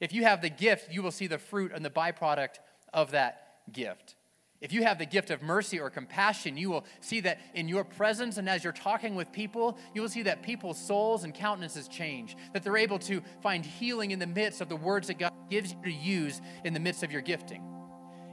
If 0.00 0.12
you 0.12 0.24
have 0.24 0.42
the 0.42 0.50
gift, 0.50 0.92
you 0.92 1.02
will 1.02 1.10
see 1.10 1.26
the 1.26 1.38
fruit 1.38 1.72
and 1.74 1.84
the 1.84 1.90
byproduct 1.90 2.58
of 2.92 3.10
that 3.12 3.58
gift. 3.72 4.14
If 4.60 4.72
you 4.72 4.84
have 4.84 4.98
the 4.98 5.06
gift 5.06 5.30
of 5.30 5.42
mercy 5.42 5.78
or 5.78 5.90
compassion, 5.90 6.56
you 6.56 6.70
will 6.70 6.86
see 7.00 7.20
that 7.20 7.38
in 7.54 7.68
your 7.68 7.84
presence 7.84 8.38
and 8.38 8.48
as 8.48 8.64
you're 8.64 8.72
talking 8.72 9.14
with 9.14 9.30
people, 9.30 9.76
you 9.94 10.00
will 10.00 10.08
see 10.08 10.22
that 10.22 10.42
people's 10.42 10.78
souls 10.78 11.24
and 11.24 11.34
countenances 11.34 11.88
change, 11.88 12.36
that 12.54 12.62
they're 12.62 12.78
able 12.78 12.98
to 13.00 13.22
find 13.42 13.66
healing 13.66 14.12
in 14.12 14.18
the 14.18 14.26
midst 14.26 14.62
of 14.62 14.68
the 14.68 14.76
words 14.76 15.08
that 15.08 15.18
God 15.18 15.32
gives 15.50 15.72
you 15.72 15.82
to 15.84 15.92
use 15.92 16.40
in 16.64 16.72
the 16.72 16.80
midst 16.80 17.02
of 17.02 17.12
your 17.12 17.20
gifting. 17.20 17.62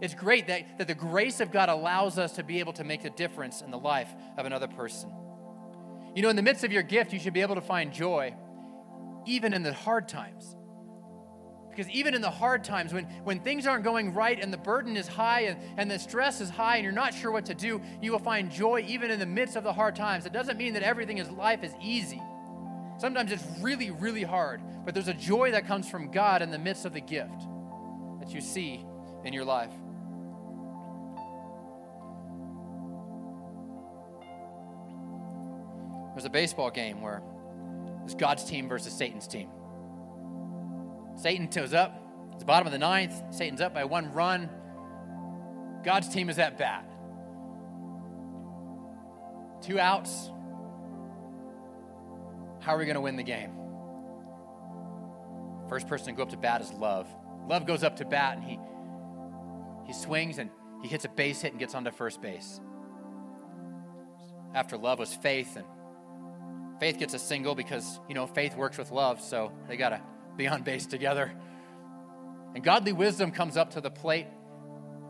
It's 0.02 0.16
great 0.16 0.48
that, 0.48 0.78
that 0.78 0.88
the 0.88 0.96
grace 0.96 1.40
of 1.40 1.52
God 1.52 1.70
allows 1.70 2.18
us 2.18 2.34
to 2.34 2.44
be 2.44 2.60
able 2.60 2.74
to 2.74 2.84
make 2.84 3.04
a 3.06 3.10
difference 3.10 3.62
in 3.62 3.70
the 3.70 3.78
life 3.78 4.10
of 4.38 4.46
another 4.46 4.68
person. 4.68 5.12
You 6.16 6.22
know, 6.22 6.30
in 6.30 6.36
the 6.36 6.42
midst 6.42 6.64
of 6.64 6.72
your 6.72 6.84
gift, 6.84 7.12
you 7.12 7.20
should 7.20 7.34
be 7.34 7.42
able 7.42 7.56
to 7.56 7.62
find 7.62 7.92
joy, 7.92 8.34
even 9.26 9.54
in 9.54 9.64
the 9.64 9.74
hard 9.74 10.08
times. 10.08 10.56
Because 11.76 11.92
even 11.92 12.14
in 12.14 12.22
the 12.22 12.30
hard 12.30 12.64
times, 12.64 12.94
when, 12.94 13.06
when 13.24 13.40
things 13.40 13.66
aren't 13.66 13.84
going 13.84 14.14
right 14.14 14.40
and 14.40 14.54
the 14.54 14.58
burden 14.58 14.96
is 14.96 15.08
high 15.08 15.42
and, 15.42 15.58
and 15.76 15.90
the 15.90 15.98
stress 15.98 16.40
is 16.40 16.50
high 16.50 16.76
and 16.76 16.84
you're 16.84 16.94
not 16.94 17.16
sure 17.16 17.32
what 17.32 17.46
to 17.48 17.56
do, 17.56 17.82
you 18.00 18.12
will 18.12 18.20
find 18.20 18.52
joy 18.52 18.86
even 18.88 19.10
in 19.10 19.20
the 19.20 19.26
midst 19.26 19.56
of 19.56 19.64
the 19.64 19.74
hard 19.74 19.96
times. 19.96 20.28
It 20.28 20.34
doesn't 20.34 20.58
mean 20.58 20.74
that 20.74 20.84
everything 20.84 21.18
in 21.18 21.36
life 21.36 21.64
is 21.64 21.74
easy. 21.82 22.22
Sometimes 23.00 23.32
it's 23.32 23.44
really, 23.60 23.90
really 23.90 24.22
hard, 24.22 24.62
but 24.86 24.94
there's 24.94 25.08
a 25.08 25.16
joy 25.16 25.52
that 25.52 25.66
comes 25.66 25.90
from 25.90 26.12
God 26.12 26.44
in 26.44 26.52
the 26.52 26.60
midst 26.60 26.86
of 26.86 26.94
the 26.94 27.02
gift 27.02 27.48
that 28.20 28.32
you 28.32 28.40
see 28.40 28.86
in 29.26 29.34
your 29.34 29.46
life. 29.46 29.72
There's 36.14 36.26
a 36.26 36.30
baseball 36.30 36.70
game 36.70 37.02
where 37.02 37.24
it's 38.04 38.14
God's 38.14 38.44
team 38.44 38.70
versus 38.70 38.94
Satan's 38.94 39.26
team. 39.26 39.50
Satan 41.16 41.48
toes 41.48 41.74
up. 41.74 42.00
It's 42.32 42.40
the 42.40 42.46
bottom 42.46 42.68
of 42.68 42.74
the 42.74 42.80
ninth. 42.80 43.14
Satan's 43.32 43.62
up 43.62 43.74
by 43.74 43.86
one 43.86 44.12
run. 44.14 44.50
God's 45.84 46.10
team 46.10 46.30
is 46.30 46.40
at 46.40 46.58
bat. 46.58 46.86
Two 49.62 49.80
outs. 49.80 50.30
How 52.60 52.76
are 52.76 52.78
we 52.78 52.86
going 52.86 52.96
to 52.96 53.02
win 53.02 53.16
the 53.16 53.24
game? 53.24 53.52
First 55.70 55.88
person 55.88 56.08
to 56.08 56.14
go 56.14 56.24
up 56.24 56.30
to 56.30 56.38
bat 56.38 56.62
is 56.62 56.72
Love. 56.72 57.08
Love 57.48 57.66
goes 57.66 57.84
up 57.84 57.98
to 57.98 58.06
bat 58.06 58.38
and 58.38 58.44
he 58.46 58.60
he 59.86 59.94
swings 59.94 60.38
and 60.38 60.50
he 60.82 60.88
hits 60.88 61.04
a 61.04 61.10
base 61.10 61.42
hit 61.42 61.52
and 61.52 61.60
gets 61.60 61.76
onto 61.76 61.92
first 61.92 62.22
base. 62.22 62.62
After 64.54 64.78
Love 64.78 65.00
was 65.00 65.14
Faith 65.14 65.58
and 65.58 65.66
Faith 66.80 67.00
gets 67.00 67.14
a 67.14 67.20
single 67.20 67.56
because, 67.56 68.00
you 68.10 68.16
know, 68.16 68.28
Faith 68.28 68.56
works 68.56 68.78
with 68.78 68.92
Love, 68.92 69.22
so 69.22 69.52
they 69.68 69.78
got 69.78 69.90
to 69.90 70.02
be 70.38 70.48
on 70.48 70.64
base 70.64 70.86
together. 70.86 71.32
And 72.56 72.64
godly 72.64 72.94
wisdom 72.94 73.32
comes 73.32 73.58
up 73.58 73.72
to 73.72 73.82
the 73.82 73.90
plate 73.90 74.28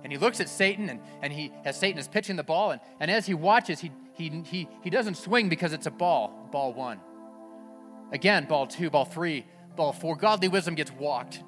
and 0.04 0.12
he 0.12 0.18
looks 0.18 0.40
at 0.40 0.50
Satan 0.50 0.90
and, 0.90 1.00
and 1.22 1.32
he 1.32 1.52
as 1.66 1.80
Satan 1.80 2.00
is 2.00 2.08
pitching 2.08 2.36
the 2.36 2.44
ball 2.44 2.72
and, 2.72 2.82
and 3.00 3.10
as 3.10 3.26
he 3.26 3.34
watches 3.34 3.80
he, 3.80 3.92
he, 4.14 4.44
he, 4.46 4.68
he 4.82 4.90
doesn't 4.90 5.16
swing 5.16 5.50
because 5.50 5.74
it's 5.74 5.86
a 5.86 5.92
ball, 5.92 6.48
ball 6.52 6.74
one. 6.74 7.00
Again, 8.12 8.46
ball 8.46 8.68
two, 8.68 8.90
ball 8.90 9.06
three, 9.06 9.46
ball 9.76 9.92
four. 9.92 10.16
Godly 10.16 10.48
wisdom 10.48 10.76
gets 10.76 10.92
walked 10.92 11.44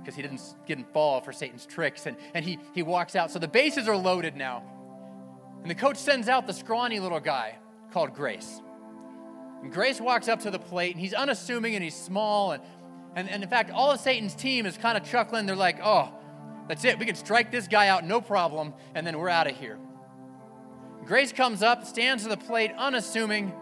because 0.00 0.14
he 0.14 0.22
didn't, 0.22 0.42
didn't 0.66 0.92
fall 0.92 1.20
for 1.20 1.32
Satan's 1.32 1.66
tricks 1.66 2.06
and, 2.06 2.16
and 2.34 2.44
he, 2.44 2.58
he 2.74 2.82
walks 2.82 3.16
out. 3.16 3.30
So 3.30 3.38
the 3.38 3.48
bases 3.48 3.88
are 3.88 3.96
loaded 3.96 4.36
now. 4.36 4.62
And 5.62 5.70
the 5.70 5.74
coach 5.74 5.96
sends 5.96 6.28
out 6.28 6.46
the 6.46 6.52
scrawny 6.52 7.00
little 7.00 7.20
guy 7.20 7.56
called 7.90 8.14
Grace. 8.14 8.60
And 9.62 9.72
Grace 9.72 9.98
walks 9.98 10.28
up 10.28 10.40
to 10.40 10.50
the 10.50 10.58
plate 10.58 10.92
and 10.92 11.00
he's 11.00 11.14
unassuming 11.14 11.74
and 11.74 11.82
he's 11.82 11.96
small 11.96 12.52
and 12.52 12.62
and, 13.16 13.28
and 13.28 13.42
in 13.42 13.48
fact, 13.48 13.70
all 13.70 13.90
of 13.90 14.00
Satan's 14.00 14.34
team 14.34 14.66
is 14.66 14.76
kind 14.76 14.96
of 14.96 15.04
chuckling. 15.04 15.46
They're 15.46 15.56
like, 15.56 15.78
oh, 15.82 16.12
that's 16.68 16.84
it. 16.84 16.98
We 16.98 17.06
can 17.06 17.14
strike 17.14 17.50
this 17.50 17.68
guy 17.68 17.88
out, 17.88 18.04
no 18.04 18.20
problem, 18.20 18.74
and 18.94 19.06
then 19.06 19.18
we're 19.18 19.28
out 19.28 19.46
of 19.46 19.56
here. 19.56 19.78
Grace 21.04 21.32
comes 21.32 21.62
up, 21.62 21.84
stands 21.84 22.22
to 22.22 22.30
the 22.30 22.36
plate, 22.36 22.72
unassuming. 22.76 23.52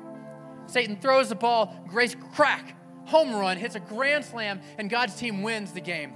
Satan 0.67 0.97
throws 0.97 1.29
the 1.29 1.35
ball. 1.35 1.75
Grace, 1.89 2.17
crack, 2.35 2.77
home 3.07 3.35
run, 3.35 3.57
hits 3.57 3.75
a 3.75 3.81
grand 3.81 4.25
slam, 4.25 4.61
and 4.79 4.89
God's 4.89 5.17
team 5.17 5.43
wins 5.43 5.73
the 5.73 5.81
game. 5.81 6.13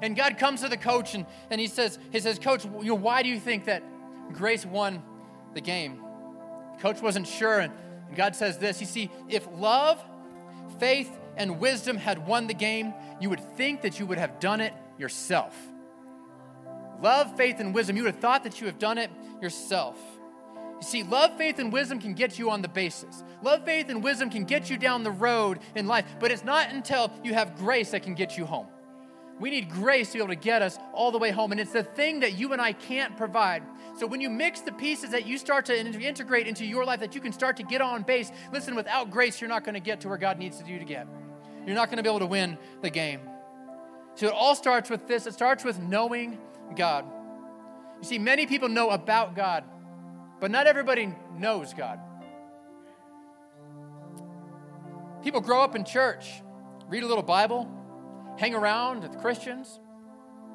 And 0.00 0.14
God 0.14 0.38
comes 0.38 0.60
to 0.60 0.68
the 0.68 0.76
coach 0.76 1.14
and, 1.14 1.26
and 1.50 1.60
he 1.60 1.66
says, 1.66 1.98
he 2.12 2.20
says, 2.20 2.38
Coach, 2.38 2.64
why 2.64 3.22
do 3.22 3.28
you 3.28 3.40
think 3.40 3.64
that 3.64 3.82
Grace 4.32 4.64
won 4.64 5.02
the 5.54 5.60
game? 5.60 6.00
Coach 6.78 7.02
wasn't 7.02 7.26
sure, 7.26 7.58
and 7.58 7.72
God 8.14 8.36
says 8.36 8.58
this. 8.58 8.80
You 8.80 8.86
see, 8.86 9.10
if 9.28 9.48
love, 9.56 10.00
faith, 10.78 11.10
and 11.38 11.58
wisdom 11.58 11.96
had 11.96 12.26
won 12.26 12.46
the 12.46 12.54
game, 12.54 12.92
you 13.20 13.30
would 13.30 13.40
think 13.56 13.82
that 13.82 13.98
you 13.98 14.06
would 14.06 14.18
have 14.18 14.40
done 14.40 14.60
it 14.60 14.74
yourself. 14.98 15.56
Love, 17.00 17.36
faith, 17.36 17.60
and 17.60 17.74
wisdom, 17.74 17.96
you 17.96 18.02
would 18.02 18.14
have 18.14 18.20
thought 18.20 18.42
that 18.44 18.60
you 18.60 18.66
have 18.66 18.78
done 18.78 18.98
it 18.98 19.10
yourself. 19.40 19.96
You 20.80 20.86
see, 20.86 21.02
love, 21.02 21.36
faith, 21.36 21.58
and 21.58 21.72
wisdom 21.72 22.00
can 22.00 22.14
get 22.14 22.38
you 22.38 22.50
on 22.50 22.60
the 22.60 22.68
basis. 22.68 23.22
Love, 23.42 23.64
faith, 23.64 23.88
and 23.88 24.02
wisdom 24.02 24.30
can 24.30 24.44
get 24.44 24.68
you 24.68 24.76
down 24.76 25.04
the 25.04 25.10
road 25.10 25.60
in 25.74 25.86
life, 25.86 26.04
but 26.20 26.30
it's 26.30 26.44
not 26.44 26.70
until 26.70 27.12
you 27.22 27.34
have 27.34 27.56
grace 27.56 27.92
that 27.92 28.02
can 28.02 28.14
get 28.14 28.36
you 28.36 28.44
home. 28.44 28.66
We 29.40 29.50
need 29.50 29.70
grace 29.70 30.08
to 30.08 30.14
be 30.14 30.18
able 30.18 30.34
to 30.34 30.40
get 30.40 30.62
us 30.62 30.78
all 30.92 31.12
the 31.12 31.18
way 31.18 31.30
home, 31.30 31.52
and 31.52 31.60
it's 31.60 31.72
the 31.72 31.84
thing 31.84 32.20
that 32.20 32.36
you 32.36 32.52
and 32.52 32.60
I 32.60 32.72
can't 32.72 33.16
provide. 33.16 33.62
So 33.96 34.06
when 34.06 34.20
you 34.20 34.30
mix 34.30 34.60
the 34.60 34.72
pieces 34.72 35.10
that 35.10 35.26
you 35.26 35.38
start 35.38 35.66
to 35.66 35.78
integrate 35.78 36.48
into 36.48 36.64
your 36.64 36.84
life, 36.84 36.98
that 37.00 37.14
you 37.14 37.20
can 37.20 37.32
start 37.32 37.56
to 37.58 37.62
get 37.62 37.80
on 37.80 38.02
base, 38.02 38.32
listen, 38.52 38.74
without 38.74 39.10
grace, 39.10 39.40
you're 39.40 39.48
not 39.48 39.64
going 39.64 39.74
to 39.74 39.80
get 39.80 40.00
to 40.00 40.08
where 40.08 40.18
God 40.18 40.38
needs 40.38 40.60
you 40.66 40.80
to 40.80 40.84
get 40.84 41.06
you're 41.68 41.76
not 41.76 41.88
going 41.88 41.98
to 41.98 42.02
be 42.02 42.08
able 42.08 42.20
to 42.20 42.26
win 42.26 42.56
the 42.80 42.88
game. 42.88 43.20
So 44.14 44.26
it 44.26 44.32
all 44.32 44.54
starts 44.54 44.88
with 44.88 45.06
this 45.06 45.26
it 45.26 45.34
starts 45.34 45.64
with 45.64 45.78
knowing 45.78 46.38
God. 46.74 47.04
You 48.00 48.04
see, 48.08 48.18
many 48.18 48.46
people 48.46 48.68
know 48.68 48.90
about 48.90 49.36
God, 49.36 49.64
but 50.40 50.50
not 50.50 50.66
everybody 50.66 51.14
knows 51.36 51.74
God. 51.74 52.00
People 55.22 55.40
grow 55.40 55.62
up 55.62 55.76
in 55.76 55.84
church, 55.84 56.42
read 56.88 57.02
a 57.02 57.06
little 57.06 57.22
Bible, 57.22 57.68
hang 58.38 58.54
around 58.54 59.02
with 59.02 59.18
Christians. 59.18 59.78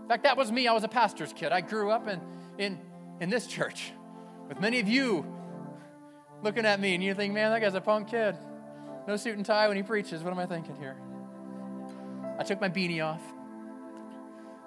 In 0.01 0.07
fact, 0.07 0.23
that 0.23 0.35
was 0.35 0.51
me. 0.51 0.67
I 0.67 0.73
was 0.73 0.83
a 0.83 0.87
pastor's 0.87 1.31
kid. 1.31 1.51
I 1.51 1.61
grew 1.61 1.91
up 1.91 2.07
in, 2.07 2.21
in, 2.57 2.79
in 3.19 3.29
this 3.29 3.45
church 3.45 3.91
with 4.47 4.59
many 4.59 4.79
of 4.79 4.87
you 4.87 5.25
looking 6.41 6.65
at 6.65 6.79
me, 6.79 6.95
and 6.95 7.03
you 7.03 7.13
think, 7.13 7.33
man, 7.33 7.51
that 7.51 7.61
guy's 7.61 7.75
a 7.75 7.81
punk 7.81 8.09
kid. 8.09 8.35
No 9.07 9.15
suit 9.17 9.35
and 9.35 9.45
tie 9.45 9.67
when 9.67 9.77
he 9.77 9.83
preaches. 9.83 10.23
What 10.23 10.31
am 10.31 10.39
I 10.39 10.45
thinking 10.45 10.75
here? 10.77 10.95
I 12.39 12.43
took 12.43 12.59
my 12.59 12.69
beanie 12.69 13.03
off, 13.03 13.21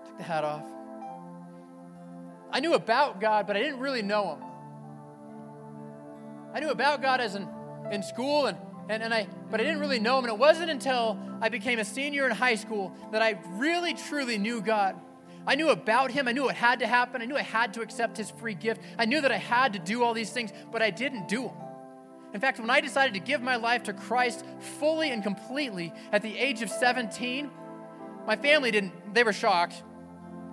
took 0.07 0.19
the 0.19 0.25
hat 0.25 0.45
off. 0.45 0.65
I 2.53 2.61
knew 2.61 2.75
about 2.75 3.21
God, 3.21 3.47
but 3.47 3.57
I 3.57 3.61
didn't 3.61 3.81
really 3.81 4.03
know 4.03 4.35
Him. 4.35 4.45
I 6.55 6.61
knew 6.61 6.71
about 6.71 7.03
God 7.03 7.21
as 7.21 7.35
in, 7.35 7.49
in 7.91 8.03
school, 8.03 8.47
and, 8.47 8.57
and, 8.89 9.03
and 9.03 9.13
I, 9.13 9.27
but 9.51 9.61
I 9.61 9.65
didn't 9.65 9.81
really 9.81 9.99
know 9.99 10.19
Him. 10.19 10.25
And 10.25 10.33
it 10.33 10.39
wasn't 10.39 10.71
until 10.71 11.19
I 11.41 11.49
became 11.49 11.79
a 11.79 11.85
senior 11.85 12.25
in 12.25 12.31
high 12.33 12.55
school 12.55 12.95
that 13.13 13.21
I 13.21 13.39
really, 13.57 13.95
truly 13.95 14.39
knew 14.39 14.61
God. 14.61 14.97
I 15.47 15.55
knew 15.55 15.69
about 15.69 16.11
him. 16.11 16.27
I 16.27 16.33
knew 16.33 16.49
it 16.49 16.57
had 16.57 16.81
to 16.81 16.89
happen. 16.89 17.23
I 17.23 17.25
knew 17.25 17.37
I 17.37 17.43
had 17.43 17.75
to 17.75 17.81
accept 17.81 18.17
his 18.17 18.31
free 18.31 18.55
gift. 18.55 18.81
I 18.99 19.05
knew 19.05 19.21
that 19.21 19.31
I 19.31 19.37
had 19.37 19.75
to 19.75 19.79
do 19.79 20.03
all 20.03 20.13
these 20.13 20.31
things, 20.31 20.53
but 20.73 20.83
I 20.83 20.91
didn't 20.91 21.29
do 21.29 21.43
them. 21.43 21.53
In 22.37 22.41
fact, 22.41 22.61
when 22.61 22.69
I 22.69 22.83
decided 22.83 23.15
to 23.15 23.21
give 23.21 23.41
my 23.41 23.57
life 23.57 23.85
to 23.85 23.95
Christ 23.95 24.45
fully 24.79 25.11
and 25.11 25.23
completely 25.23 25.91
at 26.13 26.21
the 26.21 26.37
age 26.37 26.61
of 26.61 26.69
17, 26.69 27.51
my 28.27 28.37
family 28.37 28.71
didn't, 28.71 29.15
they 29.15 29.25
were 29.25 29.33
shocked. 29.33 29.83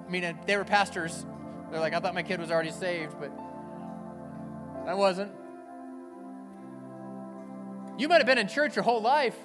I 0.07 0.09
mean, 0.09 0.38
they 0.47 0.55
were 0.55 0.63
pastors. 0.63 1.25
They're 1.69 1.81
like, 1.81 1.93
I 1.93 1.99
thought 1.99 2.13
my 2.13 2.23
kid 2.23 2.39
was 2.39 2.51
already 2.51 2.71
saved, 2.71 3.15
but 3.19 3.34
I 4.88 4.93
wasn't. 4.93 5.34
You 7.97 8.07
might 8.07 8.19
have 8.19 8.27
been 8.27 8.38
in 8.38 8.47
church 8.47 8.77
your 8.77 8.84
whole 8.84 9.01
life 9.01 9.36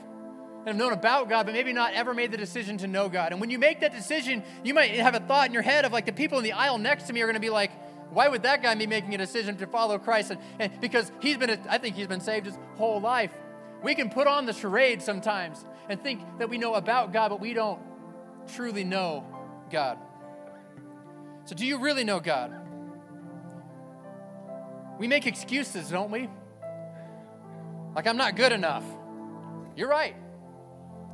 and 0.59 0.69
have 0.69 0.77
known 0.77 0.93
about 0.93 1.29
God, 1.29 1.45
but 1.45 1.55
maybe 1.55 1.73
not 1.73 1.95
ever 1.95 2.15
made 2.15 2.31
the 2.31 2.37
decision 2.37 2.79
to 2.79 2.87
know 2.87 3.09
God. 3.09 3.33
And 3.33 3.41
when 3.41 3.51
you 3.51 3.59
make 3.59 3.81
that 3.81 3.93
decision, 3.93 4.45
you 4.63 4.75
might 4.75 4.93
have 4.93 5.17
a 5.17 5.21
thought 5.21 5.49
in 5.49 5.53
your 5.53 5.63
head 5.63 5.85
of 5.85 5.93
like 5.93 6.07
the 6.07 6.13
people 6.13 6.39
in 6.39 6.45
the 6.45 6.53
aisle 6.53 6.79
next 6.79 7.09
to 7.09 7.13
me 7.13 7.21
are 7.21 7.27
going 7.27 7.35
to 7.35 7.41
be 7.41 7.51
like, 7.51 7.73
why 8.11 8.29
would 8.29 8.43
that 8.43 8.63
guy 8.63 8.75
be 8.75 8.87
making 8.87 9.15
a 9.15 9.19
decision 9.19 9.57
to 9.59 9.67
follow 9.67 9.99
Christ? 9.99 10.31
And, 10.31 10.41
and 10.59 10.81
because 10.81 11.13
he's 11.21 11.37
been, 11.37 11.51
a, 11.51 11.59
I 11.69 11.79
think 11.79 11.97
he's 11.97 12.07
been 12.07 12.21
saved 12.21 12.47
his 12.47 12.59
whole 12.77 13.01
life. 13.01 13.33
We 13.83 13.95
can 13.95 14.11
put 14.11 14.27
on 14.27 14.47
the 14.47 14.53
charade 14.53 15.03
sometimes 15.03 15.65
and 15.89 16.03
think 16.03 16.23
that 16.39 16.49
we 16.49 16.59
know 16.59 16.75
about 16.75 17.13
God, 17.13 17.29
but 17.29 17.41
we 17.41 17.55
don't 17.55 17.81
truly 18.55 18.85
know 18.85 19.25
God. 19.71 19.99
So, 21.45 21.55
do 21.55 21.67
you 21.67 21.79
really 21.79 22.05
know 22.05 22.21
God? 22.21 22.53
We 24.99 25.07
make 25.07 25.27
excuses, 25.27 25.91
don't 25.91 26.11
we? 26.11 26.29
Like, 27.95 28.07
I'm 28.07 28.17
not 28.17 28.37
good 28.37 28.53
enough. 28.53 28.85
You're 29.77 29.89
right. 29.89 30.17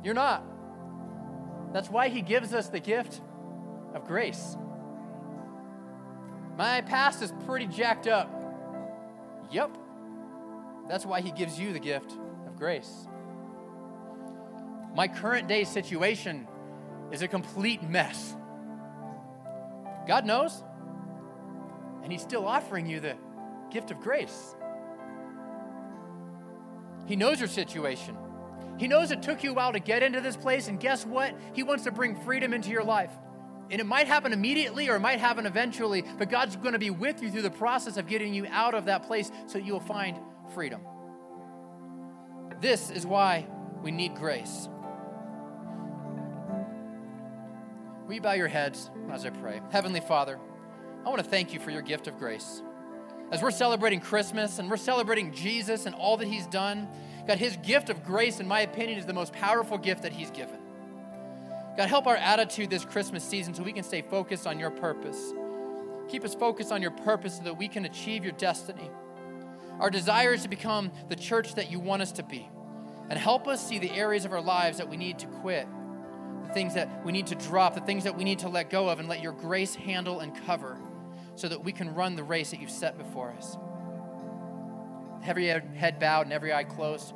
You're 0.03 0.13
not. 0.13 0.43
That's 1.71 1.89
why 1.89 2.09
He 2.09 2.21
gives 2.21 2.53
us 2.53 2.69
the 2.69 2.79
gift 2.79 3.21
of 3.93 4.05
grace. 4.05 4.57
My 6.57 6.81
past 6.81 7.21
is 7.21 7.33
pretty 7.45 7.67
jacked 7.67 8.07
up. 8.07 8.29
Yep. 9.51 9.77
That's 10.87 11.05
why 11.05 11.21
He 11.21 11.31
gives 11.31 11.59
you 11.59 11.73
the 11.73 11.79
gift 11.79 12.11
of 12.47 12.55
grace. 12.57 13.07
My 14.95 15.07
current 15.07 15.47
day 15.47 15.65
situation 15.65 16.47
is 17.11 17.21
a 17.21 17.27
complete 17.27 17.83
mess. 17.83 18.35
God 20.07 20.25
knows, 20.25 20.63
and 22.03 22.11
He's 22.11 22.21
still 22.21 22.45
offering 22.45 22.85
you 22.85 22.99
the 22.99 23.15
gift 23.71 23.91
of 23.91 23.99
grace. 23.99 24.55
He 27.07 27.15
knows 27.15 27.39
your 27.39 27.49
situation. 27.49 28.17
He 28.77 28.87
knows 28.87 29.11
it 29.11 29.21
took 29.21 29.43
you 29.43 29.51
a 29.51 29.53
while 29.53 29.73
to 29.73 29.79
get 29.79 30.03
into 30.03 30.21
this 30.21 30.35
place, 30.35 30.67
and 30.67 30.79
guess 30.79 31.05
what? 31.05 31.35
He 31.53 31.63
wants 31.63 31.83
to 31.83 31.91
bring 31.91 32.15
freedom 32.21 32.53
into 32.53 32.69
your 32.69 32.83
life. 32.83 33.11
And 33.71 33.81
it 33.81 33.85
might 33.85 34.07
happen 34.07 34.31
immediately 34.31 34.89
or 34.89 34.95
it 34.95 34.99
might 34.99 35.19
happen 35.19 35.45
eventually, 35.45 36.03
but 36.17 36.29
God's 36.29 36.55
going 36.55 36.73
to 36.73 36.79
be 36.79 36.91
with 36.91 37.21
you 37.21 37.31
through 37.31 37.41
the 37.41 37.49
process 37.49 37.97
of 37.97 38.07
getting 38.07 38.33
you 38.33 38.45
out 38.49 38.75
of 38.75 38.85
that 38.85 39.03
place 39.03 39.31
so 39.47 39.57
that 39.57 39.65
you'll 39.65 39.79
find 39.79 40.17
freedom. 40.53 40.81
This 42.61 42.89
is 42.91 43.05
why 43.05 43.47
we 43.81 43.91
need 43.91 44.15
grace. 44.15 44.69
Will 48.05 48.13
you 48.13 48.21
bow 48.21 48.33
your 48.33 48.47
heads 48.47 48.91
as 49.11 49.25
I 49.25 49.31
pray? 49.31 49.61
Heavenly 49.71 49.99
Father, 49.99 50.39
I 51.05 51.09
want 51.09 51.23
to 51.23 51.29
thank 51.29 51.53
you 51.53 51.59
for 51.59 51.71
your 51.71 51.81
gift 51.81 52.07
of 52.07 52.19
grace. 52.19 52.61
As 53.31 53.41
we're 53.41 53.51
celebrating 53.51 53.99
Christmas 53.99 54.59
and 54.59 54.69
we're 54.69 54.77
celebrating 54.77 55.33
Jesus 55.33 55.87
and 55.87 55.95
all 55.95 56.17
that 56.17 56.27
he's 56.27 56.45
done, 56.45 56.87
God, 57.27 57.39
his 57.39 57.57
gift 57.57 57.89
of 57.89 58.03
grace, 58.03 58.39
in 58.39 58.47
my 58.47 58.61
opinion, 58.61 58.99
is 58.99 59.07
the 59.07 59.13
most 59.13 59.33
powerful 59.33 59.79
gift 59.79 60.03
that 60.03 60.11
he's 60.11 60.29
given. 60.29 60.59
God, 61.77 61.89
help 61.89 62.07
our 62.07 62.15
attitude 62.15 62.69
this 62.69 62.85
Christmas 62.85 63.23
season 63.23 63.53
so 63.53 63.63
we 63.63 63.73
can 63.73 63.83
stay 63.83 64.01
focused 64.01 64.47
on 64.47 64.59
your 64.59 64.71
purpose. 64.71 65.33
Keep 66.07 66.23
us 66.23 66.35
focused 66.35 66.71
on 66.71 66.81
your 66.81 66.91
purpose 66.91 67.37
so 67.37 67.43
that 67.43 67.57
we 67.57 67.67
can 67.67 67.85
achieve 67.85 68.23
your 68.23 68.33
destiny. 68.33 68.89
Our 69.79 69.89
desire 69.89 70.33
is 70.33 70.43
to 70.43 70.49
become 70.49 70.91
the 71.09 71.15
church 71.15 71.55
that 71.55 71.71
you 71.71 71.79
want 71.79 72.01
us 72.01 72.13
to 72.13 72.23
be. 72.23 72.47
And 73.09 73.19
help 73.19 73.47
us 73.47 73.65
see 73.65 73.77
the 73.77 73.91
areas 73.91 74.25
of 74.25 74.31
our 74.31 74.41
lives 74.41 74.77
that 74.77 74.89
we 74.89 74.97
need 74.97 75.19
to 75.19 75.27
quit 75.27 75.67
the 76.47 76.53
things 76.53 76.75
that 76.75 77.03
we 77.03 77.11
need 77.11 77.27
to 77.27 77.35
drop, 77.35 77.73
the 77.73 77.81
things 77.81 78.03
that 78.03 78.15
we 78.15 78.23
need 78.23 78.39
to 78.39 78.49
let 78.49 78.69
go 78.69 78.87
of, 78.89 78.99
and 78.99 79.09
let 79.09 79.21
your 79.21 79.31
grace 79.33 79.75
handle 79.75 80.19
and 80.19 80.33
cover 80.45 80.77
so 81.35 81.47
that 81.49 81.63
we 81.63 81.71
can 81.71 81.93
run 81.93 82.15
the 82.15 82.23
race 82.23 82.51
that 82.51 82.61
you've 82.61 82.69
set 82.69 82.97
before 82.97 83.31
us. 83.31 83.57
Every 85.25 85.47
head 85.47 85.99
bowed 85.99 86.27
and 86.27 86.33
every 86.33 86.53
eye 86.53 86.63
closed. 86.63 87.13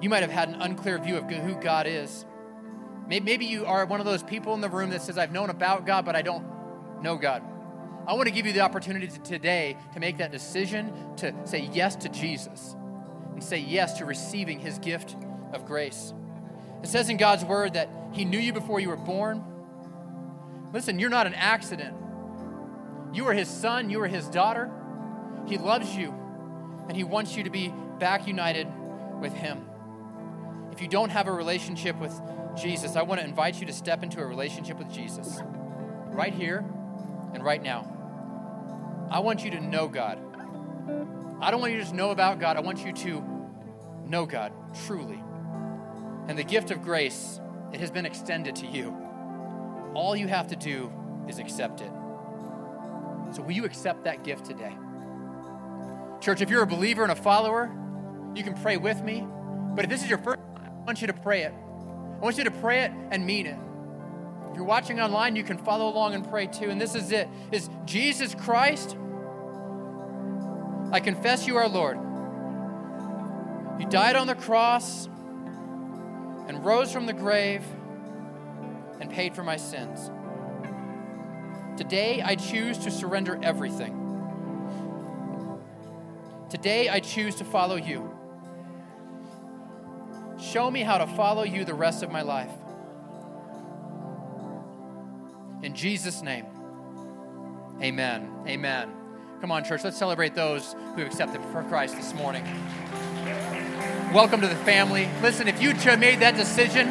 You 0.00 0.08
might 0.08 0.22
have 0.22 0.32
had 0.32 0.48
an 0.48 0.56
unclear 0.60 0.98
view 0.98 1.16
of 1.16 1.30
who 1.30 1.54
God 1.54 1.86
is. 1.86 2.26
Maybe 3.20 3.46
you 3.46 3.66
are 3.66 3.84
one 3.84 4.00
of 4.00 4.06
those 4.06 4.22
people 4.22 4.54
in 4.54 4.60
the 4.60 4.70
room 4.70 4.90
that 4.90 5.02
says, 5.02 5.18
I've 5.18 5.32
known 5.32 5.50
about 5.50 5.86
God, 5.86 6.04
but 6.04 6.16
I 6.16 6.22
don't 6.22 6.46
know 7.02 7.16
God. 7.16 7.42
I 8.06 8.14
want 8.14 8.26
to 8.26 8.34
give 8.34 8.46
you 8.46 8.52
the 8.52 8.60
opportunity 8.60 9.08
today 9.08 9.76
to 9.94 10.00
make 10.00 10.18
that 10.18 10.32
decision 10.32 10.92
to 11.18 11.34
say 11.44 11.68
yes 11.72 11.94
to 11.96 12.08
Jesus 12.08 12.74
and 13.32 13.42
say 13.42 13.58
yes 13.58 13.98
to 13.98 14.04
receiving 14.04 14.58
his 14.58 14.78
gift 14.78 15.14
of 15.52 15.66
grace. 15.66 16.14
It 16.82 16.88
says 16.88 17.08
in 17.08 17.16
God's 17.16 17.44
word 17.44 17.74
that 17.74 17.88
He 18.12 18.24
knew 18.24 18.38
you 18.38 18.52
before 18.52 18.80
you 18.80 18.88
were 18.88 18.96
born. 18.96 19.44
Listen, 20.72 20.98
you're 20.98 21.10
not 21.10 21.26
an 21.26 21.34
accident. 21.34 21.96
You 23.12 23.26
are 23.28 23.32
His 23.32 23.48
son, 23.48 23.90
you 23.90 24.00
are 24.02 24.08
His 24.08 24.26
daughter. 24.28 24.70
He 25.46 25.58
loves 25.58 25.94
you, 25.94 26.12
and 26.88 26.96
He 26.96 27.04
wants 27.04 27.36
you 27.36 27.44
to 27.44 27.50
be 27.50 27.72
back 27.98 28.26
united 28.26 28.66
with 29.20 29.32
Him. 29.32 29.64
If 30.72 30.80
you 30.80 30.88
don't 30.88 31.10
have 31.10 31.28
a 31.28 31.32
relationship 31.32 31.96
with 32.00 32.18
Jesus, 32.56 32.96
I 32.96 33.02
want 33.02 33.20
to 33.20 33.26
invite 33.26 33.60
you 33.60 33.66
to 33.66 33.72
step 33.72 34.02
into 34.02 34.20
a 34.20 34.26
relationship 34.26 34.78
with 34.78 34.92
Jesus 34.92 35.40
right 36.06 36.34
here 36.34 36.64
and 37.32 37.42
right 37.42 37.62
now. 37.62 37.88
I 39.10 39.20
want 39.20 39.44
you 39.44 39.50
to 39.52 39.60
know 39.60 39.88
God. 39.88 40.18
I 41.40 41.50
don't 41.50 41.60
want 41.60 41.72
you 41.72 41.78
to 41.78 41.84
just 41.84 41.94
know 41.94 42.10
about 42.10 42.38
God, 42.38 42.56
I 42.56 42.60
want 42.60 42.84
you 42.84 42.92
to 42.92 43.24
know 44.06 44.26
God 44.26 44.52
truly. 44.86 45.22
And 46.28 46.38
the 46.38 46.44
gift 46.44 46.70
of 46.70 46.82
grace, 46.82 47.40
it 47.72 47.80
has 47.80 47.90
been 47.90 48.06
extended 48.06 48.56
to 48.56 48.66
you. 48.66 48.94
All 49.94 50.14
you 50.14 50.28
have 50.28 50.48
to 50.48 50.56
do 50.56 50.92
is 51.28 51.38
accept 51.38 51.80
it. 51.80 51.90
So, 53.32 53.42
will 53.42 53.52
you 53.52 53.64
accept 53.64 54.04
that 54.04 54.24
gift 54.24 54.44
today? 54.44 54.76
Church, 56.20 56.40
if 56.40 56.50
you're 56.50 56.62
a 56.62 56.66
believer 56.66 57.02
and 57.02 57.12
a 57.12 57.16
follower, 57.16 57.70
you 58.34 58.44
can 58.44 58.54
pray 58.54 58.76
with 58.76 59.02
me. 59.02 59.26
But 59.74 59.84
if 59.84 59.90
this 59.90 60.02
is 60.02 60.08
your 60.08 60.18
first 60.18 60.38
time, 60.54 60.72
I 60.82 60.84
want 60.84 61.00
you 61.00 61.06
to 61.06 61.12
pray 61.12 61.42
it. 61.42 61.54
I 62.22 62.24
want 62.24 62.38
you 62.38 62.44
to 62.44 62.52
pray 62.52 62.82
it 62.82 62.92
and 63.10 63.26
mean 63.26 63.46
it. 63.46 63.58
If 64.48 64.54
you're 64.54 64.64
watching 64.64 65.00
online, 65.00 65.34
you 65.34 65.42
can 65.42 65.58
follow 65.58 65.88
along 65.88 66.14
and 66.14 66.28
pray 66.28 66.46
too. 66.46 66.70
And 66.70 66.80
this 66.80 66.94
is 66.94 67.10
it 67.10 67.28
is 67.50 67.68
Jesus 67.84 68.32
Christ. 68.32 68.96
I 70.92 71.00
confess 71.00 71.48
you 71.48 71.56
are 71.56 71.68
Lord. 71.68 71.98
You 73.80 73.88
died 73.88 74.14
on 74.14 74.28
the 74.28 74.36
cross 74.36 75.06
and 76.46 76.64
rose 76.64 76.92
from 76.92 77.06
the 77.06 77.12
grave 77.12 77.64
and 79.00 79.10
paid 79.10 79.34
for 79.34 79.42
my 79.42 79.56
sins. 79.56 80.12
Today, 81.76 82.22
I 82.22 82.36
choose 82.36 82.78
to 82.78 82.92
surrender 82.92 83.36
everything. 83.42 83.98
Today, 86.50 86.88
I 86.88 87.00
choose 87.00 87.34
to 87.36 87.44
follow 87.44 87.74
you. 87.74 88.11
Show 90.42 90.70
me 90.70 90.82
how 90.82 90.98
to 90.98 91.06
follow 91.06 91.44
you 91.44 91.64
the 91.64 91.72
rest 91.72 92.02
of 92.02 92.10
my 92.10 92.22
life. 92.22 92.50
In 95.62 95.72
Jesus' 95.72 96.20
name, 96.20 96.46
amen. 97.80 98.28
Amen. 98.48 98.92
Come 99.40 99.52
on, 99.52 99.62
church, 99.62 99.84
let's 99.84 99.96
celebrate 99.96 100.34
those 100.34 100.72
who 100.72 101.02
have 101.02 101.06
accepted 101.06 101.40
for 101.52 101.62
Christ 101.62 101.94
this 101.94 102.12
morning. 102.14 102.44
Welcome 104.12 104.40
to 104.40 104.48
the 104.48 104.56
family. 104.56 105.08
Listen, 105.22 105.46
if 105.46 105.62
you 105.62 105.74
made 105.96 106.18
that 106.18 106.34
decision, 106.34 106.88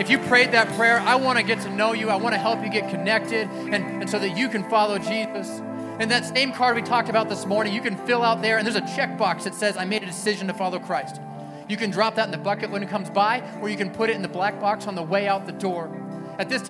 if 0.00 0.10
you 0.10 0.18
prayed 0.18 0.50
that 0.50 0.68
prayer, 0.76 0.98
I 0.98 1.14
want 1.14 1.38
to 1.38 1.44
get 1.44 1.60
to 1.62 1.70
know 1.70 1.92
you. 1.92 2.08
I 2.08 2.16
want 2.16 2.34
to 2.34 2.38
help 2.38 2.64
you 2.64 2.70
get 2.70 2.90
connected 2.90 3.48
and, 3.48 4.02
and 4.02 4.10
so 4.10 4.18
that 4.18 4.36
you 4.36 4.48
can 4.48 4.68
follow 4.68 4.98
Jesus. 4.98 5.48
And 6.00 6.10
that 6.10 6.26
same 6.26 6.52
card 6.52 6.74
we 6.74 6.82
talked 6.82 7.08
about 7.08 7.28
this 7.28 7.46
morning, 7.46 7.72
you 7.72 7.80
can 7.80 7.96
fill 8.06 8.22
out 8.22 8.42
there, 8.42 8.58
and 8.58 8.66
there's 8.66 8.76
a 8.76 8.80
checkbox 8.82 9.44
that 9.44 9.54
says, 9.54 9.76
I 9.76 9.84
made 9.84 10.02
a 10.02 10.06
decision 10.06 10.48
to 10.48 10.54
follow 10.54 10.80
Christ. 10.80 11.20
You 11.68 11.76
can 11.76 11.90
drop 11.90 12.14
that 12.14 12.24
in 12.24 12.30
the 12.30 12.38
bucket 12.38 12.70
when 12.70 12.82
it 12.82 12.88
comes 12.88 13.10
by, 13.10 13.42
or 13.60 13.68
you 13.68 13.76
can 13.76 13.90
put 13.90 14.08
it 14.08 14.16
in 14.16 14.22
the 14.22 14.28
black 14.28 14.58
box 14.58 14.86
on 14.86 14.94
the 14.94 15.02
way 15.02 15.28
out 15.28 15.46
the 15.46 15.52
door. 15.52 15.94
At 16.38 16.48
this 16.48 16.62